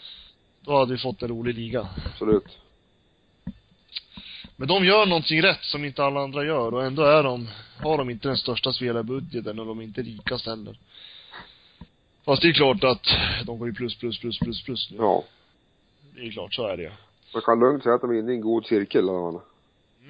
Då 0.60 0.78
hade 0.78 0.92
vi 0.92 0.98
fått 0.98 1.22
en 1.22 1.28
rolig 1.28 1.54
liga. 1.54 1.88
absolut. 2.06 2.58
Men 4.56 4.68
de 4.68 4.84
gör 4.84 5.06
någonting 5.06 5.42
rätt 5.42 5.62
som 5.62 5.84
inte 5.84 6.04
alla 6.04 6.20
andra 6.20 6.44
gör 6.44 6.74
och 6.74 6.84
ändå 6.84 7.02
är 7.02 7.22
de, 7.22 7.48
har 7.82 7.98
de 7.98 8.10
inte 8.10 8.28
den 8.28 8.36
största 8.36 8.72
spelarbudgeten 8.72 9.58
och 9.58 9.66
de 9.66 9.78
är 9.78 9.82
inte 9.82 10.02
rikast 10.02 10.46
heller. 10.46 10.78
Fast 12.24 12.42
det 12.42 12.48
är 12.48 12.52
klart 12.52 12.84
att 12.84 13.06
de 13.46 13.58
går 13.58 13.68
ju 13.68 13.74
plus, 13.74 13.98
plus, 13.98 14.18
plus, 14.20 14.38
plus, 14.38 14.62
plus 14.64 14.90
nu. 14.90 14.96
Ja. 14.96 15.24
Det 16.14 16.20
är 16.20 16.30
klart, 16.30 16.54
så 16.54 16.66
är 16.66 16.76
det 16.76 16.92
Man 17.34 17.42
kan 17.42 17.60
lugnt 17.60 17.82
säga 17.82 17.94
att 17.94 18.00
de 18.00 18.10
är 18.10 18.14
inne 18.18 18.32
i 18.32 18.34
en 18.34 18.40
god 18.40 18.66
cirkel 18.66 19.08
alla 19.08 19.32
fall. 19.32 19.40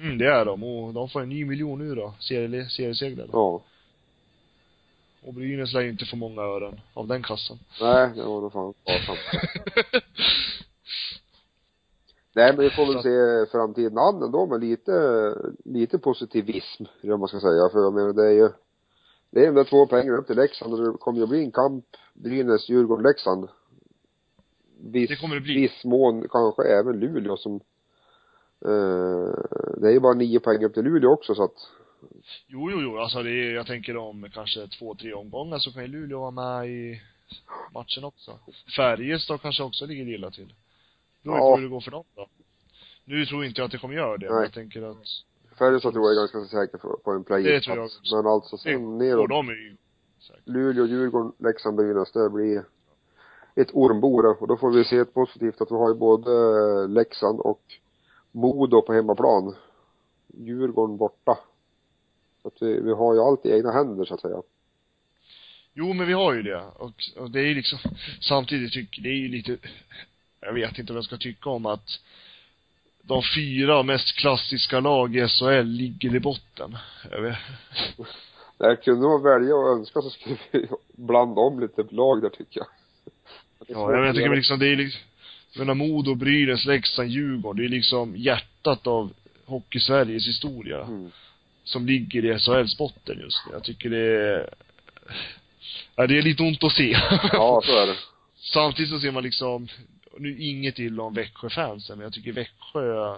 Mm, 0.01 0.17
det 0.17 0.25
är 0.25 0.45
de. 0.45 0.63
Och 0.63 0.93
de 0.93 1.09
får 1.09 1.21
en 1.21 1.29
ny 1.29 1.45
miljon 1.45 1.79
nu 1.79 1.95
då. 1.95 2.13
Serie, 2.19 2.69
seriesegrare. 2.69 3.29
Ja. 3.31 3.61
Och 5.23 5.33
Brynäs 5.33 5.73
lär 5.73 5.81
ju 5.81 5.89
inte 5.89 6.05
få 6.05 6.15
många 6.15 6.41
ören 6.41 6.79
av 6.93 7.07
den 7.07 7.23
kassan. 7.23 7.59
Nej, 7.81 8.09
det 8.15 8.23
var 8.23 8.41
nog 8.41 8.53
fan 8.53 8.73
sparsamt. 8.81 9.19
Nej, 12.35 12.53
men 12.55 12.59
vi 12.65 12.69
får 12.69 12.85
väl 12.93 13.03
se 13.03 13.51
framtiden 13.51 13.97
an 13.97 14.23
ändå 14.23 14.45
med 14.45 14.59
lite, 14.61 14.91
lite 15.65 15.97
positivism, 15.99 16.83
eller 17.01 17.17
man 17.17 17.27
ska 17.27 17.39
säga. 17.39 17.69
För 17.71 17.79
jag 17.79 17.93
menar, 17.93 18.13
det 18.13 18.25
är 18.25 18.31
ju, 18.31 18.49
det 19.29 19.39
är 19.39 19.45
de 19.45 19.55
där 19.55 19.63
två 19.63 19.85
pengarna 19.87 20.17
upp 20.17 20.27
till 20.27 20.35
Leksand 20.35 20.73
och 20.73 20.79
det 20.91 20.97
kommer 20.97 21.19
ju 21.19 21.27
bli 21.27 21.43
en 21.43 21.51
kamp 21.51 21.85
Brynäs, 22.13 22.69
Djurgården, 22.69 23.03
Leksand. 23.03 23.49
Viss, 24.79 25.09
Det 25.09 25.15
kommer 25.15 25.35
det 25.35 25.41
bli. 25.41 25.61
viss 25.61 25.83
mån 25.85 26.27
kanske 26.29 26.63
även 26.63 26.99
Luleå 26.99 27.37
som, 27.37 27.59
det 29.77 29.87
är 29.87 29.91
ju 29.91 29.99
bara 29.99 30.13
nio 30.13 30.39
poäng 30.39 30.63
upp 30.63 30.73
till 30.73 30.83
Luleå 30.83 31.11
också 31.11 31.35
så 31.35 31.43
att, 31.43 31.55
Jo, 32.47 32.71
jo, 32.71 32.81
jo. 32.81 32.97
Alltså 32.97 33.23
det 33.23 33.31
är, 33.31 33.53
jag 33.53 33.67
tänker 33.67 33.97
om 33.97 34.27
kanske 34.33 34.67
två, 34.67 34.95
tre 34.95 35.13
omgångar 35.13 35.59
så 35.59 35.71
kan 35.71 35.81
ju 35.81 35.87
Luleå 35.87 36.19
vara 36.19 36.31
med 36.31 36.69
i 36.69 37.01
matchen 37.73 38.03
också. 38.03 38.39
Färjestad 38.75 39.41
kanske 39.41 39.63
också 39.63 39.85
ligger 39.85 40.07
illa 40.07 40.31
till. 40.31 40.45
Vet 40.45 40.55
Ja. 41.21 41.37
ja. 41.37 41.55
hur 41.55 41.63
det 41.63 41.69
går 41.69 41.81
för 41.81 41.91
dem 41.91 42.03
då. 42.15 42.27
Nu 43.05 43.25
tror 43.25 43.45
inte 43.45 43.61
jag 43.61 43.65
att 43.65 43.71
det 43.71 43.77
kommer 43.77 43.95
göra 43.95 44.17
det, 44.17 44.33
Nej. 44.33 44.43
jag 44.43 44.53
tänker 44.53 44.91
att 44.91 44.97
Färjestad 45.57 45.93
tror 45.93 46.05
jag 46.05 46.13
är 46.13 46.19
ganska 46.19 46.57
säker 46.57 46.77
på, 46.77 47.11
en 47.11 47.23
play 47.23 47.43
Det 47.43 47.61
tror 47.61 47.77
jag 47.77 47.85
också. 47.85 48.15
Men 48.15 48.27
alltså 48.27 48.55
det, 48.55 48.61
sen 48.61 48.85
och 48.85 48.91
neråt, 48.91 49.29
de 49.29 49.49
är 49.49 49.53
ju 49.53 49.75
säkert. 50.19 50.41
Luleå, 50.47 50.85
Djurgården, 50.85 51.31
Leksand, 51.37 51.77
Brynäs, 51.77 52.11
det 52.11 52.29
blir 52.29 52.63
ett 53.55 53.69
ormbo. 53.73 54.33
Och 54.39 54.47
då 54.47 54.57
får 54.57 54.71
vi 54.71 54.83
se 54.83 54.97
ett 54.97 55.13
positivt 55.13 55.61
att 55.61 55.71
vi 55.71 55.75
har 55.75 55.89
ju 55.89 55.95
både 55.95 56.87
Leksand 56.87 57.39
och 57.39 57.61
Modo 58.35 58.81
på 58.81 58.93
hemmaplan. 58.93 59.55
Djurgården 60.27 60.97
borta. 60.97 61.37
Så 62.41 62.47
att 62.47 62.61
vi, 62.61 62.81
vi 62.81 62.93
har 62.93 63.13
ju 63.13 63.19
allt 63.19 63.45
i 63.45 63.51
egna 63.51 63.71
händer 63.71 64.05
så 64.05 64.13
att 64.13 64.21
säga. 64.21 64.41
Jo, 65.73 65.93
men 65.93 66.07
vi 66.07 66.13
har 66.13 66.33
ju 66.33 66.43
det. 66.43 66.61
Och, 66.61 66.93
och 67.17 67.31
det 67.31 67.39
är 67.39 67.45
ju 67.45 67.53
liksom, 67.53 67.79
samtidigt 68.21 68.73
tycker, 68.73 69.01
det 69.01 69.09
är 69.09 69.13
ju 69.13 69.27
lite, 69.27 69.57
jag 70.39 70.53
vet 70.53 70.79
inte 70.79 70.93
vad 70.93 70.97
jag 70.97 71.05
ska 71.05 71.17
tycka 71.17 71.49
om 71.49 71.65
att 71.65 71.99
de 73.01 73.21
fyra 73.35 73.83
mest 73.83 74.15
klassiska 74.15 74.79
lag 74.79 75.15
i 75.15 75.27
SHL 75.27 75.63
ligger 75.63 76.15
i 76.15 76.19
botten. 76.19 76.77
Jag 77.11 77.21
vet. 77.21 77.37
Där 78.57 78.75
kunde 78.75 79.07
man 79.07 79.23
välja 79.23 79.55
och 79.55 79.69
önska 79.69 80.01
så 80.01 80.09
skulle 80.09 80.37
vi 80.51 80.67
blanda 80.93 81.41
om 81.41 81.59
lite 81.59 81.83
lag 81.89 82.21
där 82.21 82.29
tycker 82.29 82.59
jag. 82.59 82.67
Ja, 83.67 83.91
jag, 83.91 84.07
jag 84.07 84.15
tycker 84.15 84.35
liksom, 84.35 84.59
det 84.59 84.67
är 84.67 84.75
liksom, 84.75 85.01
menar 85.55 85.73
Modo, 85.73 86.15
Brynäs, 86.15 86.65
Leksand, 86.65 87.09
Djurgården, 87.09 87.61
det 87.61 87.67
är 87.67 87.69
liksom 87.69 88.15
hjärtat 88.15 88.87
av 88.87 89.13
Hockey-Sveriges 89.45 90.27
historia. 90.27 90.81
Mm. 90.81 91.11
Som 91.63 91.85
ligger 91.85 92.25
i 92.25 92.39
SHLs 92.39 92.77
botten 92.77 93.19
just 93.19 93.37
nu. 93.47 93.53
Jag 93.53 93.63
tycker 93.63 93.89
det 93.89 93.97
är, 93.97 94.49
ja, 95.95 96.07
det 96.07 96.17
är 96.17 96.21
lite 96.21 96.43
ont 96.43 96.63
att 96.63 96.71
se. 96.71 96.91
Ja, 97.31 97.61
så 97.63 97.77
är 97.77 97.87
det. 97.87 97.95
Samtidigt 98.37 98.91
så 98.91 98.99
ser 98.99 99.11
man 99.11 99.23
liksom, 99.23 99.67
nu 100.17 100.37
inget 100.39 100.79
illa 100.79 101.03
om 101.03 101.13
Växjö-fansen, 101.13 101.97
men 101.97 102.03
jag 102.03 102.13
tycker 102.13 102.31
Växjö 102.31 103.15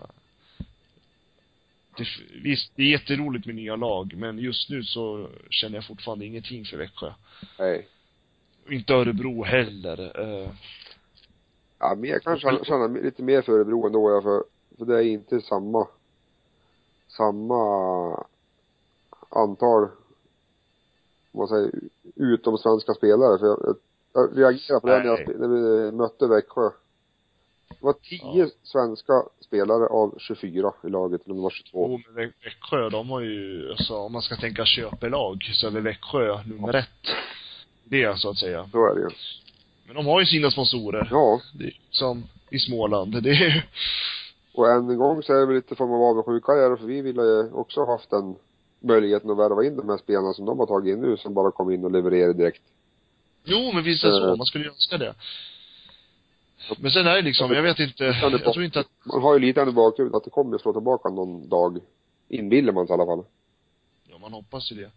det, 1.98 2.06
visst, 2.42 2.72
det 2.76 2.84
är 2.84 2.88
jätteroligt 2.88 3.46
med 3.46 3.56
nya 3.56 3.76
lag, 3.76 4.14
men 4.16 4.40
just 4.40 4.70
nu 4.70 4.84
så 4.84 5.30
känner 5.50 5.78
jag 5.78 5.86
fortfarande 5.86 6.26
ingenting 6.26 6.66
för 6.66 6.78
Växjö. 6.78 7.14
Nej. 7.60 7.88
Inte 8.70 8.94
Örebro 8.94 9.44
heller. 9.44 10.12
Ja, 11.80 11.96
men 11.96 12.10
jag 12.10 12.24
kan 12.24 12.40
känna, 12.40 12.64
känna 12.64 12.88
lite 12.88 13.24
mer 13.24 13.42
för 13.42 13.52
Örebro 13.54 13.86
ändå, 13.88 14.12
ja, 14.12 14.22
för, 14.22 14.44
för 14.78 14.86
det 14.86 14.96
är 14.98 15.02
inte 15.08 15.42
samma, 15.42 15.88
samma 17.08 18.26
antal, 19.30 19.88
man 21.32 21.48
säger, 21.48 21.72
utom 22.16 22.58
svenska 22.58 22.94
spelare. 22.94 23.40
För 23.40 23.46
jag, 23.48 23.60
jag, 23.64 23.76
jag 24.14 24.38
reagerade 24.38 24.82
på 24.82 24.88
det 24.88 24.98
när, 24.98 25.06
jag, 25.06 25.40
när 25.40 25.48
vi 25.48 25.92
mötte 25.92 26.28
Växjö. 26.28 26.70
Det 27.70 27.86
var 27.86 27.94
tio 27.94 28.44
Ja. 28.44 28.50
svenska 28.64 29.24
spelare 29.40 29.88
av 29.88 30.16
24 30.20 30.74
i 30.84 30.90
laget, 30.90 31.22
eller 31.26 31.32
om 31.34 31.38
det 31.38 31.44
var 31.44 31.50
22. 31.50 31.88
Jo, 31.90 32.00
men 32.14 32.24
Vä- 32.26 32.34
Växjö, 32.44 32.90
de 32.90 33.10
har 33.10 33.22
ju, 33.22 33.70
alltså 33.72 33.96
om 33.96 34.12
man 34.12 34.22
ska 34.22 34.36
tänka 34.36 34.66
köpelag, 34.66 35.44
så 35.54 35.68
är 35.68 35.72
väl 35.72 35.84
Växjö 35.84 36.44
nummer 36.44 36.74
ett. 36.76 36.88
Det, 37.84 38.20
så 38.20 38.30
att 38.30 38.38
säga. 38.38 38.70
Så 38.72 38.86
är 38.92 38.96
det 38.96 39.02
ju. 39.02 39.10
Men 39.88 39.96
de 39.96 40.06
har 40.06 40.20
ju 40.20 40.26
sina 40.26 40.52
sponsorer. 40.52 41.08
Ja. 41.12 41.42
Det 41.54 41.74
som 41.90 42.24
i 42.50 42.60
Småland. 42.60 43.24
Det 43.24 43.30
är 43.30 43.66
Och 44.54 44.72
än 44.72 44.90
en 44.90 44.98
gång 44.98 45.24
så 45.24 45.34
är 45.34 45.40
det 45.40 45.46
väl 45.46 45.56
lite 45.56 45.76
form 45.76 45.92
av 45.92 46.02
avundsjuka 46.02 46.52
här, 46.52 46.76
för 46.76 46.86
vi 46.86 47.02
ville 47.02 47.22
ju 47.22 47.52
också 47.52 47.86
haft 47.86 48.10
den 48.10 48.36
möjligheten 48.80 49.32
att 49.32 49.38
värva 49.38 49.66
in 49.66 49.78
de 49.78 49.90
här 49.90 49.98
spelarna 49.98 50.34
som 50.34 50.46
de 50.46 50.60
har 50.60 50.66
tagit 50.66 50.94
in 50.94 51.02
nu, 51.02 51.18
som 51.18 51.34
bara 51.34 51.52
kom 51.52 51.72
in 51.72 51.86
och 51.86 51.92
levererade 51.92 52.34
direkt. 52.34 52.62
Jo, 53.44 53.72
men 53.74 53.84
visst 53.84 54.04
är 54.04 54.08
det 54.08 54.16
så. 54.16 54.32
Eh. 54.32 54.38
Man 54.38 54.46
skulle 54.46 54.64
ju 54.64 54.70
önska 54.70 54.98
det. 54.98 55.16
Men 56.78 56.92
sen 56.92 57.08
är 57.08 57.16
det 57.16 57.22
liksom, 57.22 57.52
jag 57.52 57.64
vet 57.64 57.80
inte, 57.80 58.04
jag 58.04 58.54
tror 58.54 58.66
inte 58.66 58.80
att, 58.80 58.88
Man 59.06 59.22
har 59.22 59.34
ju 59.34 59.40
lite 59.40 59.62
ändå 59.62 59.74
bakhuvudet 59.74 60.16
att 60.16 60.24
det 60.24 60.30
kommer 60.30 60.58
slå 60.58 60.74
tillbaka 60.74 61.10
någon 61.10 61.50
dag. 61.50 61.80
Inbillar 62.30 62.74
man 62.74 62.88
sig 62.88 62.94
i 62.94 63.00
alla 63.00 63.06
fall. 63.06 63.26
ja 64.10 64.18
man 64.18 64.34
hoppas 64.34 64.72
ju 64.72 64.76
det. 64.76 64.92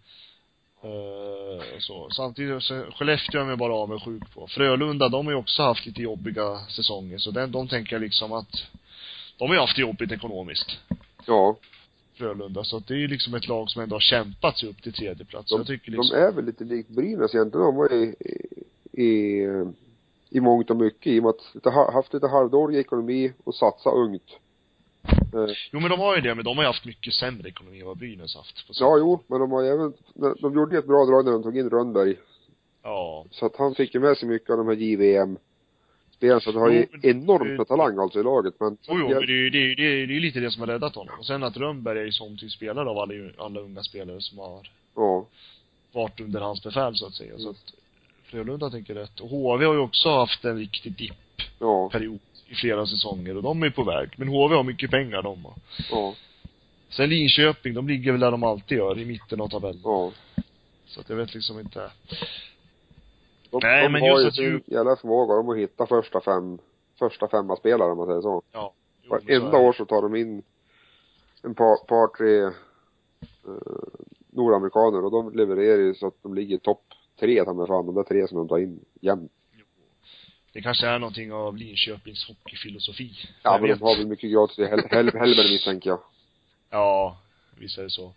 Uh, 0.84 1.78
så. 1.78 2.10
Samtidigt, 2.10 2.62
så, 2.62 2.84
Skellefteå 2.98 3.40
är 3.40 3.44
man 3.44 3.58
bara 3.58 3.74
avundsjuk 3.74 4.34
på. 4.34 4.46
Frölunda, 4.46 5.08
de 5.08 5.26
har 5.26 5.32
ju 5.32 5.38
också 5.38 5.62
haft 5.62 5.86
lite 5.86 6.02
jobbiga 6.02 6.58
säsonger, 6.68 7.18
så 7.18 7.30
den, 7.30 7.52
de 7.52 7.68
tänker 7.68 7.92
jag 7.92 8.02
liksom 8.02 8.32
att, 8.32 8.66
de 9.38 9.48
har 9.48 9.54
ju 9.54 9.60
haft 9.60 9.76
det 9.76 9.82
jobbigt 9.82 10.12
ekonomiskt. 10.12 10.78
Ja. 11.26 11.56
Frölunda, 12.14 12.64
så 12.64 12.76
att 12.76 12.86
det 12.86 12.94
är 12.94 12.98
ju 12.98 13.08
liksom 13.08 13.34
ett 13.34 13.48
lag 13.48 13.70
som 13.70 13.82
ändå 13.82 13.94
har 13.94 14.00
kämpat 14.00 14.58
sig 14.58 14.68
upp 14.68 14.82
till 14.82 14.92
tredje 14.92 15.24
plats. 15.24 15.50
De, 15.50 15.56
jag 15.56 15.66
tycker 15.66 15.90
liksom, 15.90 16.16
de 16.16 16.22
är 16.22 16.32
väl 16.32 16.44
lite 16.44 16.64
likt 16.64 16.88
Brynäs 16.88 17.34
egentligen. 17.34 17.66
De 17.66 17.76
var 17.76 17.92
i, 17.92 18.14
i, 18.92 19.42
i 20.30 20.40
mångt 20.40 20.70
och 20.70 20.76
mycket 20.76 21.06
i 21.06 21.20
och 21.20 21.22
med 21.22 21.34
att 21.64 21.94
haft 21.94 22.14
lite 22.14 22.26
halvdålig 22.26 22.78
ekonomi 22.78 23.32
och 23.44 23.54
satsa 23.54 23.90
ungt. 23.90 24.38
Eh, 25.34 25.54
jo 25.72 25.80
men 25.80 25.90
de 25.90 26.00
har 26.00 26.16
ju 26.16 26.20
det, 26.22 26.34
men 26.34 26.44
de 26.44 26.56
har 26.56 26.64
ju 26.64 26.66
haft 26.66 26.84
mycket 26.84 27.14
sämre 27.14 27.48
ekonomi 27.48 27.80
än 27.80 27.86
vad 27.86 27.98
Brynäs 27.98 28.36
haft. 28.36 28.64
Ja, 28.80 28.98
jo, 28.98 29.22
men 29.26 29.40
de 29.40 29.50
har 29.50 29.64
även, 29.64 29.92
de 30.40 30.54
gjorde 30.54 30.74
ju 30.74 30.78
ett 30.78 30.86
bra 30.86 31.04
drag 31.04 31.24
när 31.24 31.32
de 31.32 31.42
tog 31.42 31.56
in 31.58 31.70
Rönnberg. 31.70 32.16
Ja. 32.82 33.24
Så 33.30 33.46
att 33.46 33.56
han 33.56 33.74
fick 33.74 33.94
ju 33.94 34.00
med 34.00 34.16
sig 34.16 34.28
mycket 34.28 34.50
av 34.50 34.56
de 34.56 34.66
här 34.68 34.74
JVM 34.74 35.36
spelarna, 36.16 36.40
så 36.40 36.52
de 36.52 36.58
har 36.58 36.70
Jo, 36.70 36.84
ju 37.02 37.10
enormt 37.10 37.58
med 37.58 37.68
talang 37.68 37.98
alltså 37.98 38.20
i 38.20 38.22
laget, 38.22 38.54
men 38.60 38.76
Jo, 38.88 38.96
jo, 39.00 39.08
men 39.08 39.26
det 39.26 39.32
är 39.32 39.36
ju 39.36 39.50
det, 39.50 39.58
är- 39.58 39.76
det, 39.76 39.82
är- 40.02 40.06
det 40.06 40.16
är 40.16 40.20
lite 40.20 40.40
det 40.40 40.50
som 40.50 40.60
har 40.60 40.66
räddat 40.66 40.94
honom. 40.94 41.18
Och 41.18 41.26
sen 41.26 41.42
att 41.42 41.56
Rönnberg 41.56 41.98
är 41.98 42.04
ju 42.04 42.12
som 42.12 42.38
till 42.38 42.50
spelare 42.50 42.88
av 42.90 42.98
alla, 42.98 43.14
alla 43.38 43.60
unga 43.60 43.82
spelare 43.82 44.20
som 44.20 44.38
har 44.38 44.70
ja, 44.96 45.26
varit 45.92 46.20
under 46.20 46.40
hans 46.40 46.62
befäl 46.62 46.96
så 46.96 47.06
att 47.06 47.14
säga. 47.14 47.38
Så 47.38 47.50
att 47.50 47.74
Frölunda 48.24 48.70
tänker 48.70 48.94
rätt. 48.94 49.20
Och 49.20 49.28
HV 49.28 49.64
har 49.64 49.74
ju 49.74 49.80
också 49.80 50.08
haft 50.08 50.44
en 50.44 50.58
riktig 50.58 50.92
dipp-period 50.96 52.18
ja, 52.22 52.29
i 52.50 52.54
flera 52.54 52.86
säsonger 52.86 53.36
och 53.36 53.42
de 53.42 53.62
är 53.62 53.70
på 53.70 53.84
väg. 53.84 54.08
Men 54.16 54.28
HV 54.28 54.54
har 54.56 54.64
mycket 54.64 54.90
pengar 54.90 55.22
de 55.22 55.44
har. 55.44 55.54
ja, 55.90 56.14
Sen 56.88 57.08
Linköping, 57.08 57.74
de 57.74 57.88
ligger 57.88 58.12
väl 58.12 58.20
där 58.20 58.30
de 58.30 58.42
alltid 58.42 58.78
gör, 58.78 58.98
i 58.98 59.04
mitten 59.04 59.40
av 59.40 59.48
tabellen. 59.48 59.80
ja. 59.84 60.12
Så 60.86 61.00
att 61.00 61.08
jag 61.08 61.16
vet 61.16 61.34
liksom 61.34 61.58
inte. 61.60 61.90
De, 63.50 63.60
Nej, 63.62 63.82
de 63.82 63.92
men 63.92 64.00
har 64.02 64.20
just 64.20 64.38
ju 64.38 64.56
att 64.56 64.62
du- 64.66 64.74
jävla 64.74 64.96
förmåga 64.96 65.34
om 65.34 65.48
att 65.48 65.56
hitta 65.58 65.86
första 65.86 66.20
fem, 66.20 66.58
första 66.98 67.28
femma 67.28 67.56
spelare 67.56 67.90
om 67.92 67.98
man 67.98 68.06
säger 68.06 68.20
så. 68.20 68.42
Ja. 68.52 68.72
Jo, 69.02 69.10
Varenda 69.10 69.58
år 69.58 69.72
så 69.72 69.84
tar 69.84 70.02
de 70.02 70.16
in 70.16 70.42
en 71.42 71.54
par, 71.54 71.76
par 71.86 72.16
tre 72.16 72.42
eh, 72.44 73.62
nordamerikaner 74.30 75.04
och 75.04 75.10
de 75.10 75.32
levererar 75.36 75.78
ju 75.78 75.94
så 75.94 76.06
att 76.06 76.22
de 76.22 76.34
ligger 76.34 76.58
topp 76.58 76.82
tre 77.20 77.44
ta 77.44 77.52
mig 77.54 77.66
fan, 77.66 77.86
de 77.86 77.94
där 77.94 78.02
tre 78.02 78.28
som 78.28 78.38
de 78.38 78.48
tar 78.48 78.58
in 78.58 78.80
jämt. 79.00 79.32
Det 80.52 80.62
kanske 80.62 80.86
är 80.86 80.98
någonting 80.98 81.32
av 81.32 81.56
Linköpings 81.56 82.28
hockeyfilosofi. 82.28 83.18
Ja 83.42 83.52
Jag 83.52 83.60
men 83.60 83.70
de 83.70 83.82
har 83.82 83.96
väl 83.96 84.06
mycket 84.06 84.30
gratis 84.32 84.58
i 84.58 84.66
hel, 84.66 84.80
hel, 84.90 85.10
helvete 85.12 85.50
misstänker 85.50 85.90
jag. 85.90 86.00
Ja, 86.70 87.18
visst 87.58 87.78
är 87.78 87.82
det 87.82 87.90
så. 87.90 88.14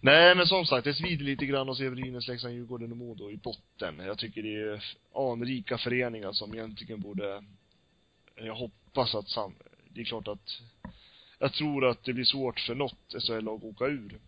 Nej, 0.00 0.34
men 0.34 0.46
som 0.46 0.66
sagt, 0.66 0.84
det 0.84 0.94
svider 0.94 1.24
lite 1.24 1.46
grann 1.46 1.68
att 1.68 1.76
se 1.76 1.90
Brynäs, 1.90 2.28
Leksand, 2.28 2.54
Djurgården 2.54 2.90
och 2.90 2.96
Modo 2.96 3.30
i 3.30 3.36
botten. 3.36 3.98
Jag 4.06 4.18
tycker 4.18 4.42
det 4.42 4.72
är 4.72 4.84
anrika 5.14 5.78
föreningar 5.78 6.32
som 6.32 6.54
egentligen 6.54 7.00
borde, 7.00 7.44
jag 8.36 8.54
hoppas 8.54 9.14
att 9.14 9.28
sam, 9.28 9.54
det 9.88 10.00
är 10.00 10.04
klart 10.04 10.28
att, 10.28 10.60
jag 11.38 11.52
tror 11.52 11.86
att 11.86 12.04
det 12.04 12.12
blir 12.12 12.24
svårt 12.24 12.60
för 12.60 12.74
något 12.74 13.14
SHL-lag 13.18 13.56
att 13.56 13.64
åka 13.64 13.86
ur. 13.86 14.18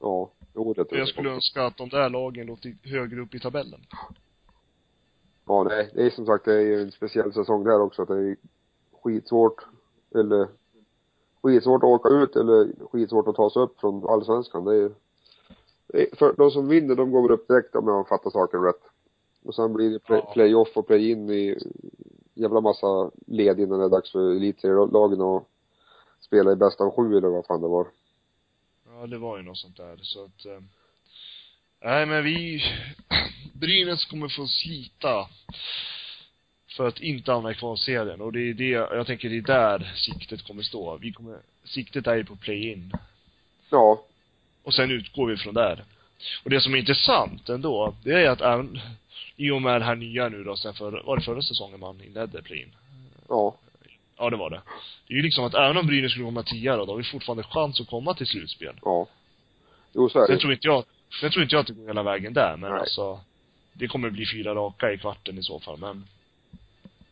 Ja, 0.00 0.32
jo 0.54 0.74
det 0.74 0.84
tror 0.84 0.98
jag 0.98 1.08
skulle 1.08 1.30
önska 1.30 1.66
att 1.66 1.76
de 1.76 1.88
där 1.88 2.10
lagen 2.10 2.46
låg 2.46 2.76
högre 2.84 3.20
upp 3.20 3.34
i 3.34 3.40
tabellen. 3.40 3.86
Ja 5.46 5.62
nej, 5.64 5.90
det 5.94 6.02
är 6.06 6.10
som 6.10 6.26
sagt 6.26 6.44
det 6.44 6.54
är 6.54 6.60
ju 6.60 6.82
en 6.82 6.92
speciell 6.92 7.32
säsong 7.32 7.64
där 7.64 7.80
också 7.80 8.02
att 8.02 8.08
det 8.08 8.14
är 8.18 8.36
skitsvårt 9.02 9.66
eller 10.14 10.48
skitsvårt 11.42 11.82
att 11.82 11.88
åka 11.88 12.08
ut 12.08 12.36
eller 12.36 12.86
skitsvårt 12.90 13.28
att 13.28 13.36
ta 13.36 13.50
sig 13.50 13.62
upp 13.62 13.80
från 13.80 14.08
allsvenskan. 14.08 14.64
Det 14.64 14.76
är 14.76 14.90
är- 15.88 16.16
för 16.16 16.34
de 16.36 16.50
som 16.50 16.68
vinner 16.68 16.94
de 16.94 17.10
går 17.10 17.30
upp 17.30 17.48
direkt 17.48 17.74
om 17.74 17.88
jag 17.88 18.08
fattar 18.08 18.30
saken 18.30 18.62
rätt. 18.62 18.80
Och 19.44 19.54
sen 19.54 19.72
blir 19.72 19.90
det 19.90 19.98
play, 19.98 20.22
playoff 20.32 20.76
och 20.76 20.86
play-in 20.86 21.30
i 21.30 21.58
jävla 22.34 22.60
massa 22.60 23.10
led 23.26 23.60
innan 23.60 23.78
det 23.78 23.84
är 23.84 23.88
dags 23.88 24.12
för 24.12 24.30
elitserielagen 24.30 25.20
att 25.20 25.44
spela 26.20 26.52
i 26.52 26.56
bästa 26.56 26.84
av 26.84 26.90
sju 26.96 27.16
eller 27.16 27.28
vad 27.28 27.46
fan 27.46 27.60
det 27.60 27.68
var. 27.68 27.86
Ja, 28.86 29.06
det 29.06 29.18
var 29.18 29.36
ju 29.36 29.42
något 29.42 29.56
sånt 29.58 29.76
där, 29.76 29.96
så 30.02 30.24
att, 30.24 30.46
eh, 30.46 30.60
nej 31.80 32.06
men 32.06 32.24
vi, 32.24 32.62
Brynäs 33.62 34.04
kommer 34.04 34.28
få 34.28 34.46
slita 34.46 35.28
för 36.76 36.88
att 36.88 37.00
inte 37.00 37.32
hamna 37.32 37.50
i 37.50 37.54
kvalserien 37.54 38.20
och 38.20 38.32
det 38.32 38.40
är 38.40 38.54
det, 38.54 38.68
jag 38.68 39.06
tänker 39.06 39.28
det 39.28 39.36
är 39.36 39.42
där 39.42 39.92
siktet 39.96 40.46
kommer 40.46 40.62
stå. 40.62 40.96
Vi 40.96 41.12
kommer, 41.12 41.38
siktet 41.64 42.06
är 42.06 42.14
ju 42.14 42.24
på 42.24 42.36
play-in. 42.36 42.92
Ja, 43.70 44.02
Och 44.62 44.74
sen 44.74 44.90
utgår 44.90 45.26
vi 45.26 45.36
från 45.36 45.54
där. 45.54 45.84
Och 46.44 46.50
det 46.50 46.60
som 46.60 46.74
är 46.74 46.78
intressant 46.78 47.48
ändå, 47.48 47.94
det 48.04 48.12
är 48.12 48.30
att 48.30 48.40
även, 48.40 48.80
i 49.36 49.50
och 49.50 49.62
med 49.62 49.80
det 49.80 49.84
här 49.84 49.96
nya 49.96 50.28
nu 50.28 50.44
då, 50.44 50.56
sen 50.56 50.74
för, 50.74 51.02
var 51.04 51.16
det 51.16 51.22
förra 51.22 51.42
säsongen 51.42 51.80
man 51.80 52.00
inledde 52.04 52.42
play-in? 52.42 52.72
ja, 53.28 53.56
Ja, 54.16 54.30
det 54.30 54.36
var 54.36 54.50
det. 54.50 54.60
Det 55.06 55.14
är 55.14 55.16
ju 55.16 55.22
liksom 55.22 55.44
att 55.44 55.54
även 55.54 55.76
om 55.76 55.86
Brynäs 55.86 56.10
skulle 56.10 56.24
komma 56.24 56.42
tia 56.42 56.76
då, 56.76 56.84
då 56.84 56.92
har 56.92 56.98
vi 56.98 57.04
fortfarande 57.04 57.42
chans 57.42 57.80
att 57.80 57.88
komma 57.88 58.14
till 58.14 58.26
slutspel. 58.26 58.74
ja. 58.84 59.06
Jo 59.94 60.08
så 60.08 60.18
är 60.18 60.22
det. 60.22 60.26
Sen 60.26 60.38
tror 60.38 60.52
inte 60.52 60.66
jag, 60.66 60.84
sen 61.20 61.30
tror 61.30 61.42
inte 61.42 61.54
jag 61.54 61.60
att 61.60 61.66
det 61.66 61.72
går 61.72 61.86
hela 61.86 62.02
vägen 62.02 62.32
där, 62.32 62.56
men 62.56 62.70
Nej. 62.70 62.80
alltså, 62.80 63.20
det 63.72 63.88
kommer 63.88 64.10
bli 64.10 64.26
fyra 64.26 64.54
raka 64.54 64.92
i 64.92 64.98
kvarten 64.98 65.38
i 65.38 65.42
så 65.42 65.60
fall, 65.60 65.78
men 65.78 66.04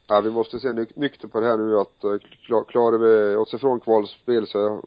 Ja, 0.07 0.21
vi 0.21 0.31
måste 0.31 0.61
se 0.61 0.69
nyk- 0.69 0.93
nykter 0.97 1.29
på 1.29 1.41
det 1.41 1.47
här 1.47 1.57
nu 1.57 1.79
att 1.79 2.05
uh, 2.05 2.19
klar, 2.47 2.65
klarar 2.65 2.99
vi 2.99 3.37
oss 3.37 3.55
ifrån 3.55 3.81
kvalspel 3.81 4.47
så 4.47 4.85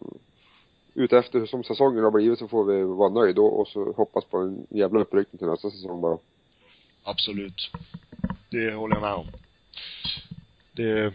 ut 0.94 1.14
efter 1.14 1.40
hur 1.40 1.46
som 1.46 1.64
säsongen 1.64 2.04
har 2.04 2.12
blivit 2.12 2.40
så 2.40 2.48
får 2.48 2.64
vi 2.66 2.84
vara 2.84 3.10
nöjda 3.10 3.42
och, 3.42 3.68
så 3.68 3.92
hoppas 3.92 4.26
på 4.26 4.38
en 4.38 4.68
jävla 4.70 5.00
uppryckning 5.00 5.38
till 5.38 5.48
nästa 5.48 5.70
säsong 5.72 6.02
bara. 6.02 6.18
absolut. 7.04 7.72
Det 8.50 8.74
håller 8.74 8.96
jag 8.96 9.02
med 9.02 9.14
om. 9.14 9.28
Det, 10.72 11.14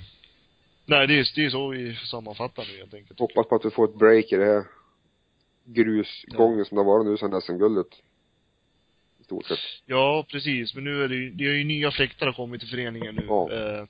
nej 0.87 1.07
det 1.07 1.15
är, 1.19 1.33
det 1.35 1.45
är 1.45 1.51
så 1.51 1.69
vi 1.69 1.97
sammanfattar 1.97 2.65
nu 2.73 2.79
helt 2.79 2.95
enkelt. 2.95 3.21
Hoppas 3.21 3.47
på 3.47 3.55
att 3.55 3.65
vi 3.65 3.71
får 3.71 3.85
ett 3.85 3.99
break 3.99 4.33
i 4.33 4.37
det 4.37 4.45
här 4.45 4.65
grusgången 5.65 6.65
som 6.65 6.77
det 6.77 6.85
har 6.85 6.99
varit 6.99 7.07
nu 7.07 7.17
sedan 7.17 7.41
SM-guldet. 7.41 8.03
Stort 9.29 9.47
sett. 9.47 9.59
Ja, 9.87 10.27
precis. 10.31 10.75
Men 10.75 10.85
nu 10.85 11.05
är 11.05 11.09
det 11.09 11.15
ju, 11.15 11.31
det 11.31 11.45
är 11.45 11.53
ju 11.53 11.65
nya 11.65 11.91
fläktar 11.91 12.27
har 12.27 12.33
kommit 12.33 12.61
till 12.61 12.71
föreningen 12.71 13.15
nu. 13.15 13.25
Ja. 13.29 13.53
Eh, 13.53 13.85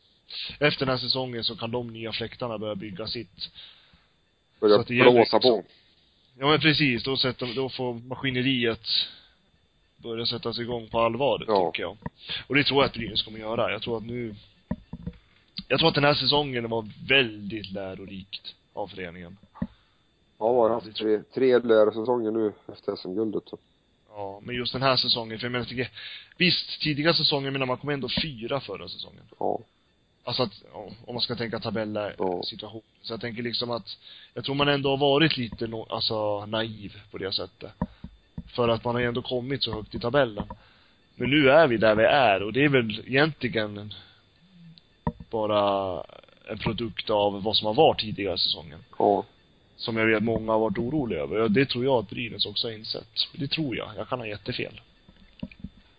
efter 0.59 0.87
den 0.87 0.89
här 0.89 0.99
säsongen 0.99 1.45
så 1.45 1.57
kan 1.57 1.71
de 1.71 1.93
nya 1.93 2.13
fläktarna 2.13 2.59
börja 2.59 2.75
bygga 2.75 3.07
sitt. 3.07 3.51
Börja 4.61 4.75
Så 4.75 4.81
att 4.81 4.87
det 4.87 4.95
blåsa 4.95 5.19
liksom- 5.21 5.41
på. 5.41 5.65
Ja 6.39 6.47
men 6.51 6.61
precis, 6.61 7.03
då 7.05 7.17
sätter, 7.17 7.55
då 7.55 7.69
får 7.69 7.95
maskineriet 7.95 8.87
börja 9.97 10.27
sättas 10.27 10.59
igång 10.59 10.89
på 10.89 11.01
allvar, 11.01 11.45
Ja. 11.49 11.71
tycker 11.71 11.83
jag. 11.83 11.97
Och 12.47 12.55
det 12.55 12.65
tror 12.65 12.81
jag 12.83 12.87
att 12.89 12.93
Brynäs 12.95 13.23
kommer 13.23 13.39
göra. 13.39 13.73
Jag 13.73 13.83
tror 13.83 13.97
att 13.97 14.05
nu 14.05 14.35
jag 15.69 15.79
tror 15.79 15.89
att 15.89 15.95
den 15.95 16.05
här 16.05 16.15
säsongen 16.15 16.69
var 16.71 16.89
väldigt 17.09 17.73
lärorikt 17.73 18.55
av 18.73 18.89
föreningen. 18.89 19.37
Ja, 20.39 20.47
har 20.53 20.71
haft 20.71 20.97
tre, 20.97 21.21
tre 21.35 21.59
lärarsäsonger 21.59 22.31
nu 22.31 22.53
efter 22.73 22.97
SM-guldet. 22.97 23.45
Ja, 24.19 24.41
men 24.43 24.55
just 24.55 24.73
den 24.73 24.83
här 24.83 24.97
säsongen, 24.97 25.39
för 25.39 25.47
jag 25.47 25.53
menar, 25.53 25.65
tycker, 25.65 25.91
visst, 26.37 26.81
tidiga 26.81 27.15
säsonger, 27.15 27.51
men 27.51 27.69
man 27.69 27.77
kom 27.77 27.91
ändå 27.91 28.09
fyra 28.23 28.61
förra 28.61 28.89
säsongen. 28.89 29.23
Ja. 29.39 29.59
Alltså 30.25 30.43
att, 30.43 30.63
ja, 30.73 30.89
om 31.07 31.15
man 31.15 31.21
ska 31.21 31.35
tänka 31.37 31.61
tabella 31.61 32.13
Ja. 32.19 32.43
situation. 32.43 32.83
Så 33.03 33.13
jag 33.13 33.21
tänker 33.21 33.43
liksom 33.43 33.71
att, 33.71 33.99
jag 34.35 34.45
tror 34.45 34.55
man 34.55 34.69
ändå 34.69 34.91
har 34.91 34.97
varit 34.97 35.37
lite, 35.37 35.69
alltså 35.89 36.47
naiv 36.47 37.01
på 37.11 37.19
det 37.19 37.33
sättet. 37.33 37.73
För 38.47 38.69
att 38.69 38.85
man 38.85 38.95
har 38.95 39.01
ju 39.01 39.09
ändå 39.09 39.23
kommit 39.23 39.63
så 39.63 39.75
högt 39.75 39.95
i 39.95 40.01
tabellen. 40.01 40.45
Men 41.15 41.31
nu 41.31 41.51
är 41.51 41.67
vi 41.67 41.77
där 41.77 41.95
vi 41.95 42.05
är 42.05 42.43
och 42.43 42.53
det 42.53 42.65
är 42.65 42.69
väl 42.69 43.03
egentligen 43.07 43.95
bara 45.31 46.03
en 46.49 46.59
produkt 46.59 47.11
av 47.11 47.43
vad 47.43 47.57
som 47.57 47.67
har 47.67 47.75
varit 47.75 48.01
tidigare 48.01 48.39
säsongen. 48.39 48.85
Ja. 48.99 49.25
Som 49.79 49.97
jag 49.97 50.07
vet 50.07 50.23
många 50.23 50.53
har 50.53 50.59
varit 50.59 50.79
oroliga 50.79 51.21
över. 51.21 51.49
Det 51.49 51.67
tror 51.67 51.85
jag 51.85 51.95
att 51.95 52.11
Brynäs 52.11 52.47
också 52.47 52.67
har 52.67 52.73
insett. 52.73 53.29
Det 53.33 53.49
tror 53.49 53.77
jag. 53.77 53.89
Jag 53.97 54.09
kan 54.09 54.19
ha 54.19 54.27
jättefel. 54.27 54.81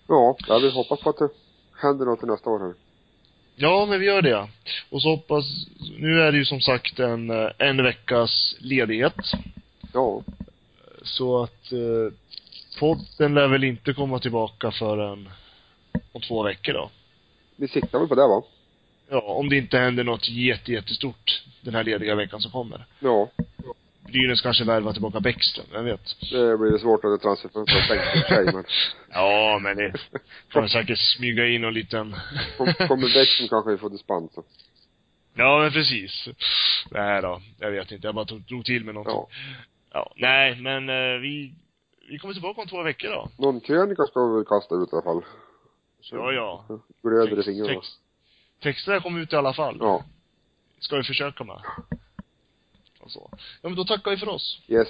Ja, 0.08 0.36
ja 0.48 0.60
vi 0.60 0.72
hoppas 0.72 1.00
på 1.00 1.10
att 1.10 1.18
det 1.18 1.30
händer 1.82 2.06
något 2.06 2.22
nästa 2.22 2.50
år 2.50 2.60
här. 2.60 2.74
Ja, 3.56 3.86
men 3.86 4.00
vi 4.00 4.06
gör 4.06 4.22
det. 4.22 4.48
Och 4.90 5.02
så 5.02 5.10
hoppas, 5.10 5.46
nu 5.98 6.22
är 6.22 6.32
det 6.32 6.38
ju 6.38 6.46
som 6.46 6.62
sagt 6.62 7.00
en, 7.00 7.30
eh, 7.30 7.50
en 7.58 7.84
veckas 7.84 8.56
ledighet. 8.60 9.16
Ja. 9.94 10.24
Så 11.04 11.44
att 11.44 11.72
eh, 11.72 12.14
podden 12.80 13.34
lär 13.34 13.48
väl 13.48 13.64
inte 13.64 13.94
komma 13.94 14.20
tillbaka 14.20 14.72
förrän 14.72 15.30
om 16.12 16.22
två 16.22 16.44
veckor 16.44 16.74
då. 16.74 16.90
Vi 17.56 17.68
siktar 17.68 18.00
väl 18.00 18.08
på 18.08 18.16
det 18.16 18.28
va? 18.28 18.44
Ja, 19.10 19.20
om 19.22 19.50
det 19.50 19.56
inte 19.58 19.78
händer 19.78 20.04
något 20.04 20.30
jätte, 20.30 20.72
jättestort 20.72 21.44
den 21.62 21.76
här 21.76 21.84
lediga 21.84 22.16
veckan 22.16 22.42
som 22.42 22.52
kommer. 22.52 22.86
Ja. 23.00 23.30
Brynäs 24.06 24.42
kanske 24.42 24.64
värvar 24.64 24.94
tillbaka 24.94 25.20
Bäckström, 25.20 25.66
vem 25.72 25.86
vet? 25.86 26.02
Det 26.32 26.58
blir 26.58 26.78
svårt 26.78 27.06
att 27.06 27.22
transferfönstret 27.22 27.88
sig 28.28 28.46
men. 28.54 28.64
Ja, 29.12 29.60
men 29.62 29.78
det 29.78 29.94
väl 30.54 30.70
säkert 30.70 30.98
smyga 31.00 31.48
in 31.48 31.62
någon 31.62 31.74
liten 31.74 32.16
Kom- 32.58 32.88
Kommer 32.88 33.14
Bäckström 33.14 33.48
kanske 33.48 33.72
vi 33.72 33.78
får 33.78 33.90
dispens. 33.90 34.32
Ja, 35.34 35.60
men 35.60 35.72
precis. 35.72 36.28
Nej 36.92 37.22
då, 37.22 37.42
jag 37.60 37.72
vet 37.72 37.92
inte. 37.92 38.08
Jag 38.08 38.16
bara 38.16 38.26
tog, 38.26 38.42
drog 38.42 38.66
till 38.66 38.86
med 38.86 38.94
någonting. 38.94 39.16
Ja. 39.16 39.28
Ja. 39.94 40.14
Nej, 40.16 40.56
men 40.56 40.90
eh, 40.90 41.20
vi, 41.22 41.54
vi 42.10 42.18
kommer 42.20 42.34
tillbaka 42.34 42.62
om 42.62 42.68
två 42.68 42.84
veckor 42.84 43.10
då. 43.10 43.30
Någon 43.38 43.60
krönika 43.60 44.04
ska 44.04 44.26
vi 44.28 44.36
väl 44.36 44.46
kasta 44.46 44.76
ut 44.76 44.90
i 44.94 44.96
alla 44.96 45.02
fall. 45.04 45.22
Så, 46.02 46.16
Ja, 46.16 46.32
ja. 46.32 46.66
Glöder 47.04 47.40
i 47.40 47.44
fingrarna. 47.44 47.74
text- 47.74 48.00
Texterna 48.60 49.02
kommer 49.02 49.20
ut 49.20 49.34
i 49.34 49.36
alla 49.36 49.54
fall. 49.54 49.78
Ja. 49.80 50.04
Ska 50.80 50.96
vi 50.96 51.04
försöka 51.04 51.44
med. 51.44 51.62
Och 53.00 53.12
så. 53.12 53.30
Ja, 53.32 53.70
men 53.70 53.76
då 53.76 53.86
tackar 53.86 54.12
vi 54.12 54.18
för 54.18 54.30
oss. 54.30 54.62
Yes. 54.68 54.88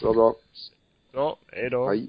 Bra, 0.00 0.12
bra. 0.12 0.34
Ja, 1.12 1.36
hej 1.52 1.70
då. 1.70 1.88
Hej. 1.88 2.08